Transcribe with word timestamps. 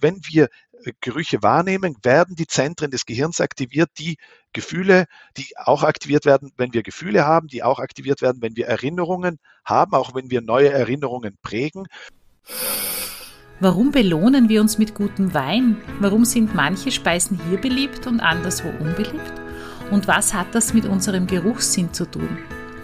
wenn 0.00 0.20
wir 0.28 0.48
äh, 0.84 0.92
Gerüche 1.00 1.42
wahrnehmen, 1.42 1.96
werden 2.02 2.36
die 2.36 2.46
Zentren 2.46 2.90
des 2.90 3.06
Gehirns 3.06 3.40
aktiviert, 3.40 3.90
die 3.98 4.16
Gefühle, 4.52 5.06
die 5.36 5.46
auch 5.56 5.82
aktiviert 5.82 6.24
werden, 6.24 6.52
wenn 6.56 6.72
wir 6.72 6.82
Gefühle 6.82 7.26
haben, 7.26 7.48
die 7.48 7.62
auch 7.62 7.78
aktiviert 7.78 8.22
werden, 8.22 8.42
wenn 8.42 8.56
wir 8.56 8.66
Erinnerungen 8.66 9.38
haben, 9.64 9.92
auch 9.92 10.14
wenn 10.14 10.30
wir 10.30 10.40
neue 10.40 10.70
Erinnerungen 10.70 11.36
prägen. 11.42 11.86
Warum 13.60 13.90
belohnen 13.90 14.48
wir 14.48 14.62
uns 14.62 14.78
mit 14.78 14.94
gutem 14.94 15.34
Wein? 15.34 15.76
Warum 16.00 16.24
sind 16.24 16.54
manche 16.54 16.90
Speisen 16.90 17.38
hier 17.48 17.60
beliebt 17.60 18.06
und 18.06 18.20
anderswo 18.20 18.68
unbeliebt? 18.68 19.32
Und 19.90 20.08
was 20.08 20.32
hat 20.32 20.54
das 20.54 20.72
mit 20.72 20.86
unserem 20.86 21.26
Geruchssinn 21.26 21.92
zu 21.92 22.10
tun? 22.10 22.38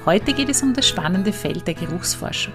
Heute 0.05 0.35
geht 0.35 0.51
es 0.51 0.62
um 0.62 0.75
das 0.75 0.87
spannende 0.87 1.33
Feld 1.33 1.67
der 1.67 1.75
Geruchsforschung. 1.75 2.53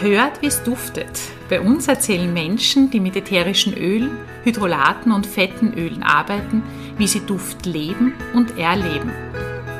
Hört, 0.00 0.40
wie 0.40 0.46
es 0.46 0.62
duftet. 0.62 1.10
Bei 1.50 1.60
uns 1.60 1.86
erzählen 1.86 2.32
Menschen, 2.32 2.90
die 2.90 3.00
mit 3.00 3.16
ätherischen 3.16 3.76
Ölen, 3.76 4.16
Hydrolaten 4.44 5.12
und 5.12 5.26
fetten 5.26 5.74
Ölen 5.74 6.02
arbeiten, 6.02 6.62
wie 6.96 7.06
sie 7.06 7.20
Duft 7.20 7.66
leben 7.66 8.14
und 8.32 8.56
erleben. 8.56 9.10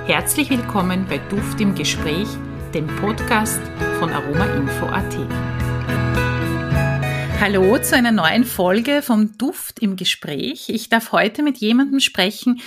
Herzlich 0.04 0.50
willkommen 0.50 1.06
bei 1.08 1.16
Duft 1.30 1.58
im 1.62 1.74
Gespräch, 1.74 2.28
dem 2.74 2.86
Podcast 2.96 3.62
von 3.98 4.10
Aromainfo.at. 4.10 5.16
Hallo 7.40 7.78
zu 7.78 7.96
einer 7.96 8.12
neuen 8.12 8.44
Folge 8.44 9.00
vom 9.00 9.38
Duft 9.38 9.78
im 9.78 9.96
Gespräch. 9.96 10.68
Ich 10.68 10.90
darf 10.90 11.12
heute 11.12 11.42
mit 11.42 11.56
jemandem 11.56 11.98
sprechen, 11.98 12.60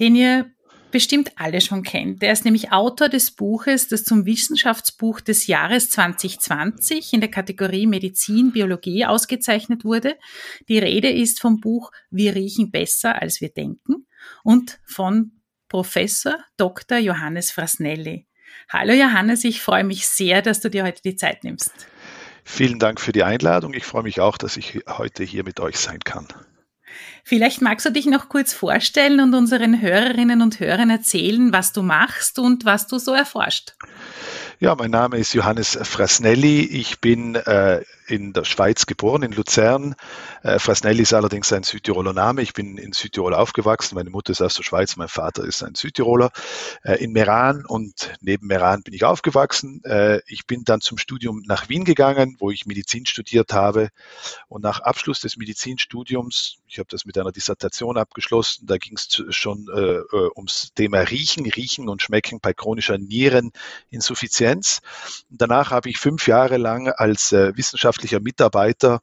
den 0.00 0.16
ihr 0.16 0.46
bestimmt 0.92 1.32
alle 1.36 1.60
schon 1.60 1.82
kennt. 1.82 2.22
Der 2.22 2.32
ist 2.32 2.44
nämlich 2.44 2.70
Autor 2.70 3.08
des 3.08 3.32
Buches, 3.32 3.88
das 3.88 4.04
zum 4.04 4.24
Wissenschaftsbuch 4.26 5.20
des 5.20 5.48
Jahres 5.48 5.90
2020 5.90 7.12
in 7.12 7.20
der 7.20 7.30
Kategorie 7.30 7.86
Medizin, 7.86 8.52
Biologie 8.52 9.04
ausgezeichnet 9.04 9.84
wurde. 9.84 10.16
Die 10.68 10.78
Rede 10.78 11.10
ist 11.10 11.40
vom 11.40 11.60
Buch 11.60 11.90
Wir 12.10 12.36
riechen 12.36 12.70
besser, 12.70 13.20
als 13.20 13.40
wir 13.40 13.48
denken 13.48 14.06
und 14.44 14.78
von 14.86 15.32
Professor 15.68 16.36
Dr. 16.56 16.98
Johannes 16.98 17.50
Frasnelli. 17.50 18.28
Hallo 18.68 18.92
Johannes, 18.92 19.44
ich 19.44 19.60
freue 19.60 19.84
mich 19.84 20.06
sehr, 20.06 20.42
dass 20.42 20.60
du 20.60 20.70
dir 20.70 20.84
heute 20.84 21.02
die 21.02 21.16
Zeit 21.16 21.42
nimmst. 21.42 21.72
Vielen 22.44 22.78
Dank 22.78 23.00
für 23.00 23.12
die 23.12 23.22
Einladung. 23.22 23.72
Ich 23.74 23.84
freue 23.84 24.02
mich 24.02 24.20
auch, 24.20 24.36
dass 24.36 24.56
ich 24.56 24.80
heute 24.86 25.24
hier 25.24 25.44
mit 25.44 25.60
euch 25.60 25.78
sein 25.78 26.00
kann. 26.00 26.28
Vielleicht 27.24 27.62
magst 27.62 27.86
du 27.86 27.90
dich 27.90 28.06
noch 28.06 28.28
kurz 28.28 28.52
vorstellen 28.52 29.20
und 29.20 29.34
unseren 29.34 29.80
Hörerinnen 29.80 30.42
und 30.42 30.60
Hörern 30.60 30.90
erzählen, 30.90 31.52
was 31.52 31.72
du 31.72 31.82
machst 31.82 32.38
und 32.38 32.64
was 32.64 32.86
du 32.86 32.98
so 32.98 33.12
erforscht. 33.12 33.74
Ja, 34.62 34.76
mein 34.76 34.92
Name 34.92 35.18
ist 35.18 35.34
Johannes 35.34 35.76
Frasnelli. 35.82 36.60
Ich 36.60 37.00
bin 37.00 37.34
äh, 37.34 37.82
in 38.06 38.32
der 38.32 38.44
Schweiz 38.44 38.86
geboren, 38.86 39.24
in 39.24 39.32
Luzern. 39.32 39.96
Äh, 40.44 40.60
Frasnelli 40.60 41.02
ist 41.02 41.12
allerdings 41.12 41.52
ein 41.52 41.64
Südtiroler 41.64 42.12
Name. 42.12 42.42
Ich 42.42 42.52
bin 42.52 42.78
in 42.78 42.92
Südtirol 42.92 43.34
aufgewachsen. 43.34 43.96
Meine 43.96 44.10
Mutter 44.10 44.30
ist 44.30 44.40
aus 44.40 44.54
der 44.54 44.62
Schweiz, 44.62 44.94
mein 44.94 45.08
Vater 45.08 45.42
ist 45.42 45.64
ein 45.64 45.74
Südtiroler. 45.74 46.30
Äh, 46.84 47.02
in 47.02 47.10
Meran 47.10 47.64
und 47.66 48.12
neben 48.20 48.46
Meran 48.46 48.84
bin 48.84 48.94
ich 48.94 49.02
aufgewachsen. 49.02 49.82
Äh, 49.82 50.20
ich 50.28 50.46
bin 50.46 50.62
dann 50.62 50.80
zum 50.80 50.96
Studium 50.96 51.42
nach 51.44 51.68
Wien 51.68 51.84
gegangen, 51.84 52.36
wo 52.38 52.52
ich 52.52 52.64
Medizin 52.64 53.04
studiert 53.04 53.52
habe. 53.52 53.88
Und 54.46 54.62
nach 54.62 54.78
Abschluss 54.78 55.18
des 55.18 55.36
Medizinstudiums, 55.36 56.58
ich 56.68 56.78
habe 56.78 56.88
das 56.88 57.04
mit 57.04 57.18
einer 57.18 57.32
Dissertation 57.32 57.98
abgeschlossen, 57.98 58.68
da 58.68 58.76
ging 58.76 58.96
es 58.96 59.24
schon 59.30 59.66
äh, 59.74 59.80
äh, 59.80 60.30
ums 60.36 60.72
Thema 60.76 61.00
Riechen, 61.00 61.50
Riechen 61.50 61.88
und 61.88 62.00
Schmecken 62.00 62.38
bei 62.40 62.52
chronischer 62.52 62.96
Niereninsuffizienz. 62.98 64.51
Danach 65.30 65.70
habe 65.70 65.88
ich 65.88 65.98
fünf 65.98 66.26
Jahre 66.26 66.56
lang 66.56 66.88
als 66.88 67.32
äh, 67.32 67.56
wissenschaftlicher 67.56 68.20
Mitarbeiter 68.20 69.00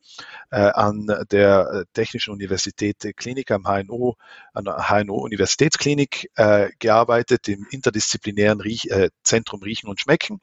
äh, 0.51 0.59
an 0.59 1.07
der 1.31 1.85
Technischen 1.93 2.33
Universität 2.33 2.97
Klinik 3.15 3.51
am 3.51 3.65
HNO, 3.65 4.15
an 4.53 4.65
der 4.65 4.89
HNO 4.89 5.15
Universitätsklinik 5.15 6.31
äh, 6.35 6.69
gearbeitet, 6.79 7.47
im 7.47 7.67
interdisziplinären 7.69 8.61
Riech, 8.61 8.89
äh, 8.89 9.09
Zentrum 9.23 9.61
Riechen 9.61 9.89
und 9.89 9.99
Schmecken. 9.99 10.41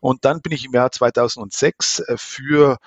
Und 0.00 0.24
dann 0.24 0.40
bin 0.40 0.52
ich 0.52 0.64
im 0.64 0.72
Jahr 0.72 0.90
2006 0.90 2.00
äh, 2.00 2.16
für 2.16 2.78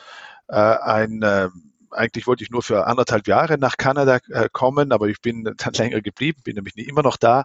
äh, 0.47 0.55
ein 0.55 1.21
äh, 1.21 1.49
eigentlich 1.91 2.27
wollte 2.27 2.43
ich 2.43 2.49
nur 2.49 2.63
für 2.63 2.87
anderthalb 2.87 3.27
Jahre 3.27 3.57
nach 3.57 3.77
Kanada 3.77 4.19
äh, 4.29 4.49
kommen, 4.51 4.91
aber 4.91 5.07
ich 5.07 5.21
bin 5.21 5.43
dann 5.43 5.73
länger 5.73 6.01
geblieben, 6.01 6.41
bin 6.43 6.55
nämlich 6.55 6.77
immer 6.77 7.03
noch 7.03 7.17
da. 7.17 7.43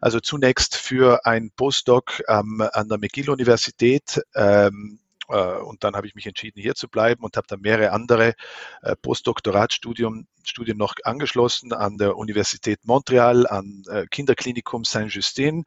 Also 0.00 0.20
zunächst 0.20 0.76
für 0.76 1.24
ein 1.26 1.50
Postdoc 1.56 2.22
ähm, 2.28 2.62
an 2.72 2.88
der 2.88 2.98
McGill-Universität 2.98 4.22
ähm, 4.34 4.98
äh, 5.02 5.05
und 5.28 5.84
dann 5.84 5.96
habe 5.96 6.06
ich 6.06 6.14
mich 6.14 6.26
entschieden, 6.26 6.60
hier 6.60 6.74
zu 6.74 6.88
bleiben 6.88 7.24
und 7.24 7.36
habe 7.36 7.46
dann 7.48 7.60
mehrere 7.60 7.92
andere 7.92 8.34
äh, 8.82 8.96
Postdoktoratstudien 8.96 10.26
Studien 10.44 10.76
noch 10.76 10.94
angeschlossen 11.02 11.72
an 11.72 11.98
der 11.98 12.16
Universität 12.16 12.78
Montreal, 12.84 13.48
an 13.48 13.82
äh, 13.88 14.06
Kinderklinikum 14.06 14.84
Saint-Justin. 14.84 15.64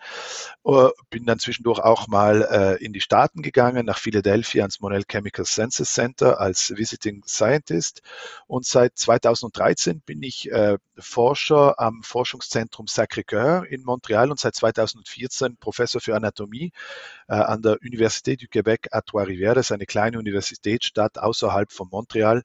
Bin 1.09 1.25
dann 1.25 1.39
zwischendurch 1.39 1.79
auch 1.79 2.07
mal 2.07 2.77
in 2.79 2.93
die 2.93 3.01
Staaten 3.01 3.41
gegangen, 3.41 3.85
nach 3.85 3.97
Philadelphia 3.97 4.63
ans 4.63 4.79
Monell 4.79 5.03
Chemical 5.03 5.43
Senses 5.43 5.93
Center 5.93 6.39
als 6.39 6.73
Visiting 6.77 7.23
Scientist. 7.27 8.03
Und 8.47 8.65
seit 8.65 8.97
2013 8.97 9.99
bin 10.01 10.23
ich 10.23 10.49
Forscher 10.97 11.79
am 11.79 12.01
Forschungszentrum 12.03 12.85
Sacré-Cœur 12.87 13.65
in 13.65 13.83
Montreal 13.83 14.31
und 14.31 14.39
seit 14.39 14.55
2014 14.55 15.57
Professor 15.57 15.99
für 15.99 16.15
Anatomie 16.15 16.71
an 17.27 17.61
der 17.61 17.77
Université 17.81 18.37
du 18.37 18.47
Québec 18.47 18.87
à 18.91 19.01
Trois-Rivières 19.01 19.48
das 19.55 19.67
ist 19.67 19.71
eine 19.71 19.85
kleine 19.85 20.19
Universitätsstadt 20.19 21.17
außerhalb 21.17 21.71
von 21.71 21.87
Montreal. 21.91 22.43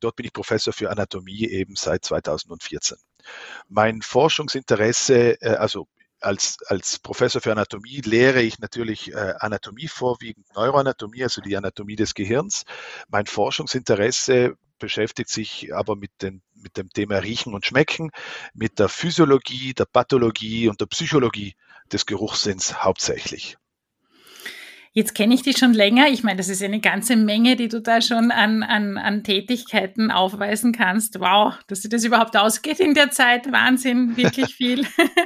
Dort 0.00 0.16
bin 0.16 0.26
ich 0.26 0.32
Professor 0.32 0.72
für 0.72 0.90
Anatomie 0.90 1.48
eben 1.48 1.74
seit 1.76 2.04
2014. 2.04 2.96
Mein 3.68 4.02
Forschungsinteresse, 4.02 5.40
äh, 5.42 5.56
also 5.56 5.88
als, 6.20 6.58
als 6.66 6.98
Professor 6.98 7.40
für 7.40 7.52
Anatomie 7.52 8.00
lehre 8.00 8.42
ich 8.42 8.58
natürlich 8.58 9.12
äh, 9.12 9.34
Anatomie 9.38 9.88
vorwiegend, 9.88 10.46
Neuroanatomie, 10.54 11.22
also 11.22 11.40
die 11.40 11.56
Anatomie 11.56 11.96
des 11.96 12.14
Gehirns. 12.14 12.64
Mein 13.08 13.26
Forschungsinteresse 13.26 14.56
beschäftigt 14.78 15.30
sich 15.30 15.74
aber 15.74 15.96
mit, 15.96 16.10
den, 16.22 16.42
mit 16.54 16.76
dem 16.76 16.90
Thema 16.90 17.18
Riechen 17.18 17.54
und 17.54 17.66
Schmecken, 17.66 18.10
mit 18.54 18.78
der 18.78 18.88
Physiologie, 18.88 19.74
der 19.74 19.86
Pathologie 19.86 20.68
und 20.68 20.80
der 20.80 20.86
Psychologie 20.86 21.54
des 21.92 22.06
Geruchssinns 22.06 22.82
hauptsächlich. 22.82 23.56
Jetzt 24.98 25.14
kenne 25.14 25.32
ich 25.32 25.42
dich 25.42 25.58
schon 25.58 25.74
länger. 25.74 26.08
Ich 26.08 26.24
meine, 26.24 26.38
das 26.38 26.48
ist 26.48 26.60
eine 26.60 26.80
ganze 26.80 27.14
Menge, 27.14 27.54
die 27.54 27.68
du 27.68 27.80
da 27.80 28.02
schon 28.02 28.32
an, 28.32 28.64
an, 28.64 28.98
an 28.98 29.22
Tätigkeiten 29.22 30.10
aufweisen 30.10 30.72
kannst. 30.72 31.20
Wow, 31.20 31.54
dass 31.68 31.82
dir 31.82 31.88
das 31.88 32.02
überhaupt 32.02 32.36
ausgeht 32.36 32.80
in 32.80 32.94
der 32.94 33.12
Zeit. 33.12 33.52
Wahnsinn, 33.52 34.16
wirklich 34.16 34.56
viel. 34.56 34.84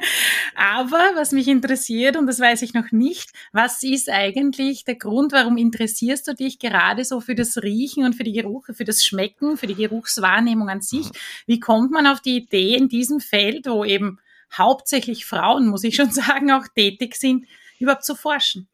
Aber 0.57 1.13
was 1.15 1.33
mich 1.33 1.49
interessiert, 1.49 2.19
und 2.19 2.27
das 2.27 2.39
weiß 2.39 2.61
ich 2.61 2.75
noch 2.75 2.93
nicht, 2.93 3.31
was 3.53 3.83
ist 3.83 4.11
eigentlich 4.11 4.85
der 4.85 4.97
Grund, 4.97 5.33
warum 5.33 5.57
interessierst 5.57 6.29
du 6.29 6.35
dich 6.35 6.59
gerade 6.59 7.07
so 7.07 7.23
für 7.23 7.35
das 7.35 7.57
Riechen 7.63 8.05
und 8.05 8.13
für 8.13 8.25
die 8.25 8.33
Geruche, 8.35 8.75
für 8.75 8.85
das 8.85 9.03
Schmecken, 9.03 9.57
für 9.57 9.69
die 9.69 9.75
Geruchswahrnehmung 9.75 10.69
an 10.69 10.83
sich? 10.83 11.07
Mhm. 11.07 11.17
Wie 11.47 11.61
kommt 11.61 11.93
man 11.93 12.07
auf 12.07 12.21
die 12.21 12.37
Idee 12.37 12.75
in 12.75 12.91
diesem 12.91 13.21
Feld, 13.21 13.67
wo 13.67 13.87
eben 13.87 14.19
hauptsächlich 14.53 15.25
Frauen, 15.25 15.69
muss 15.69 15.83
ich 15.83 15.97
schon 15.97 16.11
sagen, 16.11 16.51
auch 16.51 16.69
tätig 16.77 17.15
sind, 17.15 17.47
überhaupt 17.83 18.05
zu 18.05 18.15
forschen? 18.15 18.69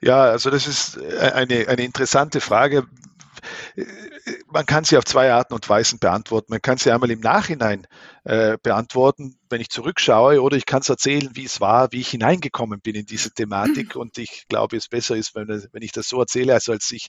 Ja, 0.00 0.22
also 0.22 0.50
das 0.50 0.66
ist 0.66 1.00
eine, 1.00 1.68
eine 1.68 1.84
interessante 1.84 2.40
Frage. 2.40 2.86
Man 4.46 4.66
kann 4.66 4.84
sie 4.84 4.96
auf 4.96 5.04
zwei 5.04 5.32
Arten 5.32 5.54
und 5.54 5.68
Weisen 5.68 5.98
beantworten. 5.98 6.46
Man 6.50 6.62
kann 6.62 6.78
sie 6.78 6.92
einmal 6.92 7.10
im 7.10 7.20
Nachhinein 7.20 7.86
äh, 8.24 8.56
beantworten, 8.62 9.38
wenn 9.50 9.60
ich 9.60 9.68
zurückschaue, 9.68 10.40
oder 10.40 10.56
ich 10.56 10.66
kann 10.66 10.80
es 10.82 10.88
erzählen, 10.88 11.30
wie 11.34 11.44
es 11.44 11.60
war, 11.60 11.90
wie 11.92 12.00
ich 12.00 12.10
hineingekommen 12.10 12.80
bin 12.80 12.94
in 12.94 13.06
diese 13.06 13.32
Thematik. 13.32 13.96
Und 13.96 14.18
ich 14.18 14.46
glaube, 14.48 14.76
es 14.76 14.88
besser 14.88 15.16
ist, 15.16 15.34
wenn, 15.34 15.48
wenn 15.48 15.82
ich 15.82 15.92
das 15.92 16.08
so 16.08 16.20
erzähle, 16.20 16.54
als 16.54 16.68
als 16.68 16.90
ich 16.90 17.08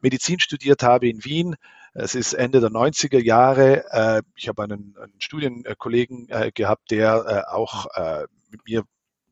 Medizin 0.00 0.40
studiert 0.40 0.82
habe 0.82 1.08
in 1.08 1.24
Wien. 1.24 1.56
Es 1.94 2.14
ist 2.14 2.34
Ende 2.34 2.60
der 2.60 2.70
90er 2.70 3.22
Jahre. 3.22 3.84
Äh, 3.90 4.22
ich 4.36 4.48
habe 4.48 4.62
einen, 4.64 4.94
einen 5.00 5.20
Studienkollegen 5.20 6.28
äh, 6.28 6.50
gehabt, 6.52 6.90
der 6.90 7.46
äh, 7.48 7.50
auch 7.50 7.86
äh, 7.94 8.26
mit 8.50 8.60
mir 8.66 8.84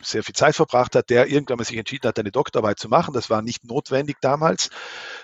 sehr 0.03 0.23
viel 0.23 0.35
Zeit 0.35 0.57
verbracht 0.57 0.95
hat, 0.95 1.11
der 1.11 1.29
irgendwann 1.29 1.59
mal 1.59 1.65
sich 1.65 1.77
entschieden 1.77 2.09
hat, 2.09 2.19
eine 2.19 2.31
Doktorarbeit 2.31 2.79
zu 2.79 2.89
machen. 2.89 3.15
Das 3.15 3.31
war 3.31 3.43
nicht 3.43 3.65
notwendig 3.65 4.17
damals. 4.21 4.71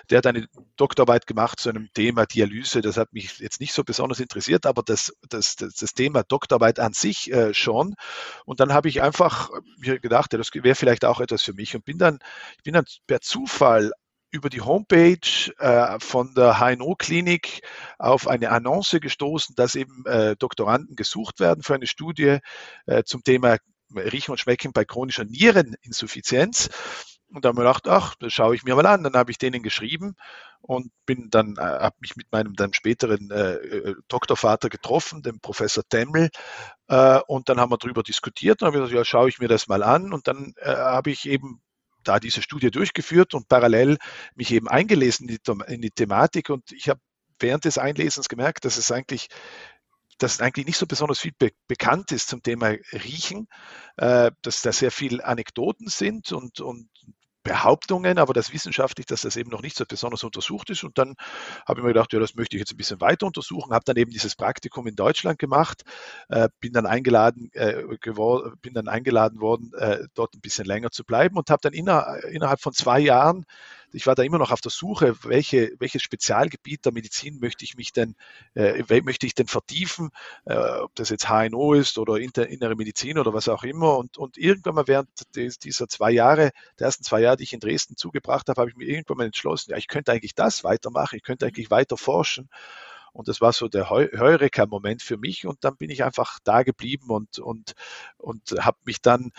Der 0.09 0.19
hat 0.19 0.27
eine 0.27 0.47
Doktorarbeit 0.75 1.27
gemacht 1.27 1.59
zu 1.59 1.69
einem 1.69 1.89
Thema 1.93 2.25
Dialyse. 2.25 2.81
Das 2.81 2.97
hat 2.97 3.13
mich 3.13 3.39
jetzt 3.39 3.59
nicht 3.59 3.73
so 3.73 3.83
besonders 3.83 4.19
interessiert, 4.19 4.65
aber 4.65 4.83
das, 4.83 5.13
das, 5.29 5.55
das, 5.55 5.75
das 5.75 5.93
Thema 5.93 6.23
Doktorarbeit 6.23 6.79
an 6.79 6.93
sich 6.93 7.31
äh, 7.31 7.53
schon. 7.53 7.95
Und 8.45 8.59
dann 8.59 8.73
habe 8.73 8.89
ich 8.89 9.01
einfach 9.01 9.49
mir 9.77 9.99
gedacht, 9.99 10.33
ja, 10.33 10.37
das 10.37 10.49
wäre 10.53 10.75
vielleicht 10.75 11.05
auch 11.05 11.19
etwas 11.19 11.41
für 11.41 11.53
mich 11.53 11.75
und 11.75 11.85
bin 11.85 11.97
dann, 11.97 12.19
ich 12.57 12.63
bin 12.63 12.73
dann 12.73 12.85
per 13.07 13.21
Zufall 13.21 13.91
über 14.35 14.49
die 14.49 14.61
Homepage 14.61 15.51
äh, 15.59 15.97
von 15.99 16.33
der 16.35 16.59
HNO-Klinik 16.59 17.61
auf 17.97 18.27
eine 18.27 18.51
Annonce 18.51 18.99
gestoßen, 18.99 19.55
dass 19.55 19.75
eben 19.75 20.05
äh, 20.05 20.35
Doktoranden 20.35 20.95
gesucht 20.95 21.39
werden 21.39 21.63
für 21.63 21.75
eine 21.75 21.87
Studie 21.87 22.39
äh, 22.85 23.03
zum 23.03 23.23
Thema 23.23 23.57
Riechen 23.97 24.31
und 24.31 24.39
Schmecken 24.39 24.73
bei 24.73 24.85
chronischer 24.85 25.25
Niereninsuffizienz. 25.25 26.69
Und 27.33 27.43
da 27.43 27.49
habe 27.49 27.55
ich 27.55 27.63
mir 27.63 27.67
gedacht, 27.67 27.87
ach, 27.87 28.15
das 28.19 28.31
schaue 28.33 28.55
ich 28.55 28.63
mir 28.63 28.75
mal 28.75 28.85
an. 28.85 29.03
Dann 29.03 29.15
habe 29.15 29.31
ich 29.31 29.37
denen 29.37 29.63
geschrieben 29.63 30.15
und 30.61 30.91
bin 31.05 31.29
dann, 31.29 31.55
äh, 31.57 31.61
habe 31.61 31.95
mich 31.99 32.15
mit 32.15 32.31
meinem 32.31 32.53
dann 32.53 32.73
späteren 32.73 33.29
äh, 33.31 33.55
äh, 33.55 33.95
Doktorvater 34.07 34.69
getroffen, 34.69 35.21
dem 35.21 35.39
Professor 35.39 35.83
Temmel, 35.87 36.29
äh, 36.87 37.19
und 37.27 37.49
dann 37.49 37.59
haben 37.59 37.71
wir 37.71 37.77
darüber 37.77 38.03
diskutiert 38.03 38.61
und 38.61 38.67
habe 38.67 38.77
gesagt, 38.77 38.93
ja, 38.93 39.05
schaue 39.05 39.29
ich 39.29 39.39
mir 39.39 39.47
das 39.47 39.67
mal 39.67 39.83
an. 39.83 40.13
Und 40.13 40.27
dann 40.27 40.53
äh, 40.57 40.75
habe 40.75 41.11
ich 41.11 41.27
eben 41.27 41.61
da 42.03 42.19
diese 42.19 42.41
Studie 42.41 42.71
durchgeführt 42.71 43.33
und 43.33 43.47
parallel 43.47 43.97
mich 44.35 44.51
eben 44.51 44.67
eingelesen 44.67 45.27
in 45.27 45.37
die, 45.37 45.73
in 45.73 45.81
die 45.81 45.91
Thematik. 45.91 46.49
Und 46.49 46.71
ich 46.71 46.89
habe 46.89 46.99
während 47.39 47.65
des 47.65 47.77
Einlesens 47.77 48.29
gemerkt, 48.29 48.65
dass 48.65 48.77
es 48.77 48.91
eigentlich 48.91 49.27
dass 50.17 50.39
eigentlich 50.39 50.65
nicht 50.65 50.77
so 50.77 50.85
besonders 50.85 51.19
viel 51.19 51.33
be 51.37 51.51
bekannt 51.67 52.11
ist 52.11 52.29
zum 52.29 52.41
Thema 52.41 52.75
Riechen, 52.91 53.47
äh, 53.97 54.31
dass 54.41 54.61
da 54.61 54.71
sehr 54.71 54.91
viel 54.91 55.21
Anekdoten 55.21 55.87
sind 55.87 56.31
und, 56.31 56.61
und 56.61 56.89
Behauptungen, 57.45 58.17
aber 58.17 58.33
das 58.33 58.51
wissenschaftlich, 58.51 59.05
dass 59.05 59.21
das 59.21 59.37
eben 59.37 59.51
noch 59.51 59.61
nicht 59.61 59.77
so 59.77 59.85
besonders 59.87 60.23
untersucht 60.23 60.71
ist. 60.71 60.83
Und 60.83 60.97
dann 60.97 61.13
habe 61.67 61.79
ich 61.79 61.83
mir 61.83 61.93
gedacht, 61.93 62.11
ja, 62.11 62.19
das 62.19 62.33
möchte 62.33 62.57
ich 62.57 62.59
jetzt 62.59 62.73
ein 62.73 62.77
bisschen 62.77 62.99
weiter 62.99 63.27
untersuchen, 63.27 63.71
habe 63.71 63.85
dann 63.85 63.97
eben 63.97 64.09
dieses 64.09 64.35
Praktikum 64.35 64.87
in 64.87 64.95
Deutschland 64.95 65.37
gemacht, 65.37 65.83
äh, 66.27 66.49
bin 66.59 66.73
dann 66.73 66.87
eingeladen 66.87 67.51
äh, 67.53 67.83
bin 68.61 68.73
dann 68.73 68.87
eingeladen 68.87 69.39
worden, 69.39 69.71
äh, 69.77 70.07
dort 70.15 70.33
ein 70.33 70.41
bisschen 70.41 70.65
länger 70.65 70.89
zu 70.89 71.05
bleiben 71.05 71.37
und 71.37 71.51
habe 71.51 71.61
dann 71.61 71.73
inner, 71.73 72.23
innerhalb 72.31 72.59
von 72.59 72.73
zwei 72.73 72.99
Jahren 72.99 73.45
ich 73.95 74.07
war 74.07 74.15
da 74.15 74.23
immer 74.23 74.37
noch 74.37 74.51
auf 74.51 74.61
der 74.61 74.71
Suche, 74.71 75.15
welche, 75.23 75.73
welches 75.79 76.01
Spezialgebiet 76.01 76.85
der 76.85 76.91
Medizin 76.91 77.39
möchte 77.39 77.63
ich 77.63 77.75
mich 77.75 77.93
denn, 77.93 78.15
äh, 78.53 78.83
möchte 79.01 79.25
ich 79.25 79.33
denn 79.33 79.47
vertiefen, 79.47 80.09
äh, 80.45 80.55
ob 80.55 80.93
das 80.95 81.09
jetzt 81.09 81.29
HNO 81.29 81.73
ist 81.73 81.97
oder 81.97 82.17
inter, 82.17 82.47
innere 82.47 82.75
Medizin 82.75 83.17
oder 83.17 83.33
was 83.33 83.47
auch 83.47 83.63
immer. 83.63 83.97
Und, 83.97 84.17
und 84.17 84.37
irgendwann 84.37 84.75
mal 84.75 84.87
während 84.87 85.09
des, 85.35 85.59
dieser 85.59 85.87
zwei 85.87 86.11
Jahre, 86.11 86.51
der 86.79 86.85
ersten 86.85 87.03
zwei 87.03 87.21
Jahre, 87.21 87.37
die 87.37 87.43
ich 87.43 87.53
in 87.53 87.59
Dresden 87.59 87.95
zugebracht 87.95 88.49
habe, 88.49 88.59
habe 88.59 88.69
ich 88.69 88.75
mir 88.75 88.85
irgendwann 88.85 89.17
mal 89.17 89.25
entschlossen, 89.25 89.71
ja, 89.71 89.77
ich 89.77 89.87
könnte 89.87 90.11
eigentlich 90.11 90.35
das 90.35 90.63
weitermachen, 90.63 91.15
ich 91.15 91.23
könnte 91.23 91.45
eigentlich 91.45 91.71
weiter 91.71 91.97
forschen. 91.97 92.49
Und 93.15 93.29
das 93.29 93.39
war 93.39 93.53
so 93.53 93.69
der 93.69 93.89
Heureka-Moment 93.89 95.01
für 95.01 95.17
mich. 95.17 95.47
Und 95.47 95.63
dann 95.63 95.77
bin 95.77 95.89
ich 95.89 96.03
einfach 96.03 96.39
da 96.43 96.63
geblieben 96.63 97.09
und, 97.09 97.39
und, 97.39 97.73
und 98.17 98.51
habe 98.59 98.77
mich 98.83 99.01
dann, 99.01 99.31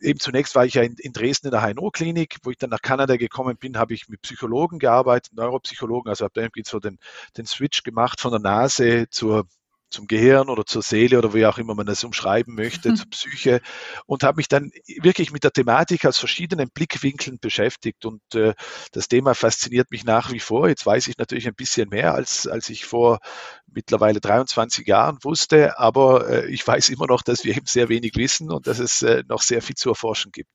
eben 0.00 0.18
zunächst 0.18 0.54
war 0.54 0.64
ich 0.64 0.74
ja 0.74 0.82
in, 0.82 0.96
in 0.98 1.12
Dresden 1.12 1.48
in 1.48 1.50
der 1.50 1.62
HNO-Klinik, 1.62 2.38
wo 2.42 2.50
ich 2.50 2.56
dann 2.56 2.70
nach 2.70 2.80
Kanada 2.80 3.16
gekommen 3.16 3.58
bin, 3.58 3.76
habe 3.76 3.92
ich 3.92 4.08
mit 4.08 4.22
Psychologen 4.22 4.78
gearbeitet, 4.78 5.34
Neuropsychologen, 5.34 6.08
also 6.08 6.24
habe 6.24 6.32
da 6.34 6.40
irgendwie 6.40 6.64
so 6.64 6.80
den, 6.80 6.98
den 7.36 7.44
Switch 7.44 7.82
gemacht 7.82 8.18
von 8.20 8.30
der 8.30 8.40
Nase 8.40 9.10
zur 9.10 9.46
zum 9.90 10.06
Gehirn 10.06 10.48
oder 10.48 10.64
zur 10.66 10.82
Seele 10.82 11.18
oder 11.18 11.34
wie 11.34 11.46
auch 11.46 11.58
immer 11.58 11.74
man 11.74 11.86
das 11.86 12.04
umschreiben 12.04 12.54
möchte, 12.54 12.90
mhm. 12.90 12.96
zur 12.96 13.10
Psyche 13.10 13.60
und 14.06 14.22
habe 14.22 14.36
mich 14.36 14.48
dann 14.48 14.70
wirklich 15.00 15.32
mit 15.32 15.44
der 15.44 15.52
Thematik 15.52 16.04
aus 16.04 16.18
verschiedenen 16.18 16.70
Blickwinkeln 16.70 17.38
beschäftigt 17.40 18.04
und 18.04 18.22
äh, 18.34 18.54
das 18.92 19.08
Thema 19.08 19.34
fasziniert 19.34 19.90
mich 19.90 20.04
nach 20.04 20.32
wie 20.32 20.40
vor. 20.40 20.68
Jetzt 20.68 20.86
weiß 20.86 21.06
ich 21.08 21.18
natürlich 21.18 21.46
ein 21.46 21.54
bisschen 21.54 21.88
mehr, 21.88 22.14
als, 22.14 22.46
als 22.46 22.68
ich 22.68 22.84
vor 22.84 23.18
mittlerweile 23.66 24.20
23 24.20 24.86
Jahren 24.86 25.18
wusste, 25.22 25.78
aber 25.78 26.28
äh, 26.28 26.46
ich 26.50 26.66
weiß 26.66 26.88
immer 26.90 27.06
noch, 27.06 27.22
dass 27.22 27.44
wir 27.44 27.56
eben 27.56 27.66
sehr 27.66 27.88
wenig 27.88 28.16
wissen 28.16 28.50
und 28.50 28.66
dass 28.66 28.78
es 28.78 29.02
äh, 29.02 29.22
noch 29.28 29.42
sehr 29.42 29.62
viel 29.62 29.76
zu 29.76 29.90
erforschen 29.90 30.32
gibt. 30.32 30.50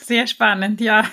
Sehr 0.00 0.26
spannend, 0.26 0.80
ja. 0.80 1.04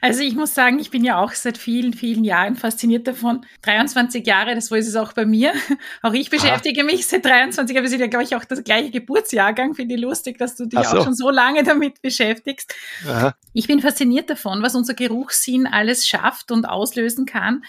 Also 0.00 0.22
ich 0.22 0.34
muss 0.34 0.54
sagen, 0.54 0.78
ich 0.78 0.90
bin 0.90 1.04
ja 1.04 1.18
auch 1.18 1.32
seit 1.32 1.58
vielen, 1.58 1.92
vielen 1.92 2.22
Jahren 2.22 2.54
fasziniert 2.54 3.06
davon. 3.06 3.44
23 3.62 4.26
Jahre, 4.26 4.54
das 4.54 4.70
war 4.70 4.78
es 4.78 4.94
auch 4.96 5.12
bei 5.12 5.26
mir. 5.26 5.52
Auch 6.02 6.12
ich 6.12 6.30
beschäftige 6.30 6.82
Aha. 6.82 6.86
mich 6.86 7.06
seit 7.06 7.24
23 7.24 7.74
Jahren. 7.74 7.84
Wir 7.84 7.90
sind 7.90 8.00
ja, 8.00 8.06
glaube 8.06 8.24
ich, 8.24 8.36
auch 8.36 8.44
das 8.44 8.62
gleiche 8.62 8.90
Geburtsjahrgang. 8.90 9.74
Finde 9.74 9.96
ich 9.96 10.00
lustig, 10.00 10.38
dass 10.38 10.54
du 10.56 10.66
dich 10.66 10.78
so. 10.80 10.98
auch 10.98 11.04
schon 11.04 11.14
so 11.14 11.30
lange 11.30 11.62
damit 11.64 12.00
beschäftigst. 12.02 12.74
Aha. 13.06 13.34
Ich 13.52 13.66
bin 13.66 13.80
fasziniert 13.80 14.30
davon, 14.30 14.62
was 14.62 14.74
unser 14.74 14.94
Geruchssinn 14.94 15.66
alles 15.66 16.06
schafft 16.06 16.52
und 16.52 16.64
auslösen 16.64 17.26
kann. 17.26 17.64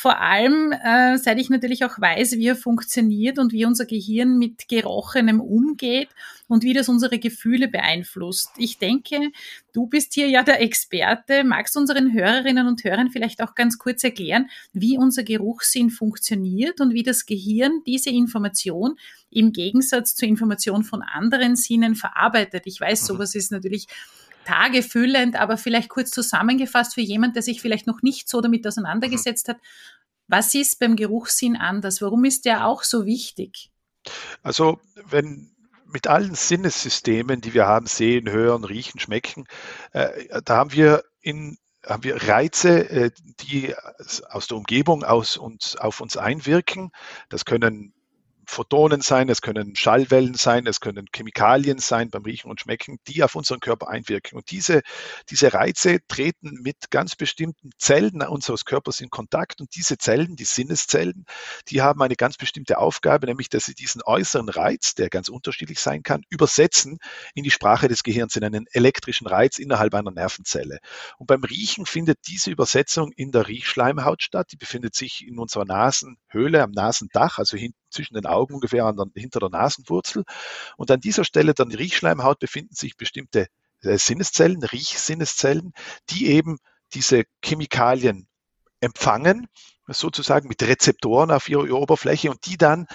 Vor 0.00 0.18
allem, 0.18 0.72
äh, 0.72 1.18
seit 1.18 1.38
ich 1.38 1.50
natürlich 1.50 1.84
auch 1.84 2.00
weiß, 2.00 2.38
wie 2.38 2.46
er 2.46 2.56
funktioniert 2.56 3.38
und 3.38 3.52
wie 3.52 3.66
unser 3.66 3.84
Gehirn 3.84 4.38
mit 4.38 4.66
Gerochenem 4.66 5.42
umgeht 5.42 6.08
und 6.48 6.62
wie 6.62 6.72
das 6.72 6.88
unsere 6.88 7.18
Gefühle 7.18 7.68
beeinflusst. 7.68 8.48
Ich 8.56 8.78
denke, 8.78 9.30
du 9.74 9.88
bist 9.88 10.14
hier 10.14 10.26
ja 10.26 10.42
der 10.42 10.62
Experte. 10.62 11.44
Magst 11.44 11.76
du 11.76 11.80
unseren 11.80 12.14
Hörerinnen 12.14 12.66
und 12.66 12.82
Hörern 12.82 13.10
vielleicht 13.10 13.42
auch 13.42 13.54
ganz 13.54 13.76
kurz 13.76 14.02
erklären, 14.02 14.48
wie 14.72 14.96
unser 14.96 15.22
Geruchssinn 15.22 15.90
funktioniert 15.90 16.80
und 16.80 16.94
wie 16.94 17.02
das 17.02 17.26
Gehirn 17.26 17.82
diese 17.86 18.08
Information 18.08 18.96
im 19.28 19.52
Gegensatz 19.52 20.14
zur 20.14 20.28
Information 20.28 20.82
von 20.82 21.02
anderen 21.02 21.56
Sinnen 21.56 21.94
verarbeitet? 21.94 22.62
Ich 22.64 22.80
weiß, 22.80 23.02
mhm. 23.02 23.06
sowas 23.06 23.34
ist 23.34 23.52
natürlich 23.52 23.86
tagefüllend, 24.44 25.36
aber 25.36 25.56
vielleicht 25.56 25.88
kurz 25.88 26.10
zusammengefasst 26.10 26.94
für 26.94 27.00
jemand, 27.00 27.36
der 27.36 27.42
sich 27.42 27.60
vielleicht 27.60 27.86
noch 27.86 28.02
nicht 28.02 28.28
so 28.28 28.40
damit 28.40 28.66
auseinandergesetzt 28.66 29.48
hat. 29.48 29.58
Was 30.28 30.54
ist 30.54 30.78
beim 30.78 30.96
Geruchssinn 30.96 31.56
anders? 31.56 32.00
Warum 32.02 32.24
ist 32.24 32.44
der 32.44 32.66
auch 32.66 32.82
so 32.82 33.04
wichtig? 33.04 33.70
Also, 34.42 34.80
wenn 35.08 35.50
mit 35.86 36.06
allen 36.06 36.34
Sinnessystemen, 36.34 37.40
die 37.40 37.52
wir 37.52 37.66
haben, 37.66 37.86
sehen, 37.86 38.30
hören, 38.30 38.64
riechen, 38.64 39.00
schmecken, 39.00 39.46
äh, 39.92 40.40
da 40.44 40.56
haben 40.56 40.72
wir 40.72 41.02
in 41.20 41.58
haben 41.86 42.04
wir 42.04 42.28
Reize, 42.28 42.90
äh, 42.90 43.10
die 43.40 43.74
aus 44.28 44.46
der 44.46 44.58
Umgebung 44.58 45.02
aus 45.02 45.36
uns, 45.36 45.76
auf 45.76 46.00
uns 46.00 46.16
einwirken. 46.16 46.90
Das 47.30 47.44
können 47.44 47.94
Photonen 48.50 49.00
sein, 49.00 49.28
es 49.28 49.42
können 49.42 49.76
Schallwellen 49.76 50.34
sein, 50.34 50.66
es 50.66 50.80
können 50.80 51.06
Chemikalien 51.14 51.78
sein 51.78 52.10
beim 52.10 52.24
Riechen 52.24 52.50
und 52.50 52.60
Schmecken, 52.60 52.98
die 53.06 53.22
auf 53.22 53.36
unseren 53.36 53.60
Körper 53.60 53.88
einwirken. 53.88 54.36
Und 54.36 54.50
diese, 54.50 54.82
diese 55.30 55.54
Reize 55.54 55.98
treten 56.08 56.58
mit 56.62 56.90
ganz 56.90 57.14
bestimmten 57.14 57.70
Zellen 57.78 58.22
unseres 58.22 58.64
Körpers 58.64 59.00
in 59.00 59.08
Kontakt. 59.08 59.60
Und 59.60 59.74
diese 59.76 59.98
Zellen, 59.98 60.34
die 60.34 60.44
Sinneszellen, 60.44 61.26
die 61.68 61.80
haben 61.80 62.02
eine 62.02 62.16
ganz 62.16 62.36
bestimmte 62.36 62.78
Aufgabe, 62.78 63.26
nämlich 63.26 63.48
dass 63.48 63.66
sie 63.66 63.74
diesen 63.74 64.02
äußeren 64.02 64.48
Reiz, 64.48 64.96
der 64.96 65.10
ganz 65.10 65.28
unterschiedlich 65.28 65.78
sein 65.78 66.02
kann, 66.02 66.22
übersetzen 66.28 66.98
in 67.34 67.44
die 67.44 67.52
Sprache 67.52 67.86
des 67.86 68.02
Gehirns, 68.02 68.34
in 68.34 68.42
einen 68.42 68.66
elektrischen 68.72 69.28
Reiz 69.28 69.58
innerhalb 69.58 69.94
einer 69.94 70.10
Nervenzelle. 70.10 70.80
Und 71.18 71.28
beim 71.28 71.44
Riechen 71.44 71.86
findet 71.86 72.18
diese 72.26 72.50
Übersetzung 72.50 73.12
in 73.12 73.30
der 73.30 73.46
Riechschleimhaut 73.46 74.22
statt. 74.22 74.48
Die 74.50 74.56
befindet 74.56 74.96
sich 74.96 75.24
in 75.24 75.38
unserer 75.38 75.64
Nasenhöhle, 75.64 76.64
am 76.64 76.72
Nasendach, 76.72 77.38
also 77.38 77.56
hinten 77.56 77.78
zwischen 77.90 78.14
den 78.14 78.26
Augen 78.26 78.39
ungefähr 78.48 78.86
an 78.86 78.96
der, 78.96 79.06
hinter 79.14 79.40
der 79.40 79.50
Nasenwurzel. 79.50 80.24
Und 80.76 80.90
an 80.90 81.00
dieser 81.00 81.24
Stelle 81.24 81.54
dann 81.54 81.70
die 81.70 81.76
Riechschleimhaut 81.76 82.38
befinden 82.38 82.74
sich 82.74 82.96
bestimmte 82.96 83.46
äh, 83.82 83.98
Sinneszellen, 83.98 84.62
Riechsinneszellen, 84.62 85.72
die 86.10 86.28
eben 86.28 86.58
diese 86.94 87.24
Chemikalien 87.44 88.26
empfangen 88.80 89.46
sozusagen 89.92 90.48
mit 90.48 90.62
Rezeptoren 90.62 91.30
auf 91.30 91.48
ihrer 91.48 91.70
Oberfläche 91.70 92.30
und 92.30 92.46
die 92.46 92.56
dann 92.56 92.86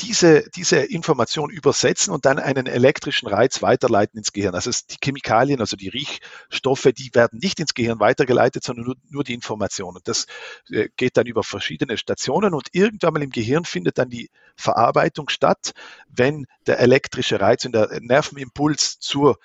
diese, 0.00 0.48
diese 0.56 0.78
Information 0.78 1.50
übersetzen 1.50 2.12
und 2.12 2.24
dann 2.24 2.38
einen 2.38 2.66
elektrischen 2.66 3.28
Reiz 3.28 3.62
weiterleiten 3.62 4.18
ins 4.18 4.32
Gehirn. 4.32 4.54
Also 4.54 4.70
die 4.90 4.96
Chemikalien, 5.02 5.60
also 5.60 5.76
die 5.76 5.88
Riechstoffe, 5.88 6.88
die 6.96 7.10
werden 7.14 7.38
nicht 7.40 7.60
ins 7.60 7.74
Gehirn 7.74 8.00
weitergeleitet, 8.00 8.64
sondern 8.64 8.86
nur, 8.86 8.96
nur 9.08 9.24
die 9.24 9.34
Information. 9.34 9.94
Und 9.96 10.08
das 10.08 10.26
äh, 10.70 10.88
geht 10.96 11.16
dann 11.16 11.26
über 11.26 11.44
verschiedene 11.44 11.96
Stationen 11.96 12.54
und 12.54 12.68
irgendwann 12.72 13.14
mal 13.14 13.22
im 13.22 13.30
Gehirn 13.30 13.64
findet 13.64 13.98
dann 13.98 14.10
die 14.10 14.30
Verarbeitung 14.56 15.28
statt, 15.28 15.72
wenn 16.08 16.46
der 16.66 16.80
elektrische 16.80 17.40
Reiz 17.40 17.64
und 17.64 17.72
der 17.72 18.00
Nervenimpuls 18.00 18.98
zur, 18.98 19.38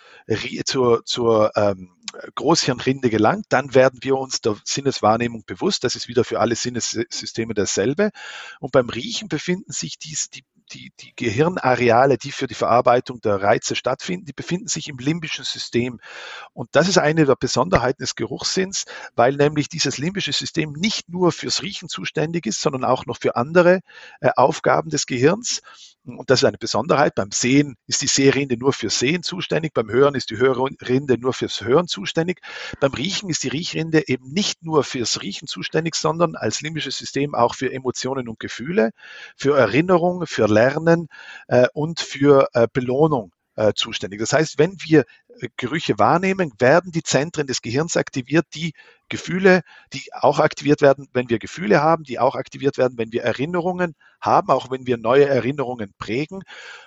zur, 0.66 1.06
zur 1.06 1.52
ähm, 1.56 1.96
Großhirnrinde 2.36 3.10
gelangt, 3.10 3.46
dann 3.50 3.74
werden 3.76 4.00
wir 4.02 4.18
uns 4.18 4.42
der 4.42 4.56
Sinneswahrnehmung 4.64 5.44
bewusst. 5.46 5.84
Das 5.84 5.96
ist 5.96 6.08
wieder 6.08 6.24
für 6.24 6.40
alle 6.40 6.56
Sinnessysteme 6.56 7.54
dasselbe. 7.54 8.10
Und 8.60 8.72
beim 8.72 8.90
Riechen 8.90 9.28
befinden 9.28 9.72
sich 9.72 10.00
dies, 10.00 10.30
die, 10.30 10.39
die, 10.74 10.92
die 11.00 11.14
Gehirnareale, 11.16 12.18
die 12.18 12.32
für 12.32 12.48
die 12.48 12.56
Verarbeitung 12.56 13.22
der 13.22 13.42
Reize 13.42 13.76
stattfinden, 13.76 14.26
die 14.26 14.34
befinden 14.34 14.68
sich 14.68 14.88
im 14.88 14.98
limbischen 14.98 15.46
System. 15.46 16.00
Und 16.54 16.70
das 16.74 16.88
ist 16.88 16.98
eine 16.98 17.26
der 17.26 17.36
Besonderheiten 17.36 18.02
des 18.02 18.16
Geruchssinns, 18.16 18.86
weil 19.16 19.36
nämlich 19.36 19.70
dieses 19.70 19.98
limbische 19.98 20.34
System 20.34 20.74
nicht 20.74 21.10
nur 21.10 21.32
fürs 21.32 21.62
Riechen 21.62 21.90
zuständig 21.90 22.46
ist, 22.46 22.62
sondern 22.62 22.84
auch 22.84 23.06
noch 23.06 23.18
für 23.18 23.36
andere 23.36 23.82
äh, 24.22 24.30
Aufgaben 24.36 24.90
des 24.90 25.06
Gehirns. 25.06 25.62
Und 26.18 26.30
das 26.30 26.40
ist 26.40 26.46
eine 26.46 26.58
Besonderheit. 26.58 27.16
Beim 27.16 27.32
Sehen 27.32 27.76
ist 27.88 28.02
die 28.02 28.08
Sehrinde 28.08 28.58
nur 28.58 28.74
fürs 28.74 29.00
Sehen 29.00 29.24
zuständig, 29.24 29.74
beim 29.74 29.90
Hören 29.90 30.16
ist 30.16 30.30
die 30.30 30.38
Hörrinde 30.38 31.18
nur 31.18 31.34
fürs 31.34 31.62
Hören 31.62 31.88
zuständig. 31.88 32.42
Beim 32.80 32.94
Riechen 32.94 33.30
ist 33.30 33.44
die 33.44 33.50
Riechrinde 33.50 34.08
eben 34.08 34.32
nicht 34.32 34.64
nur 34.64 34.84
fürs 34.84 35.22
Riechen 35.22 35.48
zuständig, 35.48 35.96
sondern 35.96 36.36
als 36.36 36.62
limbisches 36.62 36.98
System 36.98 37.36
auch 37.36 37.56
für 37.56 37.72
Emotionen 37.72 38.28
und 38.28 38.40
Gefühle, 38.40 38.92
für 39.36 39.58
Erinnerung, 39.58 40.26
für 40.26 40.48
Lernen 40.48 41.08
äh, 41.48 41.68
und 41.74 42.00
für 42.00 42.48
äh, 42.54 42.68
Belohnung 42.72 43.32
äh, 43.60 43.74
zuständig. 43.76 44.22
Das 44.22 44.32
heißt, 44.32 44.58
wenn 44.58 44.78
wir 44.80 45.04
äh, 45.42 45.50
Gerüche 45.58 46.00
wahrnehmen, 46.00 46.54
werden 46.60 46.92
die 46.94 47.04
Zentren 47.04 47.46
des 47.46 47.62
Gehirns 47.62 47.98
aktiviert, 47.98 48.46
die 48.56 48.72
Gefühle, 49.10 49.64
die 49.92 50.14
auch 50.14 50.40
aktiviert 50.40 50.82
werden, 50.82 51.10
wenn 51.12 51.30
wir 51.30 51.40
Gefühle 51.40 51.82
haben, 51.82 52.04
die 52.04 52.20
auch 52.20 52.36
aktiviert 52.36 52.78
werden, 52.78 52.98
wenn 52.98 53.12
wir 53.12 53.24
Erinnerungen 53.24 53.96
haben, 54.22 54.50
auch 54.50 54.72
wenn 54.72 54.86
wir 54.86 54.98
neue 54.98 55.28
Erinnerungen 55.28 55.94
prägen. 55.98 56.44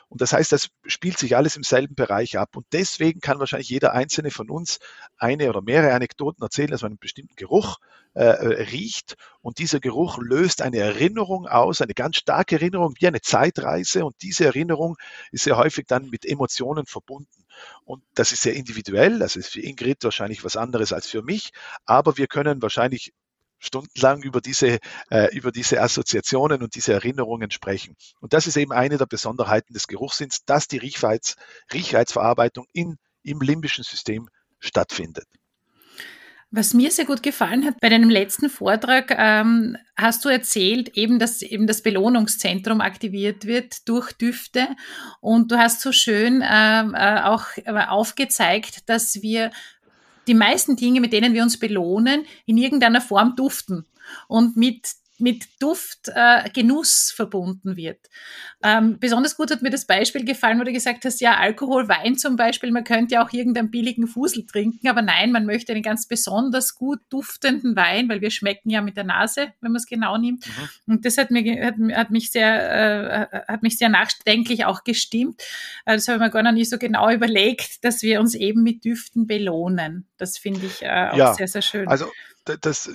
Und 0.09 0.21
das 0.21 0.35
heißt, 0.35 0.53
das 0.53 0.69
spielt 0.85 1.19
sich 1.19 1.37
alles 1.37 1.57
im 1.57 1.63
selben 1.63 1.95
Bereich 1.95 2.37
ab. 2.37 2.57
Und 2.57 2.67
deswegen 2.73 3.21
kann 3.21 3.39
wahrscheinlich 3.39 3.71
jeder 3.71 3.95
einzelne 3.95 4.31
von 4.31 4.51
uns 4.51 4.79
eine 5.17 5.49
oder 5.49 5.63
mehrere 5.63 5.95
Anekdoten 5.95 6.43
erzählen, 6.43 6.71
dass 6.71 6.83
man 6.83 6.93
einen 6.93 6.99
bestimmten 6.99 7.35
Geruch 7.35 7.79
äh, 8.13 8.25
riecht. 8.25 9.17
Und 9.41 9.59
dieser 9.59 9.81
Geruch 9.81 10.19
löst 10.19 10.61
eine 10.61 10.79
Erinnerung 10.79 11.47
aus, 11.47 11.81
eine 11.81 11.95
ganz 11.95 12.17
starke 12.17 12.57
Erinnerung, 12.57 12.95
wie 12.99 13.07
eine 13.07 13.23
Zeitreise. 13.23 14.05
Und 14.05 14.17
diese 14.21 14.45
Erinnerung 14.45 14.97
ist 15.31 15.45
sehr 15.45 15.57
häufig 15.57 15.87
dann 15.87 16.11
mit 16.11 16.27
Emotionen 16.27 16.85
verbunden. 16.85 17.47
Und 17.85 18.03
das 18.15 18.33
ist 18.33 18.43
sehr 18.43 18.55
individuell. 18.55 19.19
Das 19.19 19.37
ist 19.37 19.49
für 19.49 19.61
Ingrid 19.61 20.05
wahrscheinlich 20.05 20.45
was 20.45 20.57
anderes 20.57 20.93
als 20.93 21.07
für 21.07 21.23
mich. 21.23 21.53
Aber 21.87 22.19
wir 22.19 22.27
können 22.27 22.61
wahrscheinlich 22.61 23.15
stundenlang 23.63 24.23
über 24.23 24.41
diese, 24.41 24.79
äh, 25.11 25.35
über 25.35 25.53
diese 25.53 25.81
Assoziationen 25.81 26.63
und 26.63 26.75
diese 26.75 26.93
Erinnerungen 26.93 27.51
sprechen. 27.51 27.97
Und 28.21 28.33
das 28.33 28.47
ist 28.47 28.57
eben 28.57 28.73
eine 28.73 28.99
der 28.99 29.07
Besonderheiten 29.07 29.73
des 29.73 29.87
Geruchssinns, 29.87 30.45
dass 30.45 30.69
die 30.69 30.79
Riechreiz, 30.79 31.37
Riechreizverarbeitung 31.73 32.67
in, 32.73 32.97
im 33.23 33.41
limbischen 33.41 33.85
System 33.85 34.29
stattfindet. 34.59 35.27
Was 36.55 36.75
mir 36.75 36.91
sehr 36.91 37.07
gut 37.07 37.23
gefallen 37.23 37.65
hat, 37.65 37.81
bei 37.81 37.89
deinem 37.89 38.11
letzten 38.11 38.51
Vortrag 38.51 39.11
ähm, 39.17 39.79
hast 39.97 40.23
du 40.23 40.29
erzählt, 40.29 40.91
eben, 40.99 41.19
dass 41.19 41.41
eben 41.41 41.67
das 41.67 41.83
Belohnungszentrum 41.83 42.83
aktiviert 42.83 43.47
wird 43.47 43.89
durch 43.89 44.13
Düfte. 44.13 44.69
Und 45.23 45.51
du 45.51 45.57
hast 45.57 45.81
so 45.81 45.93
schön 45.93 46.45
ähm, 46.47 46.95
äh, 46.95 47.23
auch 47.23 47.47
aufgezeigt, 47.65 48.91
dass 48.91 49.23
wir 49.23 49.51
die 50.27 50.35
meisten 50.35 50.77
Dinge, 50.77 51.01
mit 51.01 51.13
denen 51.13 51.35
wir 51.35 51.43
uns 51.43 51.59
belohnen, 51.59 52.25
in 52.47 52.57
irgendeiner 52.57 53.01
Form 53.01 53.37
duften. 53.37 53.87
Und 54.29 54.57
mit 54.57 54.89
mit 55.19 55.47
Duft, 55.61 56.09
äh, 56.15 56.49
Genuss 56.51 57.13
verbunden 57.15 57.77
wird. 57.77 58.09
Ähm, 58.63 58.99
besonders 58.99 59.37
gut 59.37 59.51
hat 59.51 59.63
mir 59.63 59.71
das 59.71 59.87
Beispiel 59.87 60.25
gefallen, 60.25 60.59
wo 60.59 60.65
du 60.65 60.73
gesagt 60.73 61.05
hast, 61.05 61.21
ja, 61.21 61.37
Alkohol, 61.37 61.89
Wein 61.89 62.17
zum 62.17 62.37
Beispiel, 62.37 62.71
man 62.71 62.85
könnte 62.85 63.15
ja 63.15 63.25
auch 63.25 63.33
irgendeinen 63.33 63.71
billigen 63.71 64.07
Fusel 64.07 64.47
trinken, 64.47 64.89
aber 64.89 65.03
nein, 65.03 65.33
man 65.33 65.47
möchte 65.47 65.73
einen 65.73 65.83
ganz 65.83 66.07
besonders 66.07 66.75
gut 66.75 67.01
duftenden 67.11 67.77
Wein, 67.77 68.09
weil 68.09 68.21
wir 68.21 68.31
schmecken 68.31 68.71
ja 68.71 68.81
mit 68.81 68.97
der 68.97 69.05
Nase, 69.05 69.53
wenn 69.61 69.73
man 69.73 69.81
es 69.81 69.87
genau 69.87 70.17
nimmt. 70.17 70.47
Mhm. 70.47 70.95
Und 70.95 71.05
das 71.05 71.19
hat, 71.19 71.31
mir, 71.31 71.65
hat, 71.65 71.75
hat, 71.95 72.11
mich 72.11 72.31
sehr, 72.31 73.33
äh, 73.33 73.43
hat 73.49 73.63
mich 73.63 73.79
sehr 73.79 73.89
nachdenklich 73.89 74.65
auch 74.65 74.85
gestimmt. 74.85 75.41
Äh, 75.85 75.95
das 75.97 76.09
habe 76.09 76.17
ich 76.17 76.23
mir 76.23 76.31
gar 76.31 76.43
noch 76.43 76.53
nicht 76.53 76.71
so 76.71 76.79
genau 76.79 77.11
überlegt, 77.11 77.85
dass 77.85 78.03
wir 78.03 78.21
uns 78.21 78.35
eben 78.35 78.63
mit 78.63 78.85
Düften 78.85 79.27
belohnen. 79.27 80.09
Das 80.17 80.39
finde 80.39 80.67
ich 80.67 80.83
äh, 80.83 81.09
auch 81.11 81.17
ja, 81.17 81.35
sehr, 81.35 81.49
sehr 81.49 81.63
schön. 81.63 81.89
Also 81.89 82.07
das, 82.45 82.91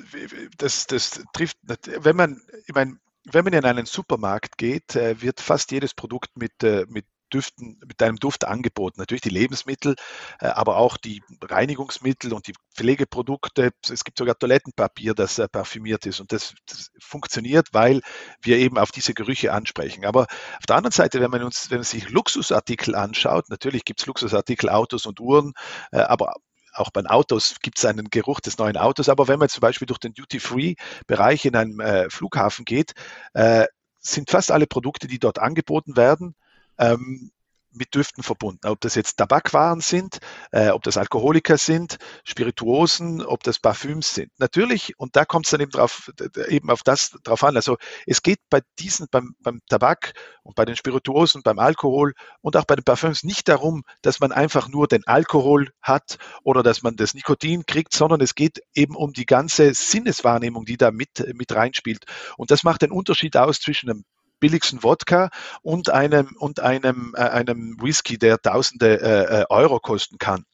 das, 0.58 0.88
das 0.88 1.24
trifft, 1.34 1.58
wenn 1.64 2.16
man, 2.16 2.42
ich 2.66 2.74
meine, 2.74 2.98
wenn 3.32 3.44
man 3.44 3.54
in 3.54 3.66
einen 3.66 3.86
Supermarkt 3.86 4.58
geht, 4.58 4.96
äh, 4.96 5.22
wird 5.22 5.42
fast 5.42 5.72
jedes 5.72 5.94
Produkt 5.94 6.38
mit, 6.38 6.64
äh, 6.64 6.86
mit 6.88 7.06
Düften, 7.34 7.78
mit 7.86 8.02
einem 8.02 8.16
Duft 8.16 8.46
angeboten. 8.46 9.02
Natürlich 9.02 9.22
die 9.22 9.30
Lebensmittel, 9.30 9.96
äh, 10.40 10.48
aber 10.48 10.78
auch 10.78 10.96
die 10.96 11.22
Reinigungsmittel 11.42 12.32
und 12.32 12.48
die 12.48 12.54
Pflegeprodukte. 12.74 13.72
Es 13.90 14.06
gibt 14.06 14.18
sogar 14.18 14.40
Toilettenpapier, 14.40 15.14
das 15.14 15.42
parfümiert 15.52 16.06
ist. 16.06 16.22
Und 16.22 16.32
das, 16.32 16.56
das, 16.68 16.92
funktioniert, 17.00 17.68
weil 17.74 18.02
wir 18.42 18.58
eben 18.58 18.78
auf 18.78 18.92
diese 18.92 19.14
Gerüche 19.14 19.52
ansprechen. 19.52 20.06
Aber 20.06 20.22
auf 20.22 20.66
der 20.68 20.78
anderen 20.78 20.94
Seite, 20.94 21.20
wenn 21.20 21.32
man 21.32 21.44
uns, 21.44 21.70
wenn 21.70 21.80
man 21.80 21.84
sich 21.84 22.10
Luxusartikel 22.10 22.96
anschaut, 22.96 23.50
natürlich 23.50 23.84
gibt 23.84 24.00
es 24.00 24.06
Luxusartikel, 24.06 24.70
Autos 24.70 25.06
und 25.06 25.20
Uhren, 25.20 25.54
aber 25.92 26.34
auch 26.78 26.92
bei 26.92 27.06
Autos 27.06 27.56
gibt 27.62 27.78
es 27.78 27.86
einen 27.86 28.10
Geruch 28.10 28.40
des 28.40 28.58
neuen 28.58 28.78
Autos. 28.78 29.10
Aber 29.10 29.28
wenn 29.28 29.40
man 29.40 29.50
zum 29.50 29.62
Beispiel 29.62 29.86
durch 29.86 30.00
den 30.00 30.14
Duty-Free-Bereich 30.14 31.46
in 31.46 31.56
einem 31.56 31.80
äh, 31.80 32.10
Flughafen 32.10 32.66
geht, 32.66 32.94
äh, 33.34 33.66
sind 34.00 34.30
fast 34.30 34.52
alle 34.52 34.68
Produkte, 34.68 35.08
die 35.08 35.20
dort 35.20 35.40
angeboten 35.40 35.98
werden, 35.98 36.36
ähm, 36.78 37.32
mit 37.72 37.94
Düften 37.94 38.24
verbunden. 38.24 38.68
Ob 38.68 38.82
das 38.82 38.96
jetzt 38.96 39.18
Tabakwaren 39.18 39.82
sind, 39.82 40.20
äh, 40.52 40.70
ob 40.70 40.84
das 40.84 40.98
Alkoholiker 40.98 41.58
sind, 41.58 41.98
Spirituosen, 42.24 43.24
ob 43.24 43.44
das 43.44 43.60
Parfüms 43.60 44.14
sind. 44.14 44.32
Natürlich, 44.38 44.94
und 44.98 45.16
da 45.16 45.26
kommt 45.26 45.46
es 45.46 45.52
dann 45.52 45.62
eben 45.62 45.72
drauf, 45.72 46.12
eben 46.48 46.70
auf 46.70 46.84
das 46.84 47.12
drauf 47.24 47.44
an. 47.44 47.56
Also 47.56 47.78
es 48.06 48.22
geht 48.22 48.40
bei 48.50 48.62
diesen, 48.80 49.08
beim, 49.12 49.36
beim 49.40 49.62
Tabak 49.70 50.14
und 50.44 50.56
bei 50.56 50.66
den 50.66 50.76
Spirituosen, 50.76 51.44
beim 51.44 51.60
Alkohol 51.60 52.14
und 52.42 52.56
auch 52.58 52.66
bei 52.66 52.76
den 52.76 52.84
Parfüms 52.84 53.24
nicht 53.24 53.48
darum, 53.48 53.84
dass 54.02 54.20
man 54.20 54.32
einfach 54.32 54.68
nur 54.68 54.88
den 54.88 55.06
Alkohol 55.08 55.70
hat 55.82 56.18
oder 56.44 56.64
dass 56.64 56.84
man 56.84 56.96
das 56.96 57.14
Nikotin 57.14 57.66
kriegt, 57.66 57.94
sondern 57.94 58.22
es 58.22 58.36
geht 58.36 58.62
eben 58.74 58.96
um 58.96 59.14
die 59.14 59.26
ganze 59.26 59.74
Sinneswahrnehmung, 59.74 60.66
die 60.66 60.78
da 60.78 60.92
mit, 60.92 61.34
mit 61.34 61.54
reinspielt. 61.54 62.06
Und 62.38 62.52
das 62.52 62.64
macht 62.64 62.82
den 62.82 62.92
Unterschied 62.92 63.38
aus 63.38 63.60
zwischen 63.60 63.90
einem 63.90 64.04
billigsten 64.40 64.84
Wodka 64.84 65.30
und 65.62 65.90
einem, 65.90 66.36
und 66.38 66.60
einem, 66.60 67.14
äh, 67.18 67.22
einem 67.22 67.78
Whisky, 67.82 68.18
der 68.18 68.40
tausende 68.42 69.02
äh, 69.02 69.42
äh, 69.42 69.46
Euro 69.50 69.80
kosten 69.80 70.18
kann. 70.18 70.46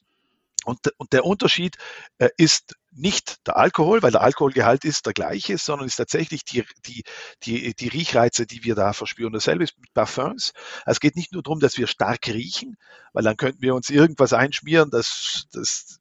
Und, 0.66 0.80
und 0.98 1.12
der 1.12 1.26
Unterschied 1.26 1.76
äh, 2.20 2.30
ist 2.38 2.76
nicht 2.92 3.46
der 3.48 3.58
Alkohol, 3.58 4.02
weil 4.02 4.12
der 4.12 4.22
Alkoholgehalt 4.22 4.86
ist 4.86 5.06
der 5.06 5.14
gleiche, 5.14 5.58
sondern 5.58 5.88
ist 5.88 5.96
tatsächlich 5.96 6.46
die, 6.46 6.64
die, 6.86 7.04
die, 7.44 7.74
die 7.74 7.88
Riechreize, 7.88 8.46
die 8.46 8.64
wir 8.64 8.76
da 8.76 8.94
verspüren. 8.94 9.34
Dasselbe 9.34 9.64
ist 9.64 9.78
mit 9.80 9.94
Parfums. 9.94 10.54
Es 10.86 11.00
geht 11.00 11.16
nicht 11.16 11.34
nur 11.34 11.44
darum, 11.44 11.60
dass 11.60 11.78
wir 11.78 11.88
stark 11.88 12.28
riechen, 12.28 12.78
weil 13.12 13.24
dann 13.24 13.36
könnten 13.36 13.62
wir 13.62 13.76
uns 13.76 13.90
irgendwas 13.90 14.32
einschmieren, 14.32 14.90
das, 14.90 15.46
das 15.52 16.00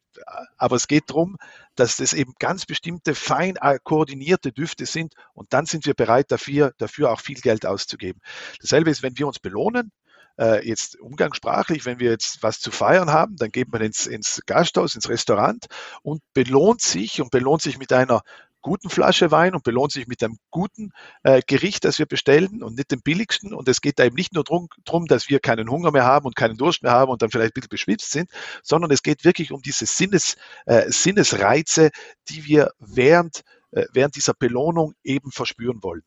aber 0.57 0.77
es 0.77 0.89
geht 0.89 1.11
darum, 1.11 1.37
dass 1.75 1.97
das 1.97 2.13
eben 2.13 2.35
ganz 2.39 2.67
bestimmte 2.67 3.15
fein 3.15 3.55
koordinierte 3.85 4.53
Düfte 4.53 4.87
sind 4.87 5.15
und 5.35 5.53
dann 5.53 5.67
sind 5.67 5.87
wir 5.87 5.95
bereit 5.95 6.31
dafür, 6.31 6.73
dafür 6.79 7.11
auch 7.11 7.21
viel 7.21 7.41
Geld 7.41 7.67
auszugeben. 7.67 8.21
Dasselbe 8.61 8.91
ist, 8.91 9.03
wenn 9.03 9.19
wir 9.19 9.27
uns 9.27 9.39
belohnen, 9.39 9.93
äh, 10.39 10.67
jetzt 10.67 10.99
umgangssprachlich, 10.99 11.85
wenn 11.85 12.01
wir 12.01 12.11
jetzt 12.11 12.43
was 12.43 12.61
zu 12.61 12.71
feiern 12.71 13.11
haben, 13.11 13.37
dann 13.37 13.51
geht 13.51 13.71
man 13.71 13.83
ins, 13.83 14.07
ins 14.07 14.41
Gasthaus, 14.47 14.95
ins 14.95 15.09
Restaurant 15.09 15.67
und 16.03 16.23
belohnt 16.33 16.81
sich 16.81 17.21
und 17.21 17.31
belohnt 17.31 17.63
sich 17.63 17.79
mit 17.79 17.93
einer 17.93 18.23
guten 18.63 18.89
Flasche 18.89 19.31
Wein 19.31 19.55
und 19.55 19.65
belohnt 19.65 19.93
sich 19.93 20.07
mit 20.07 20.23
einem 20.23 20.39
guten 20.51 20.93
äh, 21.23 21.43
Gericht, 21.47 21.85
das 21.85 21.99
wir 21.99 22.07
bestellen 22.07 22.63
und 22.63 22.77
nicht 22.77 22.91
dem 22.91 23.03
billigsten. 23.03 23.53
Und 23.53 23.69
es 23.69 23.81
geht 23.81 23.99
da 23.99 24.05
eben 24.05 24.17
nicht 24.17 24.33
nur 24.33 24.45
darum, 24.45 25.07
dass 25.07 25.29
wir 25.29 25.41
keinen 25.41 25.71
Hunger 25.71 25.91
mehr 25.91 26.05
haben 26.05 26.27
und 26.27 26.37
keinen 26.37 26.57
Durst 26.57 26.83
mehr 26.83 26.93
haben 26.93 27.11
und 27.11 27.21
dann 27.21 27.31
vielleicht 27.31 27.51
ein 27.51 27.55
bisschen 27.55 27.69
beschwipst 27.69 28.11
sind, 28.11 28.31
sondern 28.63 28.91
es 28.91 29.03
geht 29.03 29.25
wirklich 29.25 29.53
um 29.53 29.61
diese 29.61 29.87
Sinnes, 29.87 30.37
äh, 30.67 30.91
Sinnesreize, 30.91 31.91
die 32.29 32.45
wir 32.47 32.71
während, 32.79 33.43
äh, 33.73 33.85
während 33.93 34.17
dieser 34.17 34.35
Belohnung 34.35 34.95
eben 35.03 35.31
verspüren 35.33 35.83
wollen. 35.83 36.03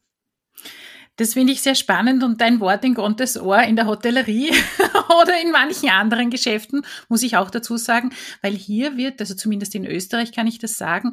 Das 1.17 1.33
finde 1.33 1.53
ich 1.53 1.61
sehr 1.61 1.75
spannend 1.75 2.23
und 2.23 2.41
dein 2.41 2.59
Wort 2.59 2.83
in 2.83 2.93
Gottes 2.93 3.39
Ohr 3.39 3.61
in 3.61 3.77
der 3.77 3.87
Hotellerie 3.87 4.51
oder 5.21 5.39
in 5.41 5.51
manchen 5.51 5.89
anderen 5.89 6.29
Geschäften, 6.29 6.85
muss 7.07 7.23
ich 7.23 7.37
auch 7.37 7.49
dazu 7.49 7.77
sagen, 7.77 8.11
weil 8.41 8.53
hier 8.53 8.97
wird, 8.97 9.21
also 9.21 9.33
zumindest 9.33 9.75
in 9.75 9.85
Österreich 9.85 10.33
kann 10.33 10.45
ich 10.45 10.59
das 10.59 10.77
sagen, 10.77 11.11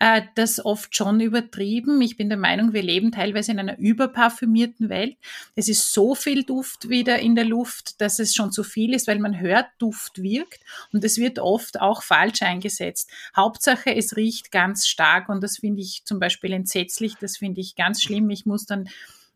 äh, 0.00 0.22
das 0.34 0.64
oft 0.64 0.96
schon 0.96 1.20
übertrieben. 1.20 2.00
Ich 2.02 2.16
bin 2.16 2.28
der 2.28 2.38
Meinung, 2.38 2.72
wir 2.72 2.82
leben 2.82 3.12
teilweise 3.12 3.52
in 3.52 3.60
einer 3.60 3.78
überparfümierten 3.78 4.88
Welt. 4.88 5.16
Es 5.54 5.68
ist 5.68 5.92
so 5.92 6.16
viel 6.16 6.42
Duft 6.42 6.88
wieder 6.88 7.20
in 7.20 7.36
der 7.36 7.44
Luft, 7.44 8.00
dass 8.00 8.18
es 8.18 8.34
schon 8.34 8.50
zu 8.50 8.64
viel 8.64 8.92
ist, 8.92 9.06
weil 9.06 9.20
man 9.20 9.38
hört, 9.38 9.66
Duft 9.78 10.20
wirkt 10.20 10.60
und 10.92 11.04
es 11.04 11.16
wird 11.16 11.38
oft 11.38 11.80
auch 11.80 12.02
falsch 12.02 12.42
eingesetzt. 12.42 13.08
Hauptsache, 13.36 13.94
es 13.94 14.16
riecht 14.16 14.50
ganz 14.50 14.88
stark 14.88 15.28
und 15.28 15.42
das 15.44 15.58
finde 15.58 15.82
ich 15.82 16.02
zum 16.04 16.18
Beispiel 16.18 16.52
entsetzlich, 16.52 17.14
das 17.20 17.36
finde 17.36 17.60
ich 17.60 17.76
ganz 17.76 18.02
schlimm. 18.02 18.30
Ich 18.30 18.46
muss 18.46 18.66
dann 18.66 18.88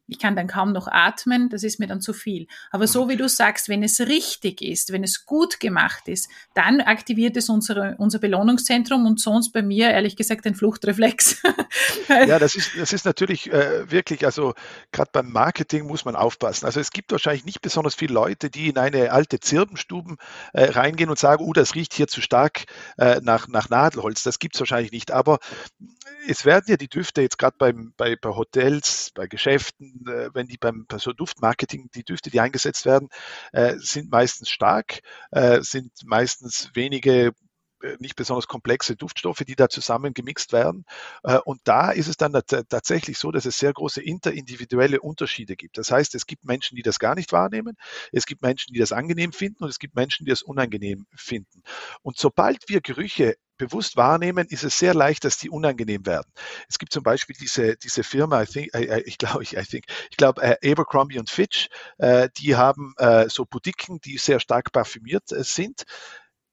ich 0.09 0.19
kann 0.19 0.35
dann 0.35 0.47
kaum 0.47 0.73
noch 0.73 0.89
atmen, 0.89 1.51
das 1.51 1.63
ist 1.63 1.79
mir 1.79 1.87
dann 1.87 2.01
zu 2.01 2.15
viel. 2.15 2.47
Aber 2.71 2.87
so 2.87 3.09
wie 3.09 3.17
du 3.17 3.29
sagst, 3.29 3.69
wenn 3.69 3.83
es 3.83 4.01
richtig 4.01 4.63
ist, 4.63 4.91
wenn 4.93 5.05
es 5.05 5.27
gut 5.27 5.61
gemacht 5.61 6.09
ist, 6.09 6.29
dann 6.55 6.81
aktiviert 6.81 7.37
es 7.37 7.51
unsere, 7.51 7.95
unser 7.99 8.19
Belohnungszentrum 8.19 9.07
und 9.07 9.21
sonst 9.21 9.53
bei 9.53 9.63
mir 9.63 9.91
ehrlich 9.91 10.17
gesagt 10.17 10.47
ein 10.47 10.55
Fluchtreflex. 10.55 11.43
ja, 12.09 12.39
das 12.39 12.55
ist, 12.55 12.71
das 12.79 12.93
ist 12.95 13.05
natürlich 13.05 13.53
äh, 13.53 13.91
wirklich, 13.91 14.25
also 14.25 14.55
gerade 14.93 15.11
beim 15.13 15.31
Marketing 15.31 15.87
muss 15.87 16.07
man 16.07 16.17
aufpassen. 16.17 16.65
Also 16.65 16.81
es 16.81 16.91
gibt 16.91 17.13
wahrscheinlich 17.13 17.45
nicht 17.45 17.61
besonders 17.61 17.95
viele 17.95 18.15
Leute, 18.15 18.49
die 18.49 18.69
in 18.69 18.79
eine 18.79 19.13
alte 19.13 19.41
Zirbenstuben 19.41 20.17
äh, 20.55 20.71
reingehen 20.71 21.11
und 21.11 21.19
sagen, 21.19 21.45
oh, 21.45 21.53
das 21.53 21.75
riecht 21.75 21.93
hier 21.93 22.09
zu 22.09 22.23
stark 22.23 22.65
äh, 22.97 23.21
nach, 23.23 23.47
nach 23.49 23.69
Nadelholz. 23.69 24.23
Das 24.23 24.39
gibt 24.39 24.55
es 24.55 24.61
wahrscheinlich 24.61 24.93
nicht. 24.93 25.11
Aber 25.11 25.39
es 26.27 26.47
werden 26.47 26.65
ja 26.69 26.77
die 26.77 26.89
Düfte 26.89 27.21
jetzt 27.21 27.39
gerade 27.39 27.57
bei, 27.59 27.73
bei 27.97 28.17
Hotels, 28.25 29.11
bei 29.15 29.27
Geschäften, 29.27 29.98
äh, 30.07 30.31
wenn 30.35 30.47
die 30.47 30.59
beim 30.59 30.87
bei 30.89 30.99
so 30.99 31.13
Duftmarketing, 31.13 31.91
die 31.95 32.05
Düfte, 32.05 32.31
die 32.31 32.41
eingesetzt 32.41 32.87
werden, 32.87 33.09
äh, 33.53 33.77
sind 33.79 34.11
meistens 34.11 34.51
stark, 34.51 35.01
äh, 35.31 35.61
sind 35.63 35.93
meistens 36.05 36.71
wenige 36.75 37.33
nicht 38.01 38.17
besonders 38.17 38.49
komplexe 38.49 38.97
Duftstoffe, 38.97 39.45
die 39.47 39.55
da 39.55 39.69
zusammen 39.69 40.13
gemixt 40.13 40.53
werden. 40.53 40.85
Und 41.45 41.61
da 41.63 41.93
ist 41.93 42.09
es 42.09 42.17
dann 42.17 42.33
tatsächlich 42.33 43.19
so, 43.19 43.31
dass 43.31 43.45
es 43.45 43.57
sehr 43.57 43.73
große 43.73 44.03
interindividuelle 44.03 45.01
Unterschiede 45.01 45.55
gibt. 45.55 45.79
Das 45.79 45.93
heißt, 45.93 46.17
es 46.17 46.27
gibt 46.27 46.45
Menschen, 46.45 46.75
die 46.75 46.83
das 46.83 46.99
gar 46.99 47.15
nicht 47.15 47.31
wahrnehmen, 47.31 47.77
es 48.11 48.27
gibt 48.27 48.43
Menschen, 48.43 48.73
die 48.73 48.81
das 48.81 48.91
angenehm 48.91 49.33
finden 49.33 49.63
und 49.63 49.71
es 49.71 49.79
gibt 49.79 49.95
Menschen, 49.95 50.25
die 50.25 50.31
das 50.31 50.43
unangenehm 50.43 51.07
finden. 51.15 51.63
Und 52.03 52.19
sobald 52.19 52.69
wir 52.69 52.81
Gerüche 52.81 53.37
bewusst 53.59 53.97
wahrnehmen, 53.97 54.47
ist 54.49 54.65
es 54.65 54.79
sehr 54.79 54.95
leicht, 54.95 55.25
dass 55.25 55.39
die 55.39 55.51
unangenehm 55.51 56.07
werden. 56.07 56.31
Es 56.69 56.79
gibt 56.79 56.93
zum 56.93 57.03
Beispiel 57.03 57.37
diese, 57.39 57.77
diese 57.77 58.05
Firma, 58.05 58.43
I 58.43 58.47
think, 58.47 58.75
I, 58.75 59.03
ich 59.05 59.19
glaube, 59.19 59.43
ich, 59.43 59.57
I 59.57 59.63
think, 59.63 59.85
ich 60.11 60.17
glaube, 60.17 60.43
äh, 60.43 60.73
Abercrombie 60.73 61.19
und 61.19 61.29
Fitch, 61.31 61.69
äh, 61.99 62.29
die 62.37 62.57
haben 62.57 62.95
äh, 62.99 63.29
so 63.29 63.45
Boutiquen, 63.45 64.01
die 64.01 64.19
sehr 64.19 64.41
stark 64.41 64.73
parfümiert 64.73 65.31
äh, 65.33 65.45
sind. 65.45 65.85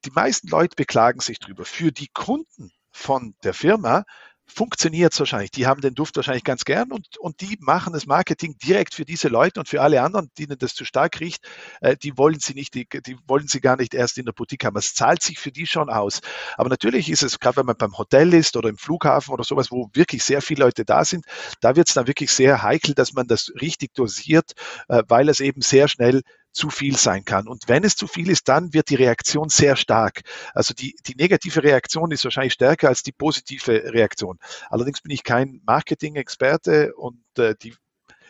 Die 0.04 0.10
meisten 0.10 0.48
Leute 0.48 0.76
beklagen 0.76 1.20
sich 1.20 1.38
drüber. 1.38 1.64
Für 1.64 1.92
die 1.92 2.08
Kunden 2.08 2.70
von 2.92 3.34
der 3.42 3.54
Firma 3.54 4.04
funktioniert 4.46 5.12
es 5.12 5.18
wahrscheinlich. 5.18 5.50
Die 5.50 5.66
haben 5.66 5.80
den 5.80 5.94
Duft 5.94 6.16
wahrscheinlich 6.16 6.44
ganz 6.44 6.64
gern 6.64 6.92
und, 6.92 7.18
und 7.18 7.40
die 7.40 7.58
machen 7.60 7.92
das 7.92 8.06
Marketing 8.06 8.56
direkt 8.58 8.94
für 8.94 9.04
diese 9.04 9.28
Leute 9.28 9.60
und 9.60 9.68
für 9.68 9.82
alle 9.82 10.02
anderen, 10.02 10.30
denen 10.38 10.58
das 10.58 10.74
zu 10.74 10.84
stark 10.84 11.20
riecht, 11.20 11.44
äh, 11.80 11.96
die 11.96 12.16
wollen 12.16 12.38
sie 12.40 12.54
nicht, 12.54 12.74
die, 12.74 12.88
die 12.88 13.16
wollen 13.26 13.48
sie 13.48 13.60
gar 13.60 13.76
nicht 13.76 13.94
erst 13.94 14.18
in 14.18 14.24
der 14.24 14.32
Boutique 14.32 14.64
haben. 14.64 14.76
Es 14.76 14.94
zahlt 14.94 15.22
sich 15.22 15.38
für 15.38 15.52
die 15.52 15.66
schon 15.66 15.90
aus. 15.90 16.20
Aber 16.56 16.68
natürlich 16.68 17.10
ist 17.10 17.22
es, 17.22 17.38
gerade 17.38 17.58
wenn 17.58 17.66
man 17.66 17.76
beim 17.76 17.98
Hotel 17.98 18.32
ist 18.34 18.56
oder 18.56 18.68
im 18.68 18.78
Flughafen 18.78 19.32
oder 19.32 19.44
sowas, 19.44 19.70
wo 19.70 19.90
wirklich 19.94 20.24
sehr 20.24 20.42
viele 20.42 20.64
Leute 20.64 20.84
da 20.84 21.04
sind, 21.04 21.26
da 21.60 21.76
wird 21.76 21.88
es 21.88 21.94
dann 21.94 22.06
wirklich 22.06 22.30
sehr 22.30 22.62
heikel, 22.62 22.94
dass 22.94 23.12
man 23.12 23.26
das 23.26 23.52
richtig 23.60 23.94
dosiert, 23.94 24.52
äh, 24.88 25.02
weil 25.08 25.28
es 25.28 25.40
eben 25.40 25.60
sehr 25.60 25.88
schnell 25.88 26.22
zu 26.56 26.70
viel 26.70 26.96
sein 26.96 27.24
kann. 27.24 27.46
Und 27.46 27.68
wenn 27.68 27.84
es 27.84 27.96
zu 27.96 28.06
viel 28.06 28.30
ist, 28.30 28.48
dann 28.48 28.72
wird 28.72 28.88
die 28.88 28.94
Reaktion 28.94 29.48
sehr 29.48 29.76
stark. 29.76 30.22
Also 30.54 30.74
die, 30.74 30.96
die 31.06 31.14
negative 31.14 31.62
Reaktion 31.62 32.10
ist 32.10 32.24
wahrscheinlich 32.24 32.54
stärker 32.54 32.88
als 32.88 33.02
die 33.02 33.12
positive 33.12 33.92
Reaktion. 33.92 34.38
Allerdings 34.70 35.02
bin 35.02 35.12
ich 35.12 35.22
kein 35.22 35.60
Marketing-Experte 35.66 36.94
und 36.94 37.22
äh, 37.38 37.54
die 37.62 37.74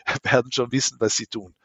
werden 0.23 0.51
schon 0.51 0.71
wissen, 0.71 0.97
was 0.99 1.15
sie 1.15 1.27
tun. 1.27 1.55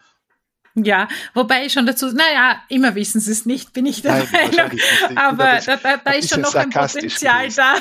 Ja, 0.75 1.07
wobei 1.35 1.67
ich 1.67 1.75
schon 1.75 1.85
dazu, 1.85 2.07
naja, 2.13 2.63
immer 2.71 2.95
wissen 2.95 3.21
sie 3.21 3.33
es 3.33 3.45
nicht, 3.45 3.75
bin 3.75 3.85
ich 3.85 4.01
der 4.01 4.15
Nein, 4.15 4.29
Meinung. 4.33 4.81
Aber 5.17 5.61
da, 5.67 5.77
da, 5.77 5.97
da 5.99 6.13
ist 6.13 6.31
schon 6.31 6.41
noch 6.41 6.55
ein 6.55 6.71
Potenzial 6.71 7.43
gewesen. 7.43 7.57
da. 7.57 7.75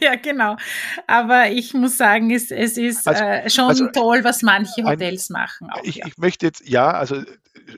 ja, 0.00 0.14
genau. 0.14 0.56
Aber 1.06 1.50
ich 1.50 1.74
muss 1.74 1.98
sagen, 1.98 2.30
es, 2.30 2.50
es 2.50 2.78
ist 2.78 3.06
also, 3.06 3.22
äh, 3.22 3.50
schon 3.50 3.68
also, 3.68 3.88
toll, 3.88 4.24
was 4.24 4.40
manche 4.40 4.82
Hotels 4.84 5.28
ein, 5.28 5.32
machen. 5.34 5.70
Auch, 5.70 5.82
ich, 5.82 5.96
ja. 5.96 6.06
ich 6.06 6.16
möchte 6.16 6.46
jetzt, 6.46 6.66
ja, 6.66 6.90
also 6.90 7.22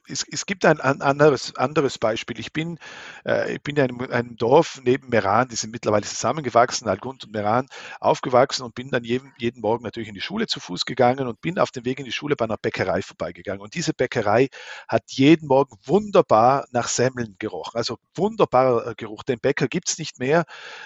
es, 0.08 0.24
es 0.30 0.46
gibt 0.46 0.64
ein, 0.64 0.80
anderes, 0.80 1.56
anderes 1.56 1.98
Beispiel. 1.98 2.38
Ich 2.38 2.52
bin, 2.52 2.78
äh, 3.24 3.54
ich 3.54 3.62
bin 3.62 3.76
in 3.76 3.82
einem, 3.82 4.00
einem, 4.10 4.36
Dorf 4.36 4.80
neben 4.84 5.08
Meran, 5.08 5.48
die 5.48 5.56
sind 5.56 5.70
mittlerweile 5.70 6.04
zusammengewachsen, 6.04 6.88
Algund 6.88 7.24
und 7.24 7.32
Meran, 7.32 7.66
aufgewachsen 8.00 8.62
und 8.64 8.74
bin 8.74 8.90
dann 8.90 9.04
jeden, 9.04 9.32
jeden 9.38 9.60
Morgen 9.60 9.84
natürlich 9.84 10.08
in 10.08 10.14
die 10.14 10.20
Schule 10.20 10.46
zu 10.46 10.60
Fuß 10.60 10.84
gegangen 10.84 11.26
und 11.26 11.40
bin 11.40 11.58
auf 11.58 11.70
dem 11.70 11.84
Weg 11.84 11.98
in 11.98 12.04
die 12.04 12.12
Schule 12.12 12.36
bei 12.36 12.44
einer 12.44 12.56
Bäckerei 12.56 13.02
vorbeigegangen. 13.02 13.60
Und 13.60 13.74
diese 13.74 13.92
Bäckerei 13.94 14.48
hat 14.88 15.04
jeden 15.08 15.48
Morgen 15.48 15.76
wunderbar 15.84 16.66
nach 16.70 16.88
Semmeln 16.88 17.36
gerochen. 17.38 17.76
Also 17.76 17.98
wunderbarer 18.14 18.88
äh, 18.88 18.94
Geruch. 18.96 19.22
Den 19.22 19.40
Bäcker 19.40 19.68
gibt 19.68 19.88
es 19.88 19.98
nicht 19.98 20.18
mehr, 20.18 20.44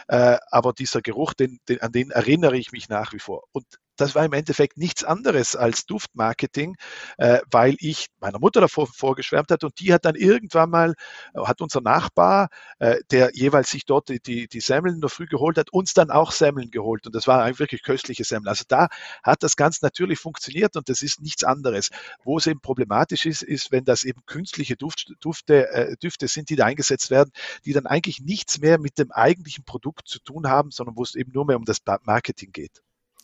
äh, 0.08 0.38
aber 0.50 0.72
dieser 0.72 1.02
Geruch, 1.02 1.34
den, 1.34 1.58
den, 1.68 1.80
an 1.80 1.92
den 1.92 2.10
erinnere 2.10 2.56
ich 2.56 2.72
mich 2.72 2.88
nach 2.88 3.12
wie 3.12 3.18
vor. 3.18 3.44
Und 3.52 3.66
das 3.96 4.14
war 4.14 4.24
im 4.24 4.32
Endeffekt 4.32 4.76
nichts 4.76 5.04
anderes 5.04 5.56
als 5.56 5.86
Duftmarketing, 5.86 6.76
äh, 7.18 7.40
weil 7.50 7.76
ich 7.78 8.08
meiner 8.20 8.38
Mutter 8.38 8.60
davor 8.60 8.86
vorgeschwärmt 8.86 9.50
hat 9.50 9.64
und 9.64 9.78
die 9.80 9.92
hat 9.92 10.04
dann 10.04 10.14
irgendwann 10.14 10.70
mal, 10.70 10.94
äh, 11.34 11.40
hat 11.40 11.60
unser 11.60 11.80
Nachbar, 11.80 12.48
äh, 12.78 12.98
der 13.10 13.30
jeweils 13.34 13.70
sich 13.70 13.84
dort 13.84 14.08
die, 14.08 14.20
die, 14.20 14.48
die 14.48 14.60
Semmeln 14.60 15.00
noch 15.00 15.10
früh 15.10 15.26
geholt 15.26 15.58
hat, 15.58 15.72
uns 15.72 15.94
dann 15.94 16.10
auch 16.10 16.32
Semmeln 16.32 16.70
geholt 16.70 17.06
und 17.06 17.14
das 17.14 17.26
war 17.26 17.42
ein 17.42 17.58
wirklich 17.58 17.82
köstliche 17.82 18.24
Semmeln. 18.24 18.48
Also 18.48 18.64
da 18.68 18.88
hat 19.22 19.42
das 19.42 19.56
ganz 19.56 19.82
natürlich 19.82 20.18
funktioniert 20.18 20.76
und 20.76 20.88
das 20.88 21.02
ist 21.02 21.20
nichts 21.20 21.44
anderes. 21.44 21.90
Wo 22.24 22.38
es 22.38 22.46
eben 22.46 22.60
problematisch 22.60 23.26
ist, 23.26 23.42
ist, 23.42 23.72
wenn 23.72 23.84
das 23.84 24.04
eben 24.04 24.20
künstliche 24.26 24.76
Duft, 24.76 25.12
Dufte, 25.20 25.68
äh, 25.70 25.96
Düfte 25.96 26.28
sind, 26.28 26.50
die 26.50 26.56
da 26.56 26.66
eingesetzt 26.66 27.10
werden, 27.10 27.30
die 27.64 27.72
dann 27.72 27.86
eigentlich 27.86 28.20
nichts 28.20 28.58
mehr 28.58 28.78
mit 28.78 28.98
dem 28.98 29.12
eigentlichen 29.12 29.64
Produkt 29.64 30.08
zu 30.08 30.18
tun 30.20 30.48
haben, 30.48 30.70
sondern 30.70 30.96
wo 30.96 31.02
es 31.02 31.14
eben 31.14 31.32
nur 31.32 31.46
mehr 31.46 31.56
um 31.56 31.64
das 31.64 31.78
Marketing 32.04 32.52
geht. 32.52 32.82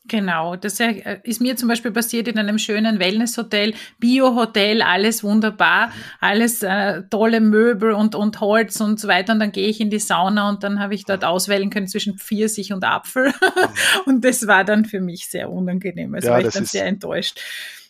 Genau, 0.08 0.56
das 0.56 0.80
äh, 0.80 1.20
ist 1.22 1.40
mir 1.40 1.56
zum 1.56 1.68
Beispiel 1.68 1.92
passiert 1.92 2.26
in 2.26 2.36
einem 2.36 2.58
schönen 2.58 2.98
Wellnesshotel, 2.98 3.74
Bio-Hotel, 3.98 4.82
alles 4.82 5.22
wunderbar, 5.22 5.92
alles 6.20 6.62
äh, 6.62 7.02
tolle 7.08 7.40
Möbel 7.40 7.92
und, 7.92 8.16
und 8.16 8.40
Holz 8.40 8.80
und 8.80 8.98
so 8.98 9.06
weiter. 9.06 9.32
Und 9.32 9.38
dann 9.38 9.52
gehe 9.52 9.68
ich 9.68 9.80
in 9.80 9.90
die 9.90 10.00
Sauna 10.00 10.48
und 10.48 10.64
dann 10.64 10.80
habe 10.80 10.94
ich 10.94 11.04
dort 11.04 11.24
auswählen 11.24 11.70
können 11.70 11.86
zwischen 11.86 12.18
Pfirsich 12.18 12.72
und 12.72 12.84
Apfel. 12.84 13.32
Und 14.06 14.24
das 14.24 14.46
war 14.46 14.64
dann 14.64 14.84
für 14.84 15.00
mich 15.00 15.28
sehr 15.28 15.50
unangenehm. 15.50 16.14
Also 16.14 16.28
ja, 16.28 16.34
war 16.34 16.40
ich 16.40 16.52
dann 16.52 16.64
sehr 16.64 16.86
enttäuscht. 16.86 17.40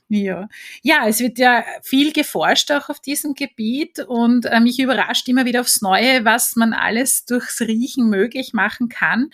Ja. 0.08 0.48
ja, 0.82 1.06
es 1.08 1.20
wird 1.20 1.38
ja 1.38 1.64
viel 1.82 2.12
geforscht 2.12 2.70
auch 2.70 2.90
auf 2.90 3.00
diesem 3.00 3.32
Gebiet 3.32 4.00
und 4.00 4.44
äh, 4.44 4.60
mich 4.60 4.78
überrascht 4.78 5.26
immer 5.28 5.46
wieder 5.46 5.62
aufs 5.62 5.80
Neue, 5.80 6.26
was 6.26 6.54
man 6.54 6.74
alles 6.74 7.24
durchs 7.24 7.62
Riechen 7.62 8.10
möglich 8.10 8.52
machen 8.52 8.90
kann 8.90 9.30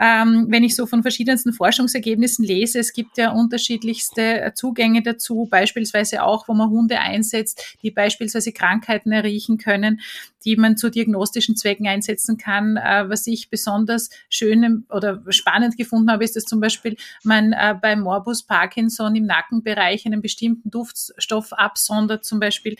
ähm, 0.00 0.46
wenn 0.48 0.64
ich 0.64 0.74
so 0.74 0.86
von 0.86 1.02
verschiedensten 1.02 1.52
Forschungsergebnissen 1.52 2.42
lese, 2.42 2.78
es 2.78 2.94
gibt 2.94 3.18
ja 3.18 3.32
unterschiedlichste 3.32 4.40
äh, 4.40 4.54
Zugänge 4.54 5.02
dazu, 5.02 5.46
beispielsweise 5.50 6.22
auch, 6.22 6.48
wo 6.48 6.54
man 6.54 6.70
Hunde 6.70 6.98
einsetzt, 6.98 7.76
die 7.82 7.90
beispielsweise 7.90 8.52
Krankheiten 8.52 9.12
erriechen 9.12 9.58
können, 9.58 10.00
die 10.46 10.56
man 10.56 10.78
zu 10.78 10.90
diagnostischen 10.90 11.54
Zwecken 11.54 11.86
einsetzen 11.86 12.38
kann. 12.38 12.78
Äh, 12.78 13.10
was 13.10 13.26
ich 13.26 13.50
besonders 13.50 14.08
schön 14.30 14.86
oder 14.88 15.22
spannend 15.28 15.76
gefunden 15.76 16.10
habe, 16.10 16.24
ist, 16.24 16.34
dass 16.34 16.44
zum 16.44 16.60
Beispiel 16.60 16.96
man 17.22 17.52
äh, 17.52 17.74
bei 17.80 17.94
Morbus 17.94 18.44
Parkinson 18.44 19.14
im 19.16 19.26
Nackenbereich 19.26 20.06
einen 20.06 20.22
bestimmten 20.22 20.70
Duftstoff 20.70 21.52
absondert, 21.52 22.24
zum 22.24 22.40
Beispiel 22.40 22.76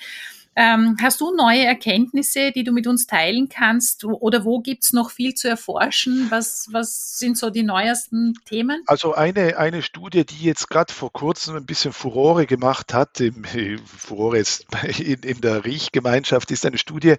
ähm, 0.57 0.97
hast 1.01 1.21
du 1.21 1.35
neue 1.35 1.65
Erkenntnisse, 1.65 2.51
die 2.53 2.65
du 2.65 2.73
mit 2.73 2.87
uns 2.87 3.07
teilen 3.07 3.49
kannst? 3.49 4.05
Oder 4.05 4.45
wo 4.45 4.61
gibt 4.61 4.85
es 4.85 4.93
noch 4.93 5.11
viel 5.11 5.35
zu 5.35 5.49
erforschen? 5.49 6.27
Was, 6.31 6.69
was 6.73 7.19
sind 7.19 7.39
so 7.39 7.51
die 7.51 7.63
neuesten 7.63 8.35
Themen? 8.45 8.83
Also 8.87 9.15
eine, 9.15 9.59
eine 9.59 9.83
Studie, 9.83 10.27
die 10.27 10.45
jetzt 10.45 10.69
gerade 10.69 10.93
vor 10.93 11.13
kurzem 11.13 11.57
ein 11.57 11.67
bisschen 11.67 11.93
Furore 11.93 12.47
gemacht 12.47 12.93
hat, 12.93 13.21
im, 13.21 13.45
Furore 13.85 14.39
jetzt 14.39 14.67
in, 14.99 15.21
in 15.21 15.41
der 15.41 15.65
Riechgemeinschaft, 15.65 16.51
ist 16.51 16.67
eine 16.67 16.79
Studie, 16.79 17.15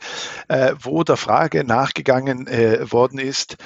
äh, 0.50 0.76
wo 0.80 1.04
der 1.04 1.18
Frage 1.18 1.64
nachgegangen 1.64 2.48
äh, 2.48 2.92
worden 2.92 3.18
ist, 3.18 3.58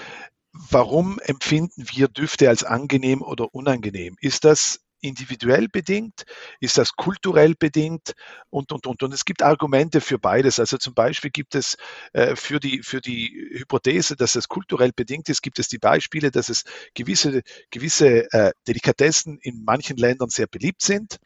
warum 0.69 1.19
empfinden 1.19 1.86
wir 1.91 2.08
Düfte 2.08 2.49
als 2.49 2.63
angenehm 2.63 3.21
oder 3.21 3.54
unangenehm? 3.54 4.15
Ist 4.21 4.45
das 4.45 4.85
individuell 5.01 5.67
bedingt? 5.67 6.23
Ist 6.60 6.77
das 6.77 6.93
kulturell 6.93 7.55
bedingt? 7.58 8.13
Und, 8.49 8.71
und, 8.71 8.88
und. 8.88 9.03
Und 9.03 9.13
es 9.13 9.25
gibt 9.25 9.41
Argumente 9.43 10.01
für 10.01 10.19
beides. 10.19 10.60
Also 10.60 10.77
zum 10.77 10.93
Beispiel 10.93 11.31
gibt 11.31 11.55
es 11.55 11.77
äh, 12.13 12.36
für, 12.36 12.60
die, 12.60 12.81
für 12.84 13.01
die 13.01 13.49
Hypothese, 13.53 14.15
dass 14.15 14.36
es 14.36 14.47
kulturell 14.47 14.91
bedingt 14.95 15.29
ist, 15.29 15.41
gibt 15.41 15.60
es 15.60 15.67
die 15.67 15.79
Beispiele, 15.79 16.31
dass 16.31 16.49
es 16.49 16.63
gewisse, 16.93 17.41
gewisse 17.71 18.31
äh, 18.31 18.51
Delikatessen 18.67 19.38
in 19.41 19.63
manchen 19.63 19.97
Ländern 19.97 20.29
sehr 20.29 20.47
beliebt 20.47 20.81
sind. 20.81 21.17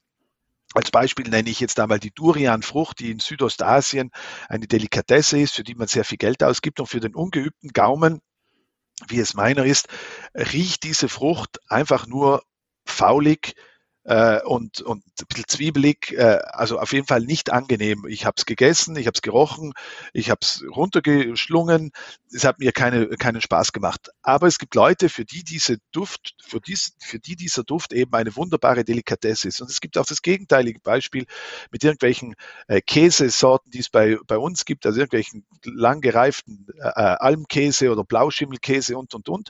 Als 0.76 0.92
Beispiel 0.92 1.28
nenne 1.28 1.50
ich 1.50 1.60
jetzt 1.60 1.80
einmal 1.80 2.00
die 2.00 2.12
Durian-Frucht, 2.12 3.00
die 3.00 3.10
in 3.10 3.20
Südostasien 3.20 4.12
eine 4.48 4.68
Delikatesse 4.68 5.40
ist, 5.40 5.56
für 5.56 5.64
die 5.64 5.74
man 5.74 5.88
sehr 5.88 6.06
viel 6.06 6.20
Geld 6.20 6.44
ausgibt 6.44 6.80
und 6.80 6.86
für 6.86 7.00
den 7.00 7.16
ungeübten 7.16 7.72
Gaumen 7.74 8.22
wie 9.08 9.20
es 9.20 9.34
meiner 9.34 9.66
ist, 9.66 9.88
riecht 10.36 10.84
diese 10.84 11.10
Frucht 11.10 11.60
einfach 11.70 12.08
nur 12.08 12.44
faulig, 12.90 13.56
äh, 14.10 14.42
und, 14.44 14.82
und 14.82 15.04
ein 15.06 15.26
bisschen 15.28 15.48
zwiebelig, 15.48 16.14
äh, 16.18 16.40
also 16.52 16.80
auf 16.80 16.94
jeden 16.94 17.06
Fall 17.06 17.22
nicht 17.22 17.52
angenehm. 17.52 18.06
Ich 18.08 18.26
habe 18.26 18.36
es 18.38 18.46
gegessen, 18.46 18.96
ich 18.96 19.06
habe 19.06 19.14
es 19.16 19.22
gerochen, 19.22 19.74
ich 20.14 20.32
habe 20.32 20.40
es 20.42 20.64
runtergeschlungen, 20.76 21.92
es 22.34 22.44
hat 22.44 22.58
mir 22.58 22.72
keine, 22.72 23.08
keinen 23.10 23.40
Spaß 23.40 23.72
gemacht. 23.72 24.10
Aber 24.24 24.48
es 24.48 24.58
gibt 24.58 24.74
Leute, 24.74 25.10
für 25.10 25.26
die 25.26 25.44
diese 25.44 25.78
Duft, 25.92 26.34
für, 26.42 26.60
dies, 26.60 26.96
für 27.00 27.20
die 27.20 27.36
dieser 27.36 27.64
Duft 27.64 27.94
eben 27.94 28.12
eine 28.14 28.36
wunderbare 28.36 28.84
Delikatesse 28.84 29.48
ist. 29.48 29.62
Und 29.62 29.70
es 29.70 29.80
gibt 29.80 29.96
auch 29.98 30.06
das 30.06 30.24
gegenteilige 30.24 30.80
Beispiel 30.80 31.26
mit 31.72 31.84
irgendwelchen 31.84 32.34
äh, 32.68 32.82
Käsesorten, 32.82 33.70
die 33.70 33.80
es 33.80 33.90
bei, 33.90 34.18
bei 34.26 34.40
uns 34.40 34.66
gibt, 34.66 34.88
also 34.88 35.00
irgendwelchen 35.00 35.46
lang 35.64 36.02
gereiften 36.02 36.66
äh, 36.80 36.88
äh 36.88 37.18
Almkäse 37.20 37.92
oder 37.92 38.04
Blauschimmelkäse 38.04 38.98
und, 38.98 39.14
und, 39.14 39.30
und, 39.30 39.50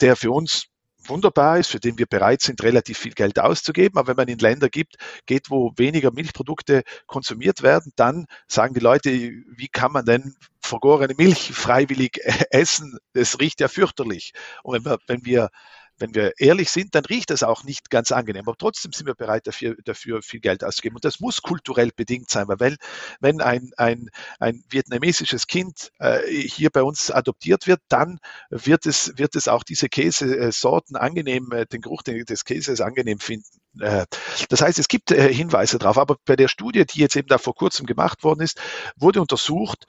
der 0.00 0.14
für 0.14 0.30
uns 0.30 0.68
wunderbar 1.08 1.58
ist, 1.58 1.70
für 1.70 1.80
den 1.80 1.98
wir 1.98 2.06
bereit 2.06 2.42
sind, 2.42 2.62
relativ 2.62 2.98
viel 2.98 3.12
Geld 3.12 3.38
auszugeben. 3.38 3.98
Aber 3.98 4.08
wenn 4.08 4.16
man 4.16 4.28
in 4.28 4.38
Länder 4.38 4.68
gibt, 4.68 4.96
geht, 5.26 5.50
wo 5.50 5.72
weniger 5.76 6.12
Milchprodukte 6.12 6.82
konsumiert 7.06 7.62
werden, 7.62 7.92
dann 7.96 8.26
sagen 8.46 8.74
die 8.74 8.80
Leute, 8.80 9.10
wie 9.10 9.68
kann 9.68 9.92
man 9.92 10.04
denn 10.04 10.34
vergorene 10.60 11.14
Milch 11.16 11.52
freiwillig 11.52 12.20
essen? 12.50 12.98
Das 13.12 13.38
riecht 13.40 13.60
ja 13.60 13.68
fürchterlich. 13.68 14.32
Und 14.62 14.74
wenn 14.74 14.84
wir, 14.84 14.98
wenn 15.06 15.24
wir 15.24 15.50
wenn 15.98 16.14
wir 16.14 16.32
ehrlich 16.38 16.70
sind, 16.70 16.94
dann 16.94 17.04
riecht 17.04 17.30
das 17.30 17.42
auch 17.42 17.64
nicht 17.64 17.90
ganz 17.90 18.12
angenehm. 18.12 18.42
Aber 18.46 18.56
trotzdem 18.56 18.92
sind 18.92 19.06
wir 19.06 19.14
bereit, 19.14 19.46
dafür, 19.46 19.76
dafür 19.84 20.22
viel 20.22 20.40
Geld 20.40 20.64
auszugeben. 20.64 20.96
Und 20.96 21.04
das 21.04 21.20
muss 21.20 21.42
kulturell 21.42 21.90
bedingt 21.94 22.30
sein, 22.30 22.48
weil 22.48 22.60
wenn, 22.60 22.76
wenn 23.20 23.40
ein, 23.40 23.70
ein, 23.76 24.10
ein 24.38 24.64
vietnamesisches 24.68 25.46
Kind 25.46 25.90
äh, 25.98 26.20
hier 26.26 26.70
bei 26.70 26.82
uns 26.82 27.10
adoptiert 27.10 27.66
wird, 27.66 27.80
dann 27.88 28.18
wird 28.50 28.86
es, 28.86 29.12
wird 29.16 29.36
es 29.36 29.48
auch 29.48 29.62
diese 29.62 29.88
Käsesorten 29.88 30.96
angenehm, 30.96 31.50
äh, 31.52 31.66
den 31.66 31.80
Geruch 31.80 32.02
des 32.02 32.44
Käses 32.44 32.80
angenehm 32.80 33.18
finden. 33.18 33.60
Äh, 33.80 34.06
das 34.48 34.60
heißt, 34.60 34.78
es 34.78 34.88
gibt 34.88 35.10
äh, 35.10 35.32
Hinweise 35.32 35.78
darauf, 35.78 35.98
aber 35.98 36.16
bei 36.24 36.36
der 36.36 36.48
Studie, 36.48 36.84
die 36.84 37.00
jetzt 37.00 37.16
eben 37.16 37.28
da 37.28 37.38
vor 37.38 37.54
kurzem 37.54 37.86
gemacht 37.86 38.24
worden 38.24 38.40
ist, 38.40 38.60
wurde 38.96 39.20
untersucht 39.20 39.86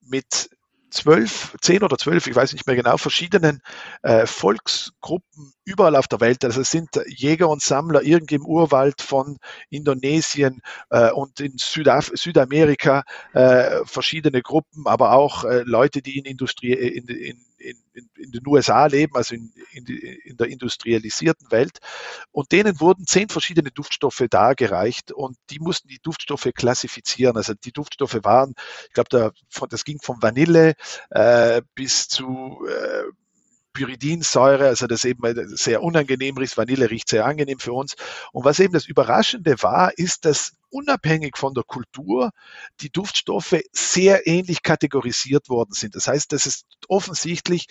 mit 0.00 0.50
zwölf, 0.92 1.56
zehn 1.60 1.82
oder 1.82 1.98
zwölf, 1.98 2.26
ich 2.26 2.36
weiß 2.36 2.52
nicht 2.52 2.66
mehr 2.66 2.76
genau, 2.76 2.96
verschiedenen 2.96 3.62
äh, 4.02 4.26
Volksgruppen 4.26 5.52
überall 5.64 5.96
auf 5.96 6.08
der 6.08 6.20
Welt. 6.20 6.44
Also 6.44 6.60
es 6.60 6.70
sind 6.70 6.88
Jäger 7.06 7.48
und 7.48 7.62
Sammler 7.62 8.02
irgendwie 8.02 8.36
im 8.36 8.46
Urwald 8.46 9.00
von 9.00 9.38
Indonesien 9.70 10.60
äh, 10.90 11.10
und 11.10 11.40
in 11.40 11.56
Südaf 11.56 12.10
Südamerika 12.14 13.04
äh, 13.32 13.84
verschiedene 13.84 14.42
Gruppen, 14.42 14.86
aber 14.86 15.12
auch 15.12 15.44
äh, 15.44 15.62
Leute, 15.64 16.02
die 16.02 16.18
in, 16.18 16.24
Industrie, 16.24 16.72
in, 16.72 17.06
in, 17.06 17.40
in, 17.58 18.10
in 18.16 18.32
den 18.32 18.46
USA 18.46 18.86
leben, 18.86 19.14
also 19.14 19.34
in, 19.34 19.52
in, 19.72 19.86
in, 19.86 20.36
der 20.36 20.48
industrialisierten 20.48 21.50
Welt. 21.50 21.78
Und 22.32 22.52
denen 22.52 22.80
wurden 22.80 23.06
zehn 23.06 23.28
verschiedene 23.28 23.70
Duftstoffe 23.70 24.24
dargereicht 24.28 25.12
und 25.12 25.36
die 25.50 25.60
mussten 25.60 25.88
die 25.88 26.00
Duftstoffe 26.02 26.48
klassifizieren. 26.54 27.36
Also 27.36 27.54
die 27.54 27.72
Duftstoffe 27.72 28.18
waren, 28.22 28.54
ich 28.88 28.94
glaube, 28.94 29.32
das 29.68 29.84
ging 29.84 30.00
von 30.00 30.20
Vanille 30.20 30.74
äh, 31.10 31.62
bis 31.74 32.08
zu 32.08 32.66
äh, 32.68 33.04
Pyridinsäure, 33.72 34.66
also 34.66 34.86
das 34.86 35.04
eben 35.04 35.22
sehr 35.56 35.82
unangenehm 35.82 36.36
riecht. 36.36 36.56
Vanille 36.56 36.90
riecht 36.90 37.08
sehr 37.08 37.24
angenehm 37.24 37.58
für 37.58 37.72
uns. 37.72 37.94
Und 38.32 38.44
was 38.44 38.60
eben 38.60 38.72
das 38.72 38.86
Überraschende 38.86 39.56
war, 39.62 39.96
ist, 39.96 40.24
dass 40.24 40.52
unabhängig 40.70 41.36
von 41.36 41.54
der 41.54 41.64
Kultur 41.64 42.30
die 42.80 42.90
Duftstoffe 42.90 43.60
sehr 43.72 44.26
ähnlich 44.26 44.62
kategorisiert 44.62 45.48
worden 45.48 45.72
sind. 45.72 45.94
Das 45.94 46.08
heißt, 46.08 46.32
dass 46.32 46.46
es 46.46 46.64
offensichtlich 46.88 47.66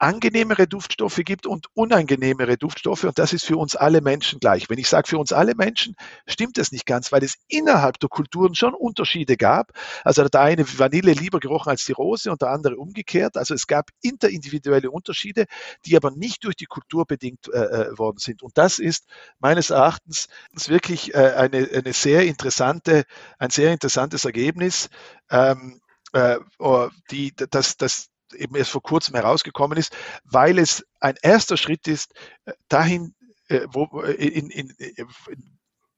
angenehmere 0.00 0.66
Duftstoffe 0.66 1.20
gibt 1.24 1.46
und 1.46 1.66
unangenehmere 1.74 2.56
Duftstoffe. 2.56 3.04
Und 3.04 3.18
das 3.18 3.32
ist 3.32 3.44
für 3.44 3.56
uns 3.58 3.76
alle 3.76 4.00
Menschen 4.00 4.40
gleich. 4.40 4.70
Wenn 4.70 4.78
ich 4.78 4.88
sage 4.88 5.08
für 5.08 5.18
uns 5.18 5.32
alle 5.32 5.54
Menschen, 5.54 5.94
stimmt 6.26 6.56
das 6.56 6.72
nicht 6.72 6.86
ganz, 6.86 7.12
weil 7.12 7.22
es 7.22 7.36
innerhalb 7.48 8.00
der 8.00 8.08
Kulturen 8.08 8.54
schon 8.54 8.74
Unterschiede 8.74 9.36
gab. 9.36 9.72
Also 10.02 10.26
der 10.26 10.40
eine 10.40 10.66
Vanille 10.66 11.12
lieber 11.12 11.38
gerochen 11.38 11.68
als 11.68 11.84
die 11.84 11.92
Rose 11.92 12.30
und 12.30 12.40
der 12.40 12.48
andere 12.48 12.76
umgekehrt. 12.76 13.36
Also 13.36 13.54
es 13.54 13.66
gab 13.66 13.90
interindividuelle 14.00 14.90
Unterschiede, 14.90 15.44
die 15.84 15.96
aber 15.96 16.10
nicht 16.10 16.44
durch 16.44 16.56
die 16.56 16.66
Kultur 16.66 17.04
bedingt 17.04 17.48
äh, 17.52 17.58
äh 17.58 17.98
worden 17.98 18.18
sind. 18.18 18.42
Und 18.42 18.56
das 18.56 18.78
ist 18.78 19.04
meines 19.38 19.68
Erachtens 19.68 20.28
wirklich 20.66 21.14
äh, 21.14 21.34
eine, 21.36 21.68
eine 21.72 21.92
sehr 21.92 22.24
interessante, 22.26 23.04
ein 23.38 23.50
sehr 23.50 23.72
interessantes 23.72 24.24
Ergebnis. 24.24 24.88
Ähm, 25.30 25.80
äh, 26.12 26.38
oh, 26.58 26.88
die, 27.10 27.34
das, 27.36 27.76
das, 27.76 28.10
eben 28.34 28.56
erst 28.56 28.70
vor 28.70 28.82
kurzem 28.82 29.14
herausgekommen 29.14 29.78
ist, 29.78 29.96
weil 30.24 30.58
es 30.58 30.84
ein 31.00 31.16
erster 31.22 31.56
Schritt 31.56 31.86
ist 31.88 32.14
äh, 32.44 32.52
dahin, 32.68 33.14
äh, 33.48 33.66
wo, 33.72 34.02
äh, 34.02 34.12
in, 34.12 34.50
in, 34.50 34.74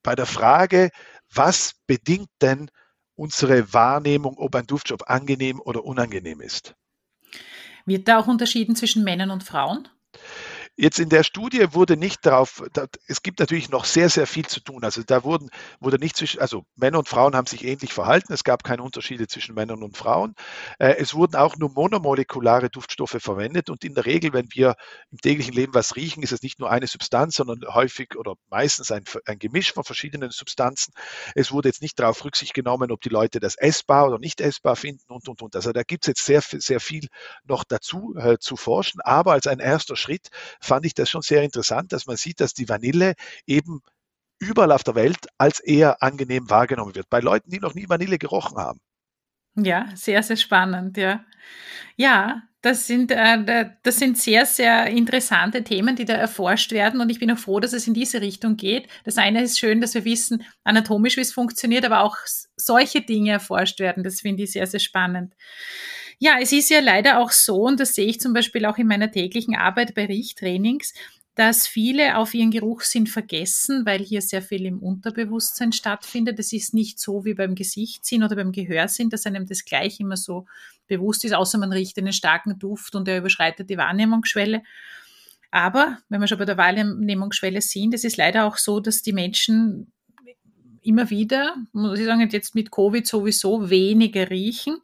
bei 0.03 0.15
der 0.15 0.27
Frage, 0.27 0.91
was 1.33 1.75
bedingt 1.87 2.29
denn 2.41 2.71
unsere 3.15 3.73
Wahrnehmung, 3.73 4.37
ob 4.39 4.55
ein 4.55 4.67
Duftstoff 4.67 5.09
angenehm 5.09 5.61
oder 5.61 5.85
unangenehm 5.85 6.41
ist. 6.41 6.75
Wird 7.85 8.09
da 8.09 8.19
auch 8.19 8.27
unterschieden 8.27 8.77
zwischen 8.77 9.05
Männern 9.05 9.31
und 9.31 9.45
Frauen? 9.45 9.89
Jetzt 10.77 10.99
in 10.99 11.11
der 11.11 11.23
Studie 11.23 11.75
wurde 11.75 11.99
nicht 11.99 12.25
darauf, 12.25 12.63
da, 12.73 12.87
es 13.07 13.23
gibt 13.23 13.41
natürlich 13.41 13.69
noch 13.69 13.85
sehr, 13.85 14.09
sehr 14.09 14.27
viel 14.27 14.47
zu 14.47 14.61
tun. 14.61 14.85
Also 14.85 15.03
da 15.03 15.23
wurden, 15.23 15.51
wurde 15.81 15.99
nicht 15.99 16.17
zwischen, 16.17 16.41
also 16.41 16.65
Männer 16.77 16.99
und 16.99 17.09
Frauen 17.11 17.37
haben 17.37 17.47
sich 17.47 17.63
ähnlich 17.65 17.93
verhalten. 17.93 18.33
Es 18.33 18.43
gab 18.43 18.65
keine 18.65 18.83
Unterschiede 18.83 19.27
zwischen 19.27 19.55
Männern 19.55 19.83
und 19.83 19.99
Frauen. 19.99 20.35
Äh, 20.79 20.95
es 20.97 21.13
wurden 21.13 21.37
auch 21.37 21.57
nur 21.57 21.71
monomolekulare 21.71 22.71
Duftstoffe 22.71 23.19
verwendet. 23.21 23.69
Und 23.69 23.85
in 23.85 23.95
der 23.95 24.07
Regel, 24.07 24.33
wenn 24.33 24.49
wir 24.53 24.77
im 25.11 25.19
täglichen 25.19 25.53
Leben 25.53 25.75
was 25.75 25.95
riechen, 25.95 26.23
ist 26.23 26.33
es 26.33 26.43
nicht 26.43 26.59
nur 26.59 26.71
eine 26.71 26.87
Substanz, 26.87 27.35
sondern 27.35 27.61
häufig 27.75 28.17
oder 28.17 28.37
meistens 28.49 28.91
ein, 28.91 29.05
ein 29.27 29.39
Gemisch 29.39 29.75
von 29.75 29.85
verschiedenen 29.85 30.31
Substanzen. 30.31 30.95
Es 31.35 31.53
wurde 31.53 31.69
jetzt 31.69 31.83
nicht 31.83 32.01
darauf 32.01 32.25
Rücksicht 32.25 32.55
genommen, 32.55 32.91
ob 32.93 33.03
die 33.03 33.11
Leute 33.11 33.41
das 33.41 33.57
essbar 33.57 34.07
oder 34.09 34.19
nicht 34.19 34.41
essbar 34.41 34.77
finden 34.77 35.13
und, 35.13 35.29
und, 35.29 35.43
und. 35.43 35.55
Also 35.55 35.73
da 35.73 35.83
gibt 35.83 36.05
es 36.05 36.09
jetzt 36.09 36.25
sehr, 36.25 36.41
sehr 36.41 36.81
viel 36.81 37.09
noch 37.45 37.65
dazu 37.65 38.15
äh, 38.17 38.39
zu 38.39 38.57
forschen. 38.57 39.03
Aber 39.03 39.33
als 39.33 39.47
ein 39.47 39.59
erster 39.59 39.97
Schritt 39.97 40.29
fand 40.63 40.87
ich 40.87 40.95
das 40.95 41.11
schon 41.11 41.23
sehr 41.23 41.43
interessant, 41.43 41.93
dass 41.93 42.07
man 42.07 42.17
sieht, 42.17 42.41
dass 42.41 42.55
die 42.55 42.69
Vanille 42.69 43.15
eben 43.47 43.81
überall 44.41 44.73
auf 44.73 44.85
der 44.85 44.95
Welt 44.95 45.27
als 45.39 45.61
eher 45.61 46.03
angenehm 46.03 46.51
wahrgenommen 46.51 46.95
wird. 46.95 47.09
Bei 47.11 47.21
Leuten, 47.21 47.51
die 47.51 47.61
noch 47.61 47.75
nie 47.75 47.89
Vanille 47.89 48.19
gerochen 48.19 48.59
haben. 48.59 48.81
Ja, 49.57 49.89
sehr, 49.95 50.23
sehr 50.23 50.37
spannend, 50.37 50.97
ja. 50.97 51.25
Ja, 51.97 52.43
das 52.63 52.87
sind, 52.87 53.11
äh, 53.13 53.71
das 53.83 53.99
sind 53.99 54.19
sehr, 54.19 54.47
sehr 54.47 54.87
interessante 54.89 55.65
Themen, 55.65 55.97
die 55.97 56.05
da 56.07 56.15
erforscht 56.15 56.73
werden 56.73 57.01
und 57.01 57.11
ich 57.11 57.19
bin 57.21 57.31
auch 57.33 57.39
froh, 57.39 57.61
dass 57.61 57.73
es 57.75 57.87
in 57.89 57.95
diese 57.95 58.21
Richtung 58.23 58.57
geht. 58.57 58.89
Das 59.05 59.19
eine 59.19 59.43
ist 59.43 59.59
schön, 59.59 59.81
dass 59.81 59.95
wir 59.95 60.05
wissen 60.05 60.45
anatomisch, 60.65 61.17
wie 61.17 61.23
es 61.23 61.33
funktioniert, 61.33 61.85
aber 61.85 62.03
auch 62.03 62.17
solche 62.57 63.03
Dinge 63.03 63.33
erforscht 63.33 63.81
werden. 63.81 64.05
Das 64.05 64.21
finde 64.23 64.45
ich 64.45 64.53
sehr, 64.53 64.67
sehr 64.67 64.81
spannend. 64.81 65.35
Ja, 66.19 66.39
es 66.41 66.53
ist 66.53 66.71
ja 66.71 66.81
leider 66.81 67.19
auch 67.19 67.33
so, 67.33 67.63
und 67.63 67.81
das 67.81 67.95
sehe 67.95 68.07
ich 68.07 68.21
zum 68.21 68.33
Beispiel 68.33 68.65
auch 68.67 68.79
in 68.79 68.87
meiner 68.87 69.11
täglichen 69.11 69.57
Arbeit 69.57 69.95
bei 69.95 70.07
Riechtrainings, 70.07 70.95
dass 71.35 71.67
viele 71.67 72.19
auf 72.19 72.35
ihren 72.35 72.51
Geruchssinn 72.51 73.07
vergessen, 73.07 73.87
weil 73.87 74.01
hier 74.01 74.21
sehr 74.21 74.43
viel 74.43 74.67
im 74.67 74.81
Unterbewusstsein 74.81 75.73
stattfindet. 75.73 76.39
Es 76.39 76.53
ist 76.53 76.75
nicht 76.75 77.01
so 77.01 77.25
wie 77.25 77.33
beim 77.33 77.55
Gesichtssinn 77.55 78.23
oder 78.23 78.37
beim 78.37 78.53
Gehörsinn, 78.53 79.09
dass 79.09 79.25
einem 79.25 79.47
das 79.47 79.65
gleich 79.65 79.99
immer 79.99 80.19
so 80.19 80.45
bewusst 80.89 81.25
ist, 81.25 81.33
außer 81.33 81.57
man 81.57 81.73
riecht 81.73 81.97
einen 81.99 82.13
starken 82.13 82.59
Duft 82.59 82.95
und 82.95 83.09
er 83.09 83.19
überschreitet 83.19 83.71
die 83.71 83.79
Wahrnehmungsschwelle. 83.79 84.63
Aber 85.51 85.99
wenn 86.11 86.21
wir 86.21 86.29
schon 86.29 86.39
bei 86.39 86.45
der 86.45 86.59
Wahrnehmungsschwelle 86.59 87.63
sind, 87.63 87.95
es 87.95 88.05
ist 88.05 88.19
leider 88.19 88.47
auch 88.47 88.59
so, 88.59 88.81
dass 88.81 89.03
die 89.03 89.13
Menschen 89.13 89.91
immer 90.83 91.09
wieder, 91.09 91.57
muss 91.73 91.99
ich 91.99 92.05
sagen, 92.05 92.29
jetzt 92.29 92.55
mit 92.55 92.71
Covid 92.71 93.07
sowieso 93.07 93.71
weniger 93.71 94.29
riechen 94.29 94.79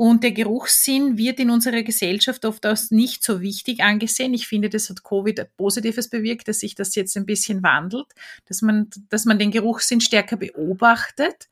und 0.00 0.24
der 0.24 0.32
Geruchssinn 0.32 1.18
wird 1.18 1.40
in 1.40 1.50
unserer 1.50 1.82
Gesellschaft 1.82 2.46
oft 2.46 2.64
als 2.64 2.90
nicht 2.90 3.22
so 3.22 3.42
wichtig 3.42 3.82
angesehen. 3.82 4.32
Ich 4.32 4.46
finde, 4.46 4.70
das 4.70 4.88
hat 4.88 5.04
Covid 5.04 5.54
Positives 5.58 6.08
bewirkt, 6.08 6.48
dass 6.48 6.60
sich 6.60 6.74
das 6.74 6.94
jetzt 6.94 7.18
ein 7.18 7.26
bisschen 7.26 7.62
wandelt, 7.62 8.06
dass 8.46 8.62
man, 8.62 8.88
dass 9.10 9.26
man 9.26 9.38
den 9.38 9.50
Geruchssinn 9.50 10.00
stärker 10.00 10.38
beobachtet. 10.38 11.50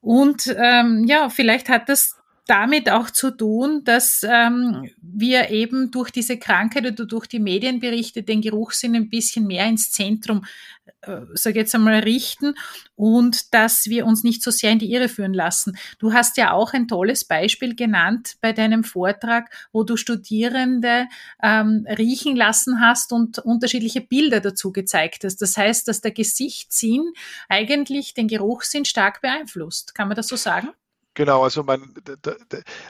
Und 0.00 0.54
ähm, 0.56 1.02
ja, 1.08 1.28
vielleicht 1.30 1.68
hat 1.68 1.88
das 1.88 2.14
damit 2.46 2.90
auch 2.90 3.10
zu 3.10 3.32
tun, 3.32 3.82
dass 3.82 4.22
ähm, 4.22 4.88
wir 5.02 5.50
eben 5.50 5.90
durch 5.90 6.12
diese 6.12 6.38
Krankheit 6.38 6.86
oder 6.86 7.06
durch 7.06 7.26
die 7.26 7.40
Medienberichte 7.40 8.22
den 8.22 8.40
Geruchssinn 8.40 8.94
ein 8.94 9.10
bisschen 9.10 9.48
mehr 9.48 9.66
ins 9.66 9.90
Zentrum, 9.90 10.44
sage 11.34 11.58
jetzt 11.58 11.74
einmal, 11.74 12.00
richten 12.00 12.54
und 12.96 13.54
dass 13.54 13.86
wir 13.86 14.06
uns 14.06 14.22
nicht 14.22 14.42
so 14.42 14.50
sehr 14.50 14.70
in 14.70 14.78
die 14.78 14.92
Irre 14.92 15.08
führen 15.08 15.34
lassen. 15.34 15.76
Du 15.98 16.12
hast 16.12 16.36
ja 16.36 16.52
auch 16.52 16.72
ein 16.72 16.88
tolles 16.88 17.24
Beispiel 17.24 17.74
genannt 17.74 18.36
bei 18.40 18.52
deinem 18.52 18.84
Vortrag, 18.84 19.50
wo 19.72 19.82
du 19.82 19.96
Studierende 19.96 21.06
ähm, 21.42 21.86
riechen 21.98 22.36
lassen 22.36 22.80
hast 22.80 23.12
und 23.12 23.38
unterschiedliche 23.38 24.00
Bilder 24.00 24.40
dazu 24.40 24.72
gezeigt 24.72 25.24
hast. 25.24 25.42
Das 25.42 25.56
heißt, 25.56 25.88
dass 25.88 26.00
der 26.00 26.12
Gesichtssinn 26.12 27.12
eigentlich 27.48 28.14
den 28.14 28.28
Geruchssinn 28.28 28.84
stark 28.84 29.20
beeinflusst. 29.20 29.94
Kann 29.94 30.08
man 30.08 30.16
das 30.16 30.28
so 30.28 30.36
sagen? 30.36 30.68
Genau, 31.14 31.44
also, 31.44 31.62
man, 31.62 31.94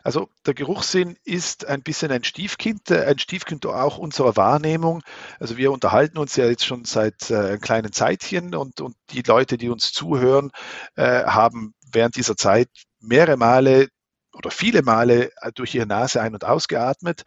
also 0.03 0.31
der 0.47 0.55
Geruchssinn 0.55 1.17
ist 1.25 1.67
ein 1.67 1.83
bisschen 1.83 2.11
ein 2.11 2.25
Stiefkind, 2.25 2.91
äh, 2.91 3.05
ein 3.05 3.19
Stiefkind 3.19 3.67
auch 3.67 3.99
unserer 3.99 4.35
Wahrnehmung. 4.37 5.03
Also 5.39 5.59
wir 5.59 5.71
unterhalten 5.73 6.17
uns 6.17 6.35
ja 6.37 6.47
jetzt 6.47 6.65
schon 6.65 6.87
seit 6.87 7.31
äh, 7.31 7.59
kleinen 7.59 7.93
Zeitchen 7.93 8.55
und, 8.55 8.81
und 8.81 8.97
die 9.11 9.23
Leute, 9.23 9.59
die 9.59 9.69
uns 9.69 9.93
zuhören, 9.93 10.53
äh, 10.97 11.25
haben 11.25 11.75
während 11.93 12.17
dieser 12.17 12.37
Zeit 12.37 12.69
mehrere 13.01 13.37
Male 13.37 13.89
oder 14.33 14.51
viele 14.51 14.83
Male 14.83 15.31
äh, 15.43 15.53
durch 15.55 15.75
ihre 15.75 15.87
Nase 15.87 16.23
ein- 16.23 16.35
und 16.35 16.45
ausgeatmet 16.45 17.25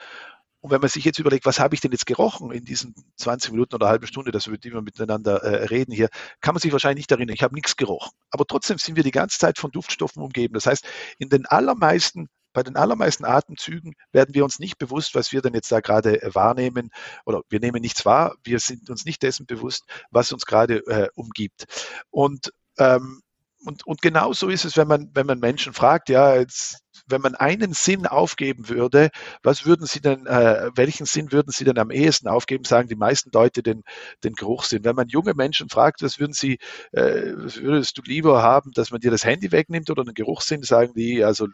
und 0.67 0.71
wenn 0.71 0.81
man 0.81 0.89
sich 0.89 1.05
jetzt 1.05 1.17
überlegt, 1.17 1.45
was 1.45 1.61
habe 1.61 1.75
ich 1.75 1.79
denn 1.79 1.93
jetzt 1.93 2.05
gerochen 2.05 2.51
in 2.51 2.65
diesen 2.65 2.93
20 3.15 3.53
Minuten 3.53 3.75
oder 3.75 3.87
halbe 3.87 4.05
Stunde, 4.05 4.31
dass 4.31 4.51
wir, 4.51 4.57
die 4.57 4.73
wir 4.73 4.81
miteinander 4.81 5.41
äh, 5.41 5.63
reden 5.67 5.93
hier, 5.93 6.09
kann 6.41 6.53
man 6.53 6.59
sich 6.59 6.73
wahrscheinlich 6.73 7.03
nicht 7.03 7.11
erinnern. 7.11 7.33
Ich 7.33 7.41
habe 7.41 7.55
nichts 7.55 7.77
gerochen. 7.77 8.11
Aber 8.31 8.45
trotzdem 8.45 8.77
sind 8.77 8.97
wir 8.97 9.03
die 9.03 9.11
ganze 9.11 9.39
Zeit 9.39 9.59
von 9.59 9.71
Duftstoffen 9.71 10.21
umgeben. 10.21 10.55
Das 10.55 10.65
heißt, 10.65 10.85
in 11.19 11.29
den 11.29 11.45
allermeisten 11.45 12.27
bei 12.51 12.63
den 12.63 12.75
allermeisten 12.75 13.23
Atemzügen 13.23 13.93
werden 14.11 14.35
wir 14.35 14.43
uns 14.43 14.59
nicht 14.59 14.77
bewusst, 14.77 15.15
was 15.15 15.31
wir 15.31 15.41
denn 15.41 15.53
jetzt 15.53 15.71
da 15.71 15.79
gerade 15.79 16.21
äh, 16.21 16.35
wahrnehmen 16.35 16.89
oder 17.25 17.43
wir 17.47 17.61
nehmen 17.61 17.81
nichts 17.81 18.05
wahr. 18.05 18.35
Wir 18.43 18.59
sind 18.59 18.89
uns 18.89 19.05
nicht 19.05 19.23
dessen 19.23 19.45
bewusst, 19.45 19.85
was 20.11 20.33
uns 20.33 20.45
gerade 20.45 20.79
äh, 20.87 21.07
umgibt. 21.15 21.63
Und 22.09 22.51
ähm, 22.77 23.21
und, 23.65 23.85
und 23.87 24.01
genau 24.01 24.33
so 24.33 24.49
ist 24.49 24.65
es, 24.65 24.77
wenn 24.77 24.87
man, 24.87 25.09
wenn 25.13 25.25
man 25.25 25.39
Menschen 25.39 25.73
fragt, 25.73 26.09
ja, 26.09 26.35
jetzt, 26.35 26.79
wenn 27.07 27.21
man 27.21 27.35
einen 27.35 27.73
Sinn 27.73 28.05
aufgeben 28.05 28.69
würde, 28.69 29.09
was 29.43 29.65
würden 29.65 29.85
Sie 29.85 30.01
denn, 30.01 30.25
äh, 30.25 30.69
welchen 30.75 31.05
Sinn 31.05 31.31
würden 31.31 31.51
Sie 31.51 31.63
denn 31.63 31.77
am 31.77 31.91
ehesten 31.91 32.27
aufgeben, 32.27 32.63
sagen 32.63 32.87
die 32.87 32.95
meisten 32.95 33.31
Leute 33.33 33.63
den, 33.63 33.83
den 34.23 34.33
Geruchssinn. 34.33 34.83
Wenn 34.83 34.95
man 34.95 35.07
junge 35.07 35.33
Menschen 35.33 35.69
fragt, 35.69 36.01
was 36.01 36.19
würden 36.19 36.33
Sie, 36.33 36.59
äh, 36.91 37.33
würdest 37.33 37.97
du 37.97 38.01
lieber 38.05 38.43
haben, 38.43 38.71
dass 38.73 38.91
man 38.91 39.01
dir 39.01 39.11
das 39.11 39.25
Handy 39.25 39.51
wegnimmt 39.51 39.89
oder 39.89 40.03
den 40.03 40.13
Geruchssinn, 40.13 40.63
sagen 40.63 40.93
die, 40.95 41.23
also 41.23 41.47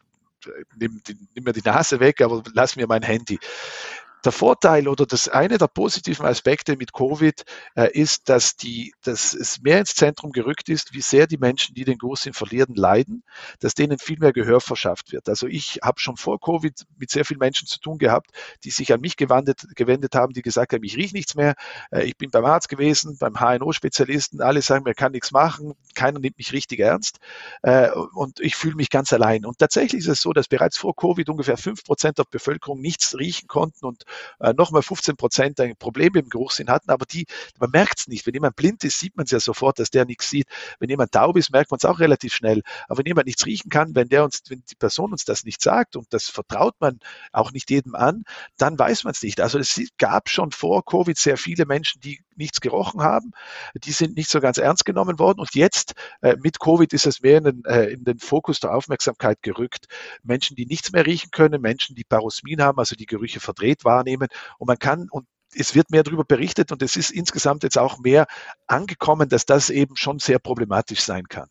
nimm, 0.78 1.02
nimm 1.36 1.44
mir 1.44 1.54
die 1.54 1.62
Nase 1.64 2.00
weg, 2.00 2.22
aber 2.22 2.44
lass 2.54 2.76
mir 2.76 2.88
mein 2.88 3.04
Handy. 3.04 3.40
Der 4.26 4.32
Vorteil 4.32 4.88
oder 4.88 5.06
das 5.06 5.28
eine 5.28 5.58
der 5.58 5.68
positiven 5.68 6.26
Aspekte 6.26 6.78
mit 6.78 6.94
Covid 6.94 7.44
äh, 7.76 7.92
ist, 7.92 8.30
dass 8.30 8.56
die, 8.56 8.94
dass 9.04 9.34
es 9.34 9.62
mehr 9.62 9.80
ins 9.80 9.96
Zentrum 9.96 10.32
gerückt 10.32 10.70
ist, 10.70 10.94
wie 10.94 11.02
sehr 11.02 11.28
die 11.28 11.38
Menschen, 11.38 11.76
die 11.76 11.84
den 11.84 11.98
Geruchssinn 11.98 12.34
verlieren, 12.34 12.76
leiden, 12.76 13.24
dass 13.60 13.74
denen 13.74 14.00
viel 14.00 14.20
mehr 14.20 14.34
Gehör 14.34 14.62
verschafft 14.62 15.12
wird. 15.12 15.28
Also 15.30 15.48
ich 15.48 15.80
habe 15.84 16.00
schon 16.00 16.18
vor 16.18 16.40
Covid 16.40 16.74
mit 16.98 17.10
sehr 17.10 17.26
vielen 17.26 17.40
Menschen 17.40 17.68
zu 17.68 17.80
tun 17.80 17.98
gehabt, 17.98 18.32
die 18.64 18.72
sich 18.72 18.94
an 18.94 19.02
mich 19.02 19.18
gewandet, 19.18 19.66
gewendet 19.76 20.16
haben, 20.16 20.34
die 20.34 20.42
gesagt 20.42 20.74
haben, 20.74 20.84
ich 20.84 20.96
rieche 20.96 21.16
nichts 21.16 21.36
mehr, 21.36 21.56
äh, 21.92 22.04
ich 22.04 22.18
bin 22.18 22.32
beim 22.32 22.46
Arzt 22.46 22.70
gewesen, 22.70 23.18
beim 23.20 23.36
HNO-Spezialisten, 23.36 24.42
alle 24.42 24.62
sagen, 24.62 24.84
mir 24.84 24.94
kann 24.94 25.12
nichts 25.12 25.32
machen, 25.32 25.74
keiner 25.96 26.20
nimmt 26.20 26.38
mich 26.38 26.54
richtig 26.54 26.80
ernst 26.80 27.20
äh, 27.62 27.90
und 28.14 28.40
ich 28.40 28.56
fühle 28.56 28.76
mich 28.76 28.90
ganz 28.90 29.12
allein. 29.12 29.46
Und 29.46 29.58
tatsächlich 29.58 30.02
ist 30.02 30.08
es 30.08 30.22
so, 30.22 30.32
dass 30.32 30.48
bereits 30.48 30.78
vor 30.78 30.96
Covid 30.96 31.30
ungefähr 31.30 31.58
fünf 31.58 31.84
Prozent 31.84 32.18
der 32.18 32.26
Bevölkerung 32.30 32.80
nichts 32.80 33.18
riechen 33.18 33.48
konnten 33.48 33.86
und 33.86 34.06
äh, 34.40 34.54
nochmal 34.54 34.82
15 34.82 35.16
Prozent 35.16 35.60
ein 35.60 35.76
Problem 35.78 36.12
mit 36.14 36.26
dem 36.26 36.30
Geruchssinn 36.30 36.70
hatten, 36.70 36.90
aber 36.90 37.06
die, 37.06 37.26
man 37.60 37.70
merkt 37.72 38.00
es 38.00 38.08
nicht. 38.08 38.26
Wenn 38.26 38.34
jemand 38.34 38.56
blind 38.56 38.84
ist, 38.84 39.00
sieht 39.00 39.16
man 39.16 39.26
es 39.26 39.32
ja 39.32 39.40
sofort, 39.40 39.80
dass 39.80 39.90
der 39.90 40.06
nichts 40.06 40.30
sieht. 40.30 40.48
Wenn 40.80 40.90
jemand 40.90 41.12
taub 41.12 41.38
ist, 41.38 41.52
merkt 41.52 41.72
man 41.72 41.78
es 41.78 41.86
auch 41.86 42.00
relativ 42.00 42.34
schnell. 42.34 42.62
Aber 42.88 43.00
wenn 43.00 43.06
jemand 43.06 43.28
nichts 43.28 43.46
riechen 43.46 43.70
kann, 43.70 43.96
wenn 43.96 44.10
der 44.10 44.24
uns, 44.24 44.44
wenn 44.50 44.64
die 44.70 44.76
Person 44.76 45.12
uns 45.12 45.26
das 45.26 45.44
nicht 45.44 45.62
sagt 45.62 45.96
und 45.96 46.14
das 46.14 46.30
vertraut 46.30 46.76
man 46.80 47.00
auch 47.32 47.52
nicht 47.52 47.70
jedem 47.70 47.96
an, 47.96 48.24
dann 48.58 48.78
weiß 48.78 49.04
man 49.04 49.12
es 49.12 49.24
nicht. 49.24 49.42
Also 49.42 49.60
es 49.60 49.80
gab 49.98 50.30
schon 50.30 50.52
vor 50.52 50.86
Covid 50.86 51.18
sehr 51.18 51.38
viele 51.38 51.66
Menschen, 51.66 52.02
die 52.02 52.20
nichts 52.36 52.62
gerochen 52.62 53.02
haben. 53.02 53.32
Die 53.76 53.92
sind 53.92 54.16
nicht 54.16 54.30
so 54.30 54.40
ganz 54.40 54.58
ernst 54.58 54.86
genommen 54.86 55.20
worden. 55.20 55.40
Und 55.40 55.54
jetzt 55.56 55.94
äh, 56.22 56.36
mit 56.40 56.60
Covid 56.60 56.92
ist 56.94 57.06
es 57.06 57.22
mehr 57.22 57.38
in 57.38 57.44
den, 57.44 57.66
äh, 57.66 57.86
in 57.86 58.04
den 58.04 58.20
Fokus 58.20 58.60
der 58.60 58.74
Aufmerksamkeit 58.74 59.42
gerückt. 59.42 59.88
Menschen, 60.24 60.56
die 60.56 60.66
nichts 60.66 60.92
mehr 60.92 61.06
riechen 61.06 61.32
können, 61.32 61.62
Menschen, 61.62 61.96
die 61.96 62.04
Parosmin 62.04 62.62
haben, 62.62 62.80
also 62.80 62.96
die 62.96 63.06
Gerüche 63.06 63.40
verdreht 63.40 63.86
wahrnehmen. 64.04 64.28
Und 64.58 64.68
man 64.68 64.78
kann, 64.78 65.08
und 65.10 65.26
es 65.56 65.76
wird 65.76 65.92
mehr 65.92 66.04
darüber 66.04 66.24
berichtet 66.24 66.72
und 66.72 66.82
es 66.82 66.96
ist 66.96 67.12
insgesamt 67.12 67.64
jetzt 67.64 67.78
auch 67.78 68.00
mehr 68.00 68.28
angekommen, 68.68 69.30
dass 69.30 69.46
das 69.46 69.70
eben 69.70 69.96
schon 69.96 70.20
sehr 70.20 70.40
problematisch 70.40 71.02
sein 71.02 71.28
kann. 71.28 71.48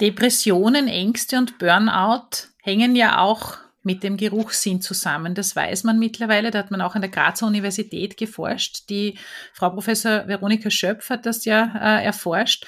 Depressionen, 0.00 0.88
Ängste 0.88 1.38
und 1.38 1.58
Burnout 1.58 2.48
hängen 2.62 2.96
ja 2.96 3.18
auch 3.18 3.58
mit 3.82 4.02
dem 4.02 4.16
Geruchssinn 4.16 4.80
zusammen. 4.80 5.34
Das 5.34 5.54
weiß 5.54 5.84
man 5.84 5.98
mittlerweile. 5.98 6.50
Da 6.50 6.58
hat 6.58 6.70
man 6.70 6.80
auch 6.80 6.94
an 6.94 7.02
der 7.02 7.10
Grazer 7.10 7.46
Universität 7.46 8.16
geforscht. 8.16 8.88
Die 8.88 9.18
Frau 9.52 9.70
Professor 9.70 10.26
Veronika 10.26 10.70
Schöpf 10.70 11.10
hat 11.10 11.26
das 11.26 11.44
ja 11.44 11.72
äh, 11.76 12.04
erforscht. 12.04 12.66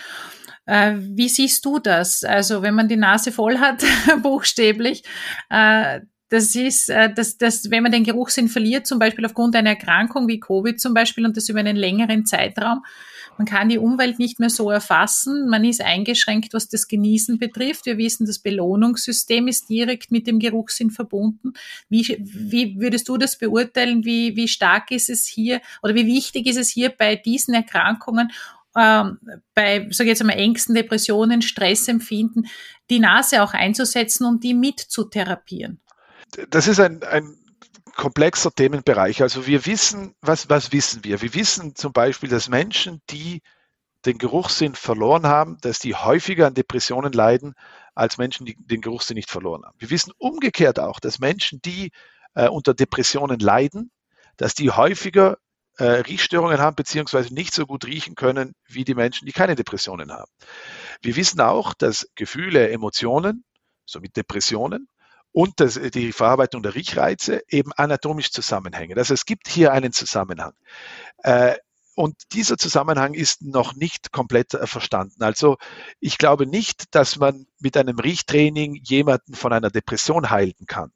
Äh, 0.66 0.96
wie 0.98 1.28
siehst 1.28 1.64
du 1.64 1.78
das? 1.78 2.22
Also 2.22 2.62
wenn 2.62 2.74
man 2.74 2.88
die 2.88 2.96
Nase 2.96 3.32
voll 3.32 3.58
hat, 3.58 3.82
buchstäblich, 4.22 5.04
äh, 5.48 6.00
das 6.28 6.54
ist, 6.54 6.88
äh, 6.88 7.12
dass, 7.12 7.38
dass, 7.38 7.70
wenn 7.70 7.82
man 7.82 7.92
den 7.92 8.04
Geruchssinn 8.04 8.48
verliert, 8.48 8.86
zum 8.86 8.98
Beispiel 8.98 9.24
aufgrund 9.24 9.54
einer 9.54 9.70
Erkrankung 9.70 10.26
wie 10.26 10.40
Covid 10.40 10.80
zum 10.80 10.94
Beispiel 10.94 11.24
und 11.24 11.36
das 11.36 11.48
über 11.48 11.60
einen 11.60 11.76
längeren 11.76 12.26
Zeitraum, 12.26 12.84
man 13.38 13.46
kann 13.46 13.68
die 13.68 13.78
Umwelt 13.78 14.18
nicht 14.18 14.40
mehr 14.40 14.48
so 14.48 14.70
erfassen. 14.70 15.48
Man 15.48 15.64
ist 15.64 15.82
eingeschränkt, 15.82 16.54
was 16.54 16.68
das 16.68 16.88
Genießen 16.88 17.38
betrifft. 17.38 17.86
Wir 17.86 17.98
wissen, 17.98 18.26
das 18.26 18.38
Belohnungssystem 18.38 19.46
ist 19.46 19.68
direkt 19.68 20.10
mit 20.10 20.26
dem 20.26 20.38
Geruchssinn 20.38 20.90
verbunden. 20.90 21.52
Wie, 21.88 22.16
wie 22.18 22.80
würdest 22.80 23.08
du 23.08 23.18
das 23.18 23.36
beurteilen? 23.36 24.04
Wie, 24.04 24.36
wie 24.36 24.48
stark 24.48 24.90
ist 24.90 25.10
es 25.10 25.26
hier 25.26 25.60
oder 25.82 25.94
wie 25.94 26.06
wichtig 26.06 26.46
ist 26.46 26.56
es 26.56 26.70
hier 26.70 26.88
bei 26.88 27.16
diesen 27.16 27.54
Erkrankungen 27.54 28.32
ähm, 28.76 29.18
bei, 29.54 29.88
sage 29.90 30.10
jetzt 30.10 30.20
einmal, 30.20 30.36
Ängsten, 30.36 30.74
Depressionen, 30.74 31.40
Stressempfinden, 31.40 32.46
die 32.90 32.98
Nase 32.98 33.42
auch 33.42 33.54
einzusetzen 33.54 34.26
und 34.26 34.44
die 34.44 34.54
mit 34.54 34.80
zu 34.80 35.04
therapieren? 35.04 35.80
Das 36.50 36.68
ist 36.68 36.80
ein, 36.80 37.02
ein 37.02 37.36
komplexer 37.94 38.50
Themenbereich. 38.52 39.22
Also 39.22 39.46
wir 39.46 39.66
wissen, 39.66 40.14
was, 40.20 40.48
was 40.50 40.72
wissen 40.72 41.04
wir? 41.04 41.22
Wir 41.22 41.34
wissen 41.34 41.74
zum 41.74 41.92
Beispiel, 41.92 42.28
dass 42.28 42.48
Menschen, 42.48 43.00
die 43.10 43.42
den 44.04 44.18
Geruchssinn 44.18 44.74
verloren 44.74 45.26
haben, 45.26 45.58
dass 45.62 45.78
die 45.78 45.94
häufiger 45.94 46.46
an 46.46 46.54
Depressionen 46.54 47.12
leiden 47.12 47.54
als 47.94 48.18
Menschen, 48.18 48.46
die 48.46 48.56
den 48.58 48.80
Geruchssinn 48.80 49.16
nicht 49.16 49.30
verloren 49.30 49.64
haben. 49.64 49.76
Wir 49.78 49.90
wissen 49.90 50.12
umgekehrt 50.18 50.78
auch, 50.78 51.00
dass 51.00 51.18
Menschen, 51.18 51.60
die 51.64 51.90
äh, 52.34 52.48
unter 52.48 52.74
Depressionen 52.74 53.40
leiden, 53.40 53.90
dass 54.36 54.54
die 54.54 54.70
häufiger 54.70 55.38
äh, 55.78 55.84
Riechstörungen 55.84 56.58
haben, 56.58 56.76
beziehungsweise 56.76 57.34
nicht 57.34 57.54
so 57.54 57.66
gut 57.66 57.86
riechen 57.86 58.14
können 58.14 58.54
wie 58.66 58.84
die 58.84 58.94
Menschen, 58.94 59.26
die 59.26 59.32
keine 59.32 59.56
Depressionen 59.56 60.12
haben. 60.12 60.30
Wir 61.02 61.16
wissen 61.16 61.40
auch, 61.40 61.74
dass 61.74 62.08
Gefühle, 62.14 62.70
Emotionen, 62.70 63.44
so 63.84 64.00
mit 64.00 64.16
Depressionen, 64.16 64.88
und 65.36 65.60
das, 65.60 65.78
die 65.92 66.12
Verarbeitung 66.12 66.62
der 66.62 66.74
Riechreize 66.74 67.42
eben 67.50 67.70
anatomisch 67.74 68.30
zusammenhängen. 68.30 68.96
Also 68.96 69.12
es 69.12 69.26
gibt 69.26 69.48
hier 69.48 69.70
einen 69.70 69.92
Zusammenhang. 69.92 70.54
Äh, 71.18 71.56
und 71.94 72.32
dieser 72.32 72.56
Zusammenhang 72.56 73.12
ist 73.12 73.42
noch 73.42 73.74
nicht 73.74 74.12
komplett 74.12 74.54
äh, 74.54 74.66
verstanden. 74.66 75.22
Also 75.22 75.58
ich 76.00 76.16
glaube 76.16 76.46
nicht, 76.46 76.94
dass 76.94 77.16
man 77.16 77.46
mit 77.60 77.76
einem 77.76 77.98
Riechtraining 77.98 78.76
jemanden 78.82 79.34
von 79.34 79.52
einer 79.52 79.68
Depression 79.68 80.30
heilen 80.30 80.64
kann. 80.66 80.90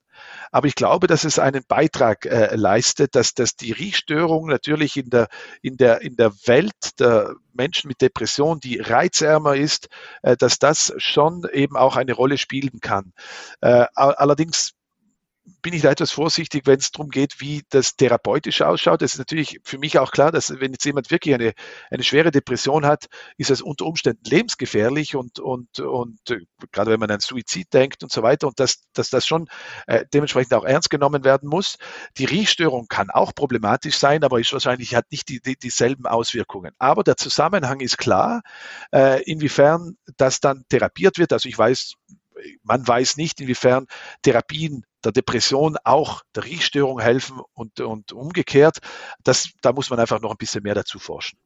Aber 0.51 0.67
ich 0.67 0.75
glaube, 0.75 1.07
dass 1.07 1.25
es 1.25 1.39
einen 1.39 1.65
Beitrag 1.67 2.27
äh, 2.27 2.55
leistet, 2.57 3.15
dass, 3.15 3.35
dass 3.35 3.57
die 3.57 3.73
Riechstörung 3.73 4.49
natürlich 4.49 4.97
in 4.97 5.11
der, 5.11 5.29
in, 5.63 5.77
der, 5.77 6.01
in 6.03 6.17
der 6.17 6.33
Welt 6.47 6.99
der 6.99 7.35
Menschen 7.53 7.89
mit 7.89 8.01
Depression, 8.01 8.61
die 8.61 8.81
reizärmer 8.81 9.57
ist, 9.57 9.89
äh, 10.23 10.37
dass 10.37 10.59
das 10.59 10.93
schon 10.99 11.47
eben 11.53 11.77
auch 11.77 11.97
eine 11.97 12.13
Rolle 12.13 12.39
spielen 12.39 12.81
kann. 12.81 13.13
Äh, 13.61 13.87
allerdings 13.95 14.73
bin 15.63 15.75
ich 15.75 15.83
da 15.83 15.91
etwas 15.91 16.11
vorsichtig, 16.13 16.63
wenn 16.67 16.79
es 16.79 16.91
darum 16.91 17.11
geht, 17.11 17.41
wie 17.41 17.63
das 17.71 17.97
therapeutisch 17.97 18.63
ausschaut. 18.63 19.03
Es 19.03 19.13
ist 19.15 19.19
natürlich 19.19 19.61
für 19.65 19.79
mich 19.79 19.99
auch 19.99 20.13
klar, 20.13 20.33
dass 20.33 20.61
wenn 20.61 20.73
jetzt 20.73 20.85
jemand 20.85 21.11
wirklich 21.11 21.35
eine, 21.35 21.53
eine 21.91 22.03
schwere 22.03 22.31
Depression 22.31 22.87
hat, 22.87 23.07
ist 23.37 23.51
es 23.51 23.63
unter 23.63 23.87
Umständen 23.87 24.25
lebensgefährlich 24.25 25.17
und, 25.17 25.39
und, 25.39 25.81
und 25.81 26.19
äh, 26.31 26.41
gerade 26.73 26.91
wenn 26.91 27.01
man 27.01 27.11
an 27.11 27.21
Suizid 27.21 27.73
denkt 27.73 28.03
und 28.03 28.13
so 28.13 28.23
weiter 28.23 28.47
und 28.47 28.59
dass, 28.61 28.83
dass 28.93 29.11
das 29.11 29.27
schon 29.27 29.49
äh, 29.87 30.05
dementsprechend 30.13 30.55
auch 30.55 30.65
ernst 30.65 30.91
genommen 30.91 31.25
werden 31.25 31.49
muss. 31.49 31.77
Die 32.19 32.25
Riechstörung 32.25 32.87
kann 32.89 33.11
auch 33.11 33.35
problematisch 33.35 33.97
sein, 33.97 34.25
aber 34.25 34.41
ist 34.41 34.53
wahrscheinlich 34.53 34.95
hat 34.95 35.11
nicht 35.11 35.29
die, 35.29 35.41
die, 35.41 35.57
dieselben 35.57 36.07
Auswirkungen. 36.07 36.73
Aber 36.79 37.05
der 37.05 37.17
Zusammenhang 37.17 37.81
ist 37.81 37.99
klar, 37.99 38.43
äh, 38.93 39.23
inwiefern 39.25 39.97
das 40.17 40.41
dann 40.41 40.65
therapiert 40.69 41.19
wird. 41.19 41.33
Also 41.33 41.49
ich 41.49 41.59
weiß, 41.59 41.95
man 42.63 42.87
weiß 42.87 43.17
nicht, 43.17 43.41
inwiefern 43.41 43.87
Therapien 44.23 44.85
der 45.05 45.13
Depression 45.13 45.77
auch 45.85 46.23
der 46.35 46.45
Riechstörung 46.45 47.01
helfen 47.01 47.41
und, 47.55 47.81
und 47.81 48.13
umgekehrt. 48.13 48.79
Das, 49.25 49.51
da 49.63 49.73
muss 49.73 49.91
man 49.91 49.99
einfach 49.99 50.21
noch 50.21 50.33
ein 50.33 50.37
bisschen 50.37 50.63
mehr 50.63 50.75
dazu 50.75 50.99
forschen. 50.99 51.39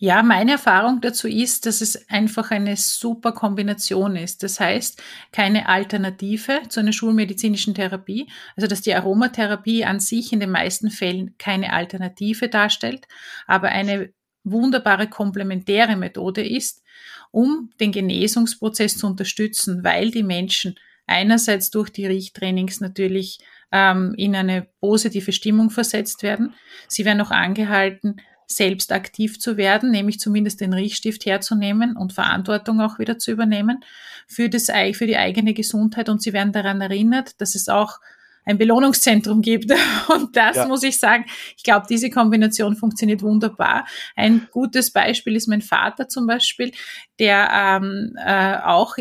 Ja, 0.00 0.22
meine 0.22 0.52
Erfahrung 0.52 1.00
dazu 1.00 1.26
ist, 1.26 1.66
dass 1.66 1.80
es 1.80 2.08
einfach 2.08 2.52
eine 2.52 2.76
super 2.76 3.32
Kombination 3.32 4.14
ist. 4.14 4.44
Das 4.44 4.60
heißt, 4.60 5.02
keine 5.32 5.68
Alternative 5.68 6.62
zu 6.68 6.78
einer 6.78 6.92
schulmedizinischen 6.92 7.74
Therapie, 7.74 8.30
also 8.54 8.68
dass 8.68 8.80
die 8.80 8.94
Aromatherapie 8.94 9.84
an 9.84 9.98
sich 9.98 10.32
in 10.32 10.38
den 10.38 10.52
meisten 10.52 10.90
Fällen 10.92 11.34
keine 11.36 11.72
Alternative 11.72 12.48
darstellt, 12.48 13.08
aber 13.48 13.70
eine 13.70 14.12
wunderbare 14.50 15.08
komplementäre 15.08 15.96
Methode 15.96 16.46
ist, 16.46 16.82
um 17.30 17.70
den 17.80 17.92
Genesungsprozess 17.92 18.96
zu 18.96 19.06
unterstützen, 19.06 19.84
weil 19.84 20.10
die 20.10 20.22
Menschen 20.22 20.76
einerseits 21.06 21.70
durch 21.70 21.90
die 21.90 22.06
Riechtrainings 22.06 22.80
natürlich 22.80 23.40
ähm, 23.72 24.14
in 24.16 24.34
eine 24.34 24.66
positive 24.80 25.32
Stimmung 25.32 25.70
versetzt 25.70 26.22
werden. 26.22 26.54
Sie 26.86 27.04
werden 27.04 27.20
auch 27.20 27.30
angehalten, 27.30 28.20
selbst 28.46 28.92
aktiv 28.92 29.38
zu 29.38 29.58
werden, 29.58 29.90
nämlich 29.90 30.20
zumindest 30.20 30.60
den 30.60 30.72
Riechstift 30.72 31.26
herzunehmen 31.26 31.96
und 31.96 32.14
Verantwortung 32.14 32.80
auch 32.80 32.98
wieder 32.98 33.18
zu 33.18 33.30
übernehmen 33.30 33.84
für, 34.26 34.48
das, 34.48 34.70
für 34.94 35.06
die 35.06 35.18
eigene 35.18 35.52
Gesundheit. 35.52 36.08
Und 36.08 36.22
sie 36.22 36.32
werden 36.32 36.52
daran 36.52 36.80
erinnert, 36.80 37.40
dass 37.40 37.54
es 37.54 37.68
auch 37.68 38.00
ein 38.48 38.56
Belohnungszentrum 38.56 39.42
gibt. 39.42 39.70
Und 40.08 40.34
das 40.34 40.56
ja. 40.56 40.66
muss 40.66 40.82
ich 40.82 40.98
sagen, 40.98 41.26
ich 41.56 41.62
glaube, 41.62 41.86
diese 41.88 42.08
Kombination 42.10 42.76
funktioniert 42.76 43.22
wunderbar. 43.22 43.86
Ein 44.16 44.48
gutes 44.50 44.90
Beispiel 44.90 45.36
ist 45.36 45.48
mein 45.48 45.60
Vater 45.60 46.08
zum 46.08 46.26
Beispiel, 46.26 46.72
der 47.18 47.50
ähm, 47.52 48.14
äh, 48.16 48.56
auch, 48.64 48.96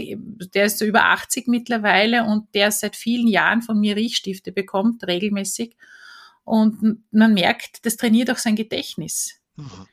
der 0.53 0.65
ist 0.65 0.79
so 0.79 0.85
über 0.85 1.05
80 1.05 1.47
mittlerweile 1.47 2.25
und 2.25 2.53
der 2.53 2.71
seit 2.71 2.95
vielen 2.95 3.27
Jahren 3.27 3.61
von 3.61 3.79
mir 3.79 3.95
Riechstifte 3.95 4.51
bekommt, 4.51 5.07
regelmäßig. 5.07 5.77
Und 6.43 6.99
man 7.11 7.33
merkt, 7.33 7.85
das 7.85 7.95
trainiert 7.95 8.29
auch 8.29 8.37
sein 8.37 8.55
Gedächtnis. 8.55 9.39
Mhm. 9.55 9.87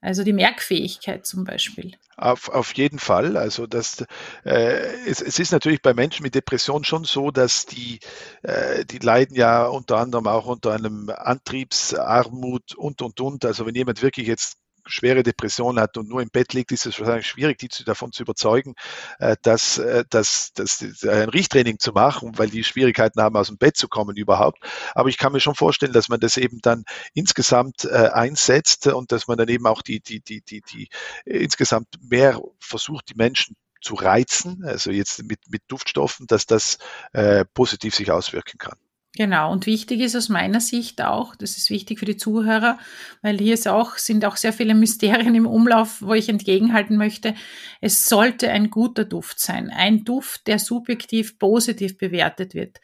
Also 0.00 0.24
die 0.24 0.32
Merkfähigkeit 0.32 1.26
zum 1.26 1.44
Beispiel. 1.44 1.96
Auf, 2.16 2.48
auf 2.48 2.74
jeden 2.74 2.98
Fall. 2.98 3.36
Also 3.36 3.66
das, 3.66 4.04
äh, 4.44 5.06
es, 5.06 5.20
es 5.20 5.38
ist 5.38 5.52
natürlich 5.52 5.82
bei 5.82 5.94
Menschen 5.94 6.22
mit 6.22 6.34
Depression 6.34 6.84
schon 6.84 7.04
so, 7.04 7.30
dass 7.30 7.66
die, 7.66 8.00
äh, 8.42 8.84
die 8.84 8.98
leiden 8.98 9.36
ja 9.36 9.66
unter 9.66 9.98
anderem 9.98 10.26
auch 10.26 10.46
unter 10.46 10.72
einem 10.72 11.10
Antriebsarmut 11.10 12.74
und 12.74 13.02
und 13.02 13.20
und. 13.20 13.44
Also 13.44 13.66
wenn 13.66 13.74
jemand 13.74 14.02
wirklich 14.02 14.26
jetzt 14.26 14.58
schwere 14.86 15.22
Depression 15.22 15.78
hat 15.78 15.96
und 15.96 16.08
nur 16.08 16.22
im 16.22 16.30
Bett 16.30 16.52
liegt, 16.52 16.72
ist 16.72 16.86
es 16.86 16.98
wahrscheinlich 16.98 17.26
schwierig, 17.26 17.58
die 17.58 17.68
zu, 17.68 17.84
davon 17.84 18.12
zu 18.12 18.22
überzeugen, 18.22 18.74
äh, 19.18 19.36
dass, 19.42 19.78
äh, 19.78 20.04
dass, 20.08 20.52
dass 20.54 20.82
ein 21.04 21.28
Riechtraining 21.28 21.78
zu 21.78 21.92
machen, 21.92 22.38
weil 22.38 22.48
die 22.48 22.64
Schwierigkeiten 22.64 23.20
haben, 23.20 23.36
aus 23.36 23.48
dem 23.48 23.58
Bett 23.58 23.76
zu 23.76 23.88
kommen 23.88 24.16
überhaupt. 24.16 24.58
Aber 24.94 25.08
ich 25.08 25.18
kann 25.18 25.32
mir 25.32 25.40
schon 25.40 25.54
vorstellen, 25.54 25.92
dass 25.92 26.08
man 26.08 26.20
das 26.20 26.36
eben 26.36 26.60
dann 26.62 26.84
insgesamt 27.14 27.84
äh, 27.84 28.10
einsetzt 28.12 28.86
und 28.86 29.12
dass 29.12 29.28
man 29.28 29.38
dann 29.38 29.48
eben 29.48 29.66
auch 29.66 29.82
die, 29.82 30.00
die, 30.00 30.20
die, 30.20 30.40
die, 30.42 30.62
die 30.62 30.88
insgesamt 31.24 31.88
mehr 32.00 32.40
versucht, 32.58 33.10
die 33.10 33.16
Menschen 33.16 33.56
zu 33.80 33.94
reizen, 33.94 34.64
also 34.64 34.90
jetzt 34.90 35.22
mit, 35.24 35.40
mit 35.48 35.62
Duftstoffen, 35.68 36.26
dass 36.26 36.46
das 36.46 36.78
äh, 37.12 37.44
positiv 37.44 37.94
sich 37.94 38.10
auswirken 38.10 38.58
kann. 38.58 38.76
Genau, 39.16 39.50
und 39.50 39.64
wichtig 39.64 40.00
ist 40.00 40.14
aus 40.14 40.28
meiner 40.28 40.60
Sicht 40.60 41.00
auch, 41.00 41.34
das 41.36 41.56
ist 41.56 41.70
wichtig 41.70 41.98
für 41.98 42.04
die 42.04 42.18
Zuhörer, 42.18 42.78
weil 43.22 43.38
hier 43.38 43.56
auch, 43.72 43.96
sind 43.96 44.26
auch 44.26 44.36
sehr 44.36 44.52
viele 44.52 44.74
Mysterien 44.74 45.34
im 45.34 45.46
Umlauf, 45.46 46.02
wo 46.02 46.12
ich 46.12 46.28
entgegenhalten 46.28 46.98
möchte. 46.98 47.34
Es 47.80 48.10
sollte 48.10 48.50
ein 48.50 48.68
guter 48.68 49.06
Duft 49.06 49.40
sein. 49.40 49.70
Ein 49.70 50.04
Duft, 50.04 50.46
der 50.46 50.58
subjektiv 50.58 51.38
positiv 51.38 51.96
bewertet 51.96 52.52
wird. 52.52 52.78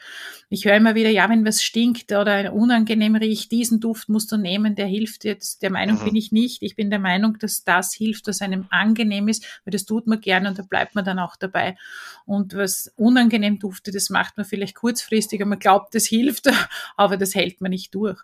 Ich 0.49 0.64
höre 0.64 0.77
immer 0.77 0.95
wieder, 0.95 1.11
ja, 1.11 1.29
wenn 1.29 1.45
was 1.45 1.62
stinkt 1.62 2.11
oder 2.12 2.55
unangenehm 2.55 3.14
riecht, 3.14 3.53
diesen 3.53 3.81
Duft 3.81 4.09
musst 4.09 4.33
du 4.33 4.38
nehmen, 4.38 4.75
der 4.75 4.87
hilft 4.87 5.25
dir. 5.25 5.37
Der 5.61 5.71
Meinung 5.71 6.01
mhm. 6.01 6.05
bin 6.07 6.16
ich 6.16 6.33
nicht. 6.33 6.62
Ich 6.62 6.77
bin 6.77 6.88
der 6.88 6.99
Meinung, 6.99 7.37
dass 7.40 7.62
das 7.64 7.92
hilft, 7.92 8.27
was 8.27 8.40
einem 8.40 8.64
angenehm 8.71 9.29
ist, 9.29 9.45
weil 9.66 9.73
das 9.73 9.85
tut 9.85 10.07
man 10.07 10.23
gerne 10.23 10.49
und 10.49 10.59
da 10.59 10.62
bleibt 10.62 10.95
man 10.95 11.05
dann 11.05 11.18
auch 11.18 11.37
dabei. 11.37 11.77
Und 12.25 12.55
was 12.55 12.90
unangenehm 12.97 13.59
duftet, 13.59 13.95
das 13.95 14.09
macht 14.09 14.38
man 14.38 14.47
vielleicht 14.47 14.77
kurzfristig 14.77 15.42
und 15.42 15.51
man 15.51 15.59
glaubt, 15.59 15.95
das 15.95 16.07
hilft 16.07 16.21
hilft, 16.22 16.46
aber 16.96 17.16
das 17.16 17.35
hält 17.35 17.61
man 17.61 17.70
nicht 17.70 17.94
durch. 17.94 18.18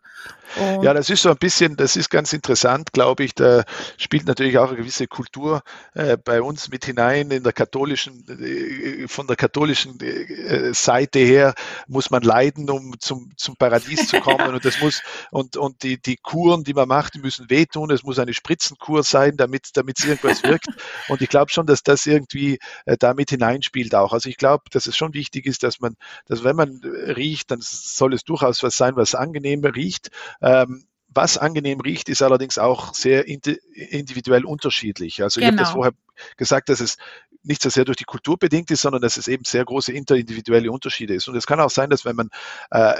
Und 0.56 0.82
ja, 0.82 0.94
das 0.94 1.10
ist 1.10 1.22
so 1.22 1.30
ein 1.30 1.36
bisschen, 1.36 1.76
das 1.76 1.96
ist 1.96 2.08
ganz 2.08 2.32
interessant, 2.32 2.92
glaube 2.92 3.24
ich. 3.24 3.34
Da 3.34 3.64
spielt 3.96 4.26
natürlich 4.26 4.58
auch 4.58 4.68
eine 4.68 4.76
gewisse 4.76 5.06
Kultur 5.06 5.62
äh, 5.94 6.16
bei 6.16 6.40
uns 6.40 6.70
mit 6.70 6.84
hinein. 6.84 7.30
In 7.30 7.42
der 7.42 7.52
katholischen, 7.52 8.24
äh, 8.28 9.06
von 9.08 9.26
der 9.26 9.36
katholischen 9.36 10.00
äh, 10.00 10.72
Seite 10.72 11.18
her 11.18 11.54
muss 11.86 12.10
man 12.10 12.22
leiden, 12.22 12.70
um 12.70 12.98
zum, 12.98 13.32
zum 13.36 13.56
Paradies 13.56 14.08
zu 14.08 14.20
kommen. 14.20 14.54
und 14.54 14.64
das 14.64 14.80
muss, 14.80 15.02
und, 15.30 15.56
und 15.56 15.82
die, 15.82 16.00
die 16.00 16.16
Kuren, 16.16 16.64
die 16.64 16.74
man 16.74 16.88
macht, 16.88 17.14
die 17.14 17.20
müssen 17.20 17.50
wehtun. 17.50 17.90
Es 17.90 18.02
muss 18.02 18.18
eine 18.18 18.34
Spritzenkur 18.34 19.02
sein, 19.02 19.36
damit, 19.36 19.70
damit 19.74 19.98
es 19.98 20.06
irgendwas 20.06 20.42
wirkt. 20.42 20.66
Und 21.08 21.22
ich 21.22 21.28
glaube 21.28 21.50
schon, 21.50 21.66
dass 21.66 21.82
das 21.82 22.06
irgendwie 22.06 22.58
äh, 22.84 22.96
damit 22.98 23.30
hineinspielt 23.30 23.94
auch. 23.94 24.12
Also 24.12 24.28
ich 24.28 24.36
glaube, 24.36 24.64
dass 24.70 24.86
es 24.86 24.96
schon 24.96 25.14
wichtig 25.14 25.46
ist, 25.46 25.62
dass 25.62 25.80
man, 25.80 25.96
dass 26.26 26.44
wenn 26.44 26.56
man 26.56 26.80
riecht, 26.82 27.50
dann 27.50 27.60
soll 27.82 28.14
es 28.14 28.24
durchaus 28.24 28.62
was 28.62 28.76
sein, 28.76 28.96
was 28.96 29.14
angenehm 29.14 29.64
riecht. 29.64 30.10
Ähm, 30.40 30.84
was 31.08 31.38
angenehm 31.38 31.80
riecht, 31.80 32.08
ist 32.08 32.22
allerdings 32.22 32.58
auch 32.58 32.94
sehr 32.94 33.26
individuell 33.26 34.44
unterschiedlich. 34.44 35.22
Also 35.22 35.40
genau. 35.40 35.48
ich 35.48 35.52
habe 35.52 35.62
das 35.62 35.72
vorher 35.72 35.92
gesagt, 36.36 36.68
dass 36.68 36.80
es 36.80 36.96
nicht 37.42 37.62
so 37.62 37.70
sehr 37.70 37.84
durch 37.84 37.96
die 37.96 38.04
Kultur 38.04 38.36
bedingt 38.36 38.70
ist, 38.70 38.82
sondern 38.82 39.00
dass 39.00 39.16
es 39.16 39.26
eben 39.26 39.44
sehr 39.44 39.64
große 39.64 39.92
interindividuelle 39.92 40.70
Unterschiede 40.70 41.14
ist. 41.14 41.28
Und 41.28 41.36
es 41.36 41.46
kann 41.46 41.60
auch 41.60 41.70
sein, 41.70 41.90
dass 41.90 42.04
wenn 42.04 42.16
man 42.16 42.28
äh, 42.70 42.94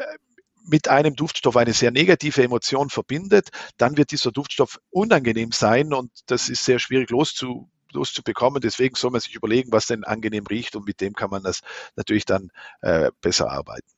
mit 0.65 0.89
einem 0.89 1.15
Duftstoff 1.15 1.57
eine 1.57 1.73
sehr 1.73 1.91
negative 1.91 2.43
Emotion 2.43 2.91
verbindet, 2.91 3.51
dann 3.77 3.97
wird 3.97 4.11
dieser 4.11 4.33
Duftstoff 4.33 4.79
unangenehm 4.91 5.53
sein 5.53 5.93
und 5.93 6.11
das 6.27 6.49
ist 6.49 6.65
sehr 6.65 6.79
schwierig 6.79 7.11
loszu, 7.11 7.71
loszubekommen. 7.93 8.61
Deswegen 8.61 8.95
soll 8.95 9.11
man 9.11 9.21
sich 9.21 9.35
überlegen, 9.35 9.73
was 9.73 9.87
denn 9.87 10.05
angenehm 10.05 10.47
riecht 10.47 10.77
und 10.77 10.87
mit 10.87 11.01
dem 11.01 11.15
kann 11.15 11.31
man 11.31 11.43
das 11.43 11.61
natürlich 11.97 12.27
dann 12.27 12.51
äh, 12.83 13.11
besser 13.21 13.51
arbeiten. 13.51 13.89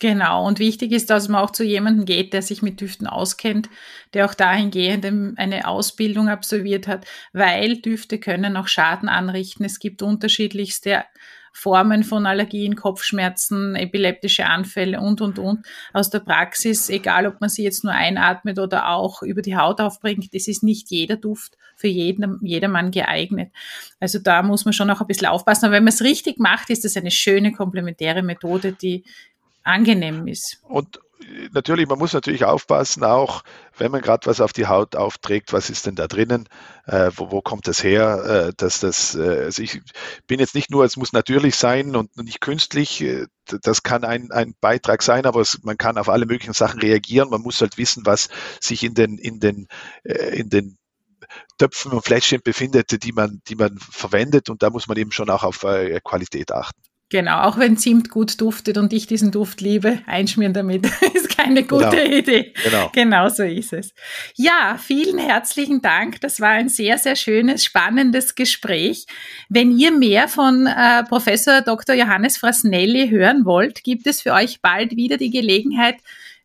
Genau, 0.00 0.46
und 0.46 0.60
wichtig 0.60 0.92
ist, 0.92 1.10
dass 1.10 1.28
man 1.28 1.42
auch 1.42 1.50
zu 1.50 1.64
jemandem 1.64 2.04
geht, 2.04 2.32
der 2.32 2.42
sich 2.42 2.62
mit 2.62 2.80
Düften 2.80 3.08
auskennt, 3.08 3.68
der 4.14 4.26
auch 4.26 4.34
dahingehend 4.34 5.04
eine 5.36 5.66
Ausbildung 5.66 6.28
absolviert 6.28 6.86
hat, 6.86 7.04
weil 7.32 7.78
Düfte 7.78 8.18
können 8.18 8.56
auch 8.56 8.68
Schaden 8.68 9.08
anrichten. 9.08 9.64
Es 9.64 9.80
gibt 9.80 10.02
unterschiedlichste 10.02 11.04
Formen 11.52 12.04
von 12.04 12.26
Allergien, 12.26 12.76
Kopfschmerzen, 12.76 13.74
epileptische 13.74 14.46
Anfälle 14.46 15.00
und, 15.00 15.20
und, 15.20 15.40
und 15.40 15.66
aus 15.92 16.10
der 16.10 16.20
Praxis, 16.20 16.88
egal 16.88 17.26
ob 17.26 17.40
man 17.40 17.50
sie 17.50 17.64
jetzt 17.64 17.82
nur 17.82 17.92
einatmet 17.92 18.60
oder 18.60 18.90
auch 18.90 19.22
über 19.22 19.42
die 19.42 19.56
Haut 19.56 19.80
aufbringt, 19.80 20.32
das 20.32 20.46
ist 20.46 20.62
nicht 20.62 20.90
jeder 20.90 21.16
Duft 21.16 21.56
für 21.74 21.88
jeden, 21.88 22.38
jedermann 22.42 22.92
geeignet. 22.92 23.50
Also 23.98 24.20
da 24.20 24.42
muss 24.42 24.64
man 24.64 24.72
schon 24.72 24.90
auch 24.90 25.00
ein 25.00 25.06
bisschen 25.08 25.26
aufpassen. 25.26 25.64
Aber 25.66 25.74
wenn 25.74 25.84
man 25.84 25.92
es 25.92 26.02
richtig 26.02 26.38
macht, 26.38 26.70
ist 26.70 26.84
das 26.84 26.96
eine 26.96 27.10
schöne 27.10 27.50
komplementäre 27.52 28.22
Methode, 28.22 28.72
die 28.72 29.04
angenehm 29.68 30.26
ist. 30.26 30.60
Und 30.62 30.98
natürlich, 31.52 31.88
man 31.88 31.98
muss 31.98 32.12
natürlich 32.12 32.44
aufpassen, 32.44 33.04
auch 33.04 33.42
wenn 33.76 33.90
man 33.90 34.00
gerade 34.00 34.26
was 34.26 34.40
auf 34.40 34.52
die 34.52 34.66
Haut 34.66 34.96
aufträgt, 34.96 35.52
was 35.52 35.70
ist 35.70 35.86
denn 35.86 35.94
da 35.94 36.06
drinnen, 36.06 36.48
äh, 36.86 37.10
wo, 37.14 37.30
wo, 37.30 37.40
kommt 37.40 37.68
das 37.68 37.82
her, 37.82 38.48
äh, 38.48 38.52
dass 38.56 38.80
das, 38.80 39.14
äh, 39.14 39.44
also 39.44 39.62
ich 39.62 39.80
bin 40.26 40.40
jetzt 40.40 40.54
nicht 40.54 40.70
nur, 40.70 40.84
es 40.84 40.96
muss 40.96 41.12
natürlich 41.12 41.56
sein 41.56 41.96
und 41.96 42.16
nicht 42.16 42.40
künstlich, 42.40 43.00
äh, 43.02 43.26
das 43.46 43.82
kann 43.82 44.04
ein, 44.04 44.30
ein 44.30 44.54
Beitrag 44.60 45.02
sein, 45.02 45.26
aber 45.26 45.40
es, 45.40 45.62
man 45.62 45.76
kann 45.76 45.98
auf 45.98 46.08
alle 46.08 46.26
möglichen 46.26 46.54
Sachen 46.54 46.80
reagieren, 46.80 47.30
man 47.30 47.42
muss 47.42 47.60
halt 47.60 47.78
wissen, 47.78 48.04
was 48.06 48.28
sich 48.60 48.82
in 48.84 48.94
den, 48.94 49.18
in 49.18 49.40
den, 49.40 49.68
äh, 50.04 50.38
in 50.38 50.50
den 50.50 50.76
Töpfen 51.58 51.92
und 51.92 52.04
Fläschchen 52.04 52.40
befindet, 52.42 53.02
die 53.02 53.12
man, 53.12 53.42
die 53.48 53.56
man 53.56 53.78
verwendet 53.78 54.48
und 54.48 54.62
da 54.62 54.70
muss 54.70 54.88
man 54.88 54.96
eben 54.96 55.12
schon 55.12 55.30
auch 55.30 55.42
auf 55.42 55.64
äh, 55.64 56.00
Qualität 56.02 56.52
achten. 56.52 56.80
Genau, 57.10 57.40
auch 57.40 57.56
wenn 57.56 57.78
Zimt 57.78 58.10
gut 58.10 58.38
duftet 58.38 58.76
und 58.76 58.92
ich 58.92 59.06
diesen 59.06 59.30
Duft 59.30 59.62
liebe, 59.62 60.00
einschmieren 60.06 60.52
damit 60.52 60.84
ist 61.14 61.34
keine 61.34 61.62
gute 61.62 61.90
genau. 61.90 62.16
Idee. 62.16 62.52
Genau. 62.62 62.90
genau 62.92 63.28
so 63.30 63.44
ist 63.44 63.72
es. 63.72 63.94
Ja, 64.36 64.78
vielen 64.78 65.18
herzlichen 65.18 65.80
Dank. 65.80 66.20
Das 66.20 66.38
war 66.38 66.50
ein 66.50 66.68
sehr, 66.68 66.98
sehr 66.98 67.16
schönes, 67.16 67.64
spannendes 67.64 68.34
Gespräch. 68.34 69.06
Wenn 69.48 69.76
ihr 69.78 69.90
mehr 69.90 70.28
von 70.28 70.66
äh, 70.66 71.02
Professor 71.04 71.62
Dr. 71.62 71.94
Johannes 71.94 72.36
Frasnelli 72.36 73.08
hören 73.08 73.46
wollt, 73.46 73.82
gibt 73.84 74.06
es 74.06 74.20
für 74.20 74.34
euch 74.34 74.60
bald 74.60 74.94
wieder 74.94 75.16
die 75.16 75.30
Gelegenheit, 75.30 75.96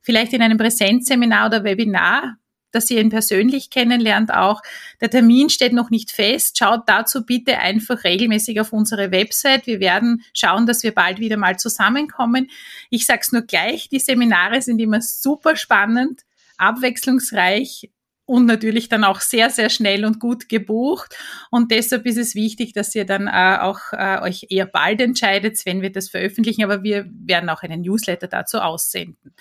vielleicht 0.02 0.32
in 0.32 0.42
einem 0.42 0.58
Präsenzseminar 0.58 1.48
oder 1.48 1.66
Webinar 1.66 2.38
dass 2.74 2.90
ihr 2.90 3.00
ihn 3.00 3.10
persönlich 3.10 3.70
kennenlernt 3.70 4.34
auch. 4.34 4.62
Der 5.02 5.10
Termin 5.10 5.50
steht 5.50 5.74
noch 5.74 5.90
nicht 5.90 6.12
fest. 6.12 6.58
Schaut 6.58 6.84
dazu 6.88 7.26
bitte 7.26 7.60
einfach 7.60 8.04
regelmäßig 8.04 8.60
auf 8.60 8.74
unsere 8.74 9.12
Website. 9.12 9.68
Wir 9.68 9.80
werden 9.80 10.24
schauen, 10.34 10.66
dass 10.66 10.84
wir 10.84 10.94
bald 10.94 11.20
wieder 11.20 11.38
mal 11.38 11.58
zusammenkommen. 11.58 12.50
Ich 12.90 13.06
sag's 13.06 13.32
nur 13.32 13.44
gleich, 13.44 13.90
die 13.90 14.00
Seminare 14.00 14.62
sind 14.62 14.80
immer 14.80 15.02
super 15.02 15.56
spannend, 15.56 16.22
abwechslungsreich, 16.58 17.90
und 18.26 18.46
natürlich 18.46 18.88
dann 18.88 19.04
auch 19.04 19.20
sehr, 19.20 19.50
sehr 19.50 19.70
schnell 19.70 20.06
und 20.06 20.20
gut 20.20 20.48
gebucht. 20.48 21.16
Und 21.52 21.72
deshalb 21.72 22.06
ist 22.06 22.18
es 22.18 22.36
wichtig, 22.36 22.72
dass 22.72 22.96
ihr 22.96 23.06
dann 23.06 23.28
äh, 23.28 23.58
auch 23.60 23.80
äh, 23.92 24.22
euch 24.22 24.48
eher 24.50 24.66
bald 24.66 25.02
entscheidet, 25.02 25.60
wenn 25.66 25.82
wir 25.82 25.92
das 25.92 26.10
veröffentlichen. 26.10 26.64
Aber 26.64 26.84
wir 26.84 27.06
werden 27.12 27.50
auch 27.50 27.64
einen 27.64 27.82
Newsletter 27.82 28.28
dazu 28.28 28.60
aussenden. 28.60 29.34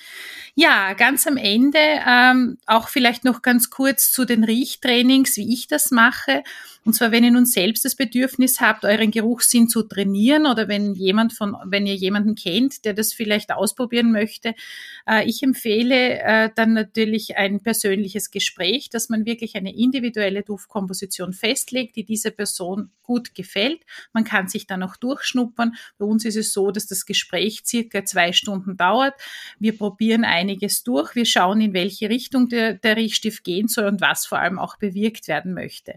Ja, 0.55 0.95
ganz 0.95 1.27
am 1.27 1.37
Ende 1.37 1.79
ähm, 1.79 2.59
auch 2.67 2.89
vielleicht 2.89 3.25
noch 3.25 3.43
ganz 3.43 3.71
kurz 3.71 4.11
zu 4.11 4.25
den 4.25 4.43
Riechtrainings, 4.43 5.37
wie 5.37 5.53
ich 5.53 5.69
das 5.69 5.93
mache. 5.93 6.43
Und 6.85 6.95
zwar, 6.95 7.13
wenn 7.13 7.23
ihr 7.23 7.31
nun 7.31 7.47
selbst 7.47 7.85
das 7.85 7.95
Bedürfnis 7.95 8.61
habt, 8.61 8.85
euren 8.85 9.13
Geruchssinn 9.13 9.69
zu 9.69 9.85
trainieren 9.85 10.47
oder 10.47 10.67
wenn 10.67 10.95
jemand 10.95 11.33
von, 11.33 11.57
wenn 11.67 11.87
ihr 11.87 11.95
jemanden 11.95 12.35
kennt, 12.35 12.85
der 12.85 12.93
das 12.93 13.13
vielleicht 13.13 13.53
ausprobieren 13.53 14.11
möchte, 14.11 14.55
äh, 15.09 15.25
ich 15.29 15.45
empfehle 15.45 16.21
äh, 16.21 16.51
dann 16.57 16.73
natürlich 16.73 17.37
ein 17.37 17.61
persönliches 17.61 18.33
Gespräch, 18.33 18.91
dass 18.91 19.09
man 19.09 19.27
wirklich 19.27 19.55
eine 19.55 19.75
individuelle 19.77 20.43
Duftkomposition 20.43 21.33
festlegt, 21.33 21.95
die 21.95 22.05
dieser 22.05 22.31
Person 22.31 22.91
gut 23.03 23.35
gefällt. 23.37 23.83
Man 24.13 24.25
kann 24.25 24.49
sich 24.49 24.67
dann 24.67 24.83
auch 24.83 24.97
durchschnuppern. 24.97 25.77
Bei 25.99 26.05
uns 26.05 26.25
ist 26.25 26.37
es 26.37 26.53
so, 26.53 26.73
dass 26.73 26.87
das 26.87 27.07
Gespräch 27.07 27.63
circa 27.65 28.05
zwei 28.05 28.33
Stunden 28.33 28.77
dauert. 28.77 29.15
Wir 29.61 29.77
probieren 29.77 30.25
einiges 30.25 30.83
durch. 30.83 31.15
Wir 31.15 31.27
schauen, 31.27 31.61
in 31.61 31.75
welche 31.75 32.09
Richtung 32.09 32.49
der, 32.49 32.75
der 32.75 32.97
Riechstift 32.97 33.45
gehen 33.45 33.69
soll 33.69 33.85
und 33.85 34.01
was 34.01 34.27
vor 34.27 34.41
allem 34.41 34.59
auch 34.59 34.77
bewirkt 34.79 35.29
werden 35.29 35.55
möchte. 35.55 35.95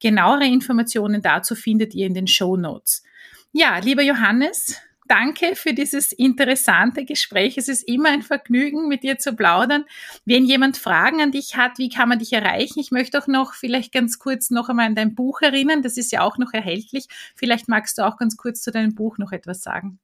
Genauere 0.00 0.46
Informationen 0.46 1.22
dazu 1.22 1.54
findet 1.54 1.94
ihr 1.94 2.06
in 2.06 2.14
den 2.14 2.26
Show 2.26 2.56
Notes. 2.56 3.04
Ja, 3.52 3.78
lieber 3.78 4.02
Johannes, 4.02 4.80
danke 5.08 5.56
für 5.56 5.74
dieses 5.74 6.12
interessante 6.12 7.04
Gespräch. 7.04 7.58
Es 7.58 7.68
ist 7.68 7.82
immer 7.82 8.10
ein 8.10 8.22
Vergnügen, 8.22 8.88
mit 8.88 9.02
dir 9.02 9.18
zu 9.18 9.34
plaudern. 9.34 9.84
Wenn 10.24 10.44
jemand 10.44 10.76
Fragen 10.76 11.20
an 11.20 11.32
dich 11.32 11.56
hat, 11.56 11.78
wie 11.78 11.88
kann 11.88 12.08
man 12.08 12.20
dich 12.20 12.32
erreichen? 12.32 12.78
Ich 12.78 12.92
möchte 12.92 13.18
auch 13.18 13.26
noch 13.26 13.54
vielleicht 13.54 13.92
ganz 13.92 14.18
kurz 14.18 14.50
noch 14.50 14.68
einmal 14.68 14.86
an 14.86 14.94
dein 14.94 15.14
Buch 15.14 15.42
erinnern. 15.42 15.82
Das 15.82 15.96
ist 15.96 16.12
ja 16.12 16.22
auch 16.22 16.38
noch 16.38 16.52
erhältlich. 16.52 17.06
Vielleicht 17.34 17.68
magst 17.68 17.98
du 17.98 18.06
auch 18.06 18.16
ganz 18.16 18.36
kurz 18.36 18.62
zu 18.62 18.70
deinem 18.70 18.94
Buch 18.94 19.18
noch 19.18 19.32
etwas 19.32 19.62
sagen. 19.62 19.98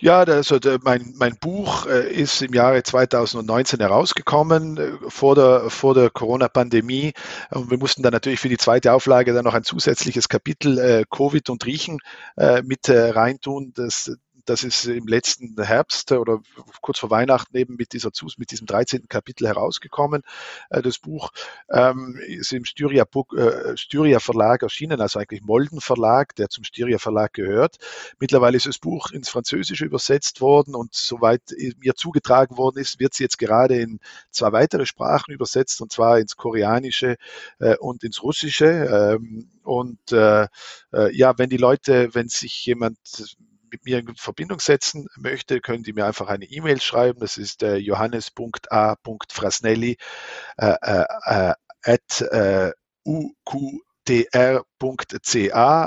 Ja, 0.00 0.20
also 0.20 0.58
der, 0.58 0.78
mein, 0.82 1.14
mein 1.16 1.36
Buch 1.38 1.86
äh, 1.86 2.12
ist 2.12 2.42
im 2.42 2.52
Jahre 2.52 2.82
2019 2.82 3.80
herausgekommen, 3.80 4.76
äh, 4.76 4.92
vor 5.08 5.34
der, 5.34 5.70
vor 5.70 5.94
der 5.94 6.10
Corona-Pandemie. 6.10 7.12
Und 7.50 7.70
wir 7.70 7.78
mussten 7.78 8.02
dann 8.02 8.12
natürlich 8.12 8.40
für 8.40 8.50
die 8.50 8.58
zweite 8.58 8.92
Auflage 8.92 9.32
dann 9.32 9.44
noch 9.44 9.54
ein 9.54 9.64
zusätzliches 9.64 10.28
Kapitel 10.28 10.78
äh, 10.78 11.04
Covid 11.10 11.48
und 11.48 11.64
Riechen 11.64 11.98
äh, 12.36 12.62
mit 12.62 12.88
äh, 12.88 13.10
reintun. 13.10 13.72
Das 13.74 14.12
das 14.46 14.62
ist 14.62 14.86
im 14.86 15.06
letzten 15.06 15.60
Herbst 15.62 16.12
oder 16.12 16.40
kurz 16.80 16.98
vor 16.98 17.10
Weihnachten 17.10 17.56
eben 17.56 17.76
mit 17.76 17.92
dieser 17.92 18.10
mit 18.38 18.50
diesem 18.50 18.66
13. 18.66 19.08
Kapitel 19.08 19.46
herausgekommen. 19.46 20.22
Äh, 20.70 20.82
das 20.82 20.98
Buch 20.98 21.30
ähm, 21.70 22.18
ist 22.26 22.52
im 22.52 22.64
Styria, 22.64 23.04
äh, 23.36 23.76
Styria 23.76 24.20
Verlag 24.20 24.62
erschienen, 24.62 25.00
also 25.00 25.18
eigentlich 25.18 25.42
Molden 25.42 25.80
Verlag, 25.80 26.34
der 26.36 26.48
zum 26.48 26.64
Styria 26.64 26.98
Verlag 26.98 27.32
gehört. 27.34 27.76
Mittlerweile 28.18 28.56
ist 28.56 28.66
das 28.66 28.78
Buch 28.78 29.10
ins 29.10 29.28
Französische 29.28 29.84
übersetzt 29.84 30.40
worden 30.40 30.74
und 30.74 30.94
soweit 30.94 31.42
mir 31.78 31.94
zugetragen 31.94 32.56
worden 32.56 32.78
ist, 32.78 33.00
wird 33.00 33.12
es 33.12 33.18
jetzt 33.18 33.38
gerade 33.38 33.80
in 33.80 34.00
zwei 34.30 34.52
weitere 34.52 34.86
Sprachen 34.86 35.32
übersetzt, 35.32 35.80
und 35.80 35.92
zwar 35.92 36.18
ins 36.18 36.36
Koreanische 36.36 37.16
äh, 37.58 37.76
und 37.76 38.04
ins 38.04 38.22
Russische. 38.22 38.66
Ähm, 39.16 39.50
und 39.62 40.12
äh, 40.12 40.46
äh, 40.92 41.14
ja, 41.16 41.38
wenn 41.38 41.50
die 41.50 41.56
Leute, 41.56 42.14
wenn 42.14 42.28
sich 42.28 42.64
jemand 42.66 42.98
mit 43.76 43.84
mir 43.84 43.98
in 43.98 44.16
Verbindung 44.16 44.60
setzen 44.60 45.06
möchte, 45.16 45.60
können 45.60 45.82
die 45.82 45.92
mir 45.92 46.06
einfach 46.06 46.28
eine 46.28 46.46
E-Mail 46.46 46.80
schreiben. 46.80 47.20
Das 47.20 47.36
ist 47.36 47.62
äh, 47.62 47.76
johannes.a.frasnelli 47.76 49.98
äh, 50.56 50.76
äh, 50.80 51.04
äh, 51.24 51.52
at 51.82 52.22
äh, 52.22 52.72
uqdr.ca. 53.04 53.78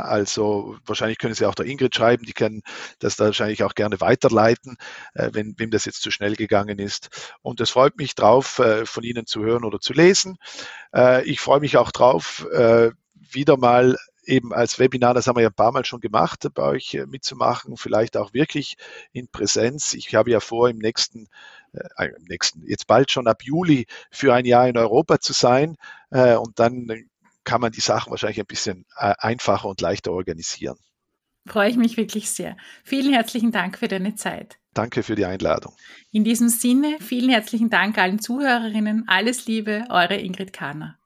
Also 0.02 0.78
wahrscheinlich 0.86 1.18
können 1.18 1.34
Sie 1.34 1.46
auch 1.46 1.56
der 1.56 1.66
Ingrid 1.66 1.96
schreiben, 1.96 2.26
die 2.26 2.34
können 2.34 2.62
das 3.00 3.16
da 3.16 3.24
wahrscheinlich 3.26 3.64
auch 3.64 3.74
gerne 3.74 4.00
weiterleiten, 4.00 4.78
wenn 5.14 5.56
wem 5.58 5.72
das 5.72 5.86
jetzt 5.86 6.02
zu 6.02 6.12
schnell 6.12 6.36
gegangen 6.36 6.78
ist. 6.80 7.34
Und 7.42 7.60
es 7.60 7.72
freut 7.72 7.98
mich 7.98 8.14
drauf, 8.16 8.62
von 8.86 9.04
Ihnen 9.04 9.26
zu 9.26 9.44
hören 9.44 9.66
oder 9.66 9.80
zu 9.80 9.94
lesen. 9.94 10.38
Ich 11.26 11.42
freue 11.42 11.60
mich 11.60 11.76
auch 11.76 11.92
drauf, 11.92 12.48
wieder 13.16 13.58
mal 13.58 13.98
eben 14.30 14.54
als 14.54 14.80
Webinar, 14.80 15.14
das 15.14 15.28
haben 15.28 15.36
wir 15.36 15.42
ja 15.42 15.50
ein 15.50 15.54
paar 15.54 15.72
Mal 15.72 15.86
schon 15.86 16.00
gemacht, 16.00 16.48
bei 16.54 16.64
euch 16.64 16.94
äh, 16.94 17.06
mitzumachen, 17.06 17.76
vielleicht 17.78 18.16
auch 18.16 18.34
wirklich 18.34 18.76
in 19.12 19.28
Präsenz. 19.28 19.94
Ich 19.94 20.14
habe 20.16 20.32
ja 20.32 20.40
vor, 20.40 20.70
im 20.70 20.78
nächsten, 20.78 21.28
äh, 21.74 22.08
im 22.08 22.24
nächsten, 22.24 22.66
jetzt 22.66 22.88
bald 22.88 23.12
schon 23.12 23.28
ab 23.28 23.44
Juli 23.44 23.88
für 24.12 24.34
ein 24.34 24.46
Jahr 24.46 24.68
in 24.68 24.78
Europa 24.78 25.20
zu 25.20 25.34
sein 25.34 25.76
äh, 26.12 26.36
und 26.36 26.60
dann 26.60 26.88
kann 27.44 27.62
man 27.62 27.72
die 27.72 27.82
Sachen 27.82 28.12
wahrscheinlich 28.12 28.40
ein 28.40 28.46
bisschen 28.46 28.86
äh, 28.98 29.14
einfacher 29.18 29.68
und 29.68 29.82
leichter 29.82 30.12
organisieren. 30.12 30.78
Freue 31.48 31.70
ich 31.70 31.78
mich 31.78 31.98
wirklich 31.98 32.30
sehr. 32.30 32.58
Vielen 32.84 33.12
herzlichen 33.12 33.52
Dank 33.52 33.80
für 33.80 33.88
deine 33.88 34.14
Zeit. 34.16 34.60
Danke 34.74 35.02
für 35.02 35.16
die 35.16 35.26
Einladung. 35.26 35.74
In 36.12 36.24
diesem 36.24 36.50
Sinne, 36.50 36.98
vielen 37.00 37.30
herzlichen 37.30 37.72
Dank 37.72 37.98
allen 37.98 38.20
Zuhörerinnen. 38.20 39.06
Alles 39.08 39.48
Liebe, 39.48 39.86
eure 39.90 40.18
Ingrid 40.18 40.54
Kahner. 40.54 40.99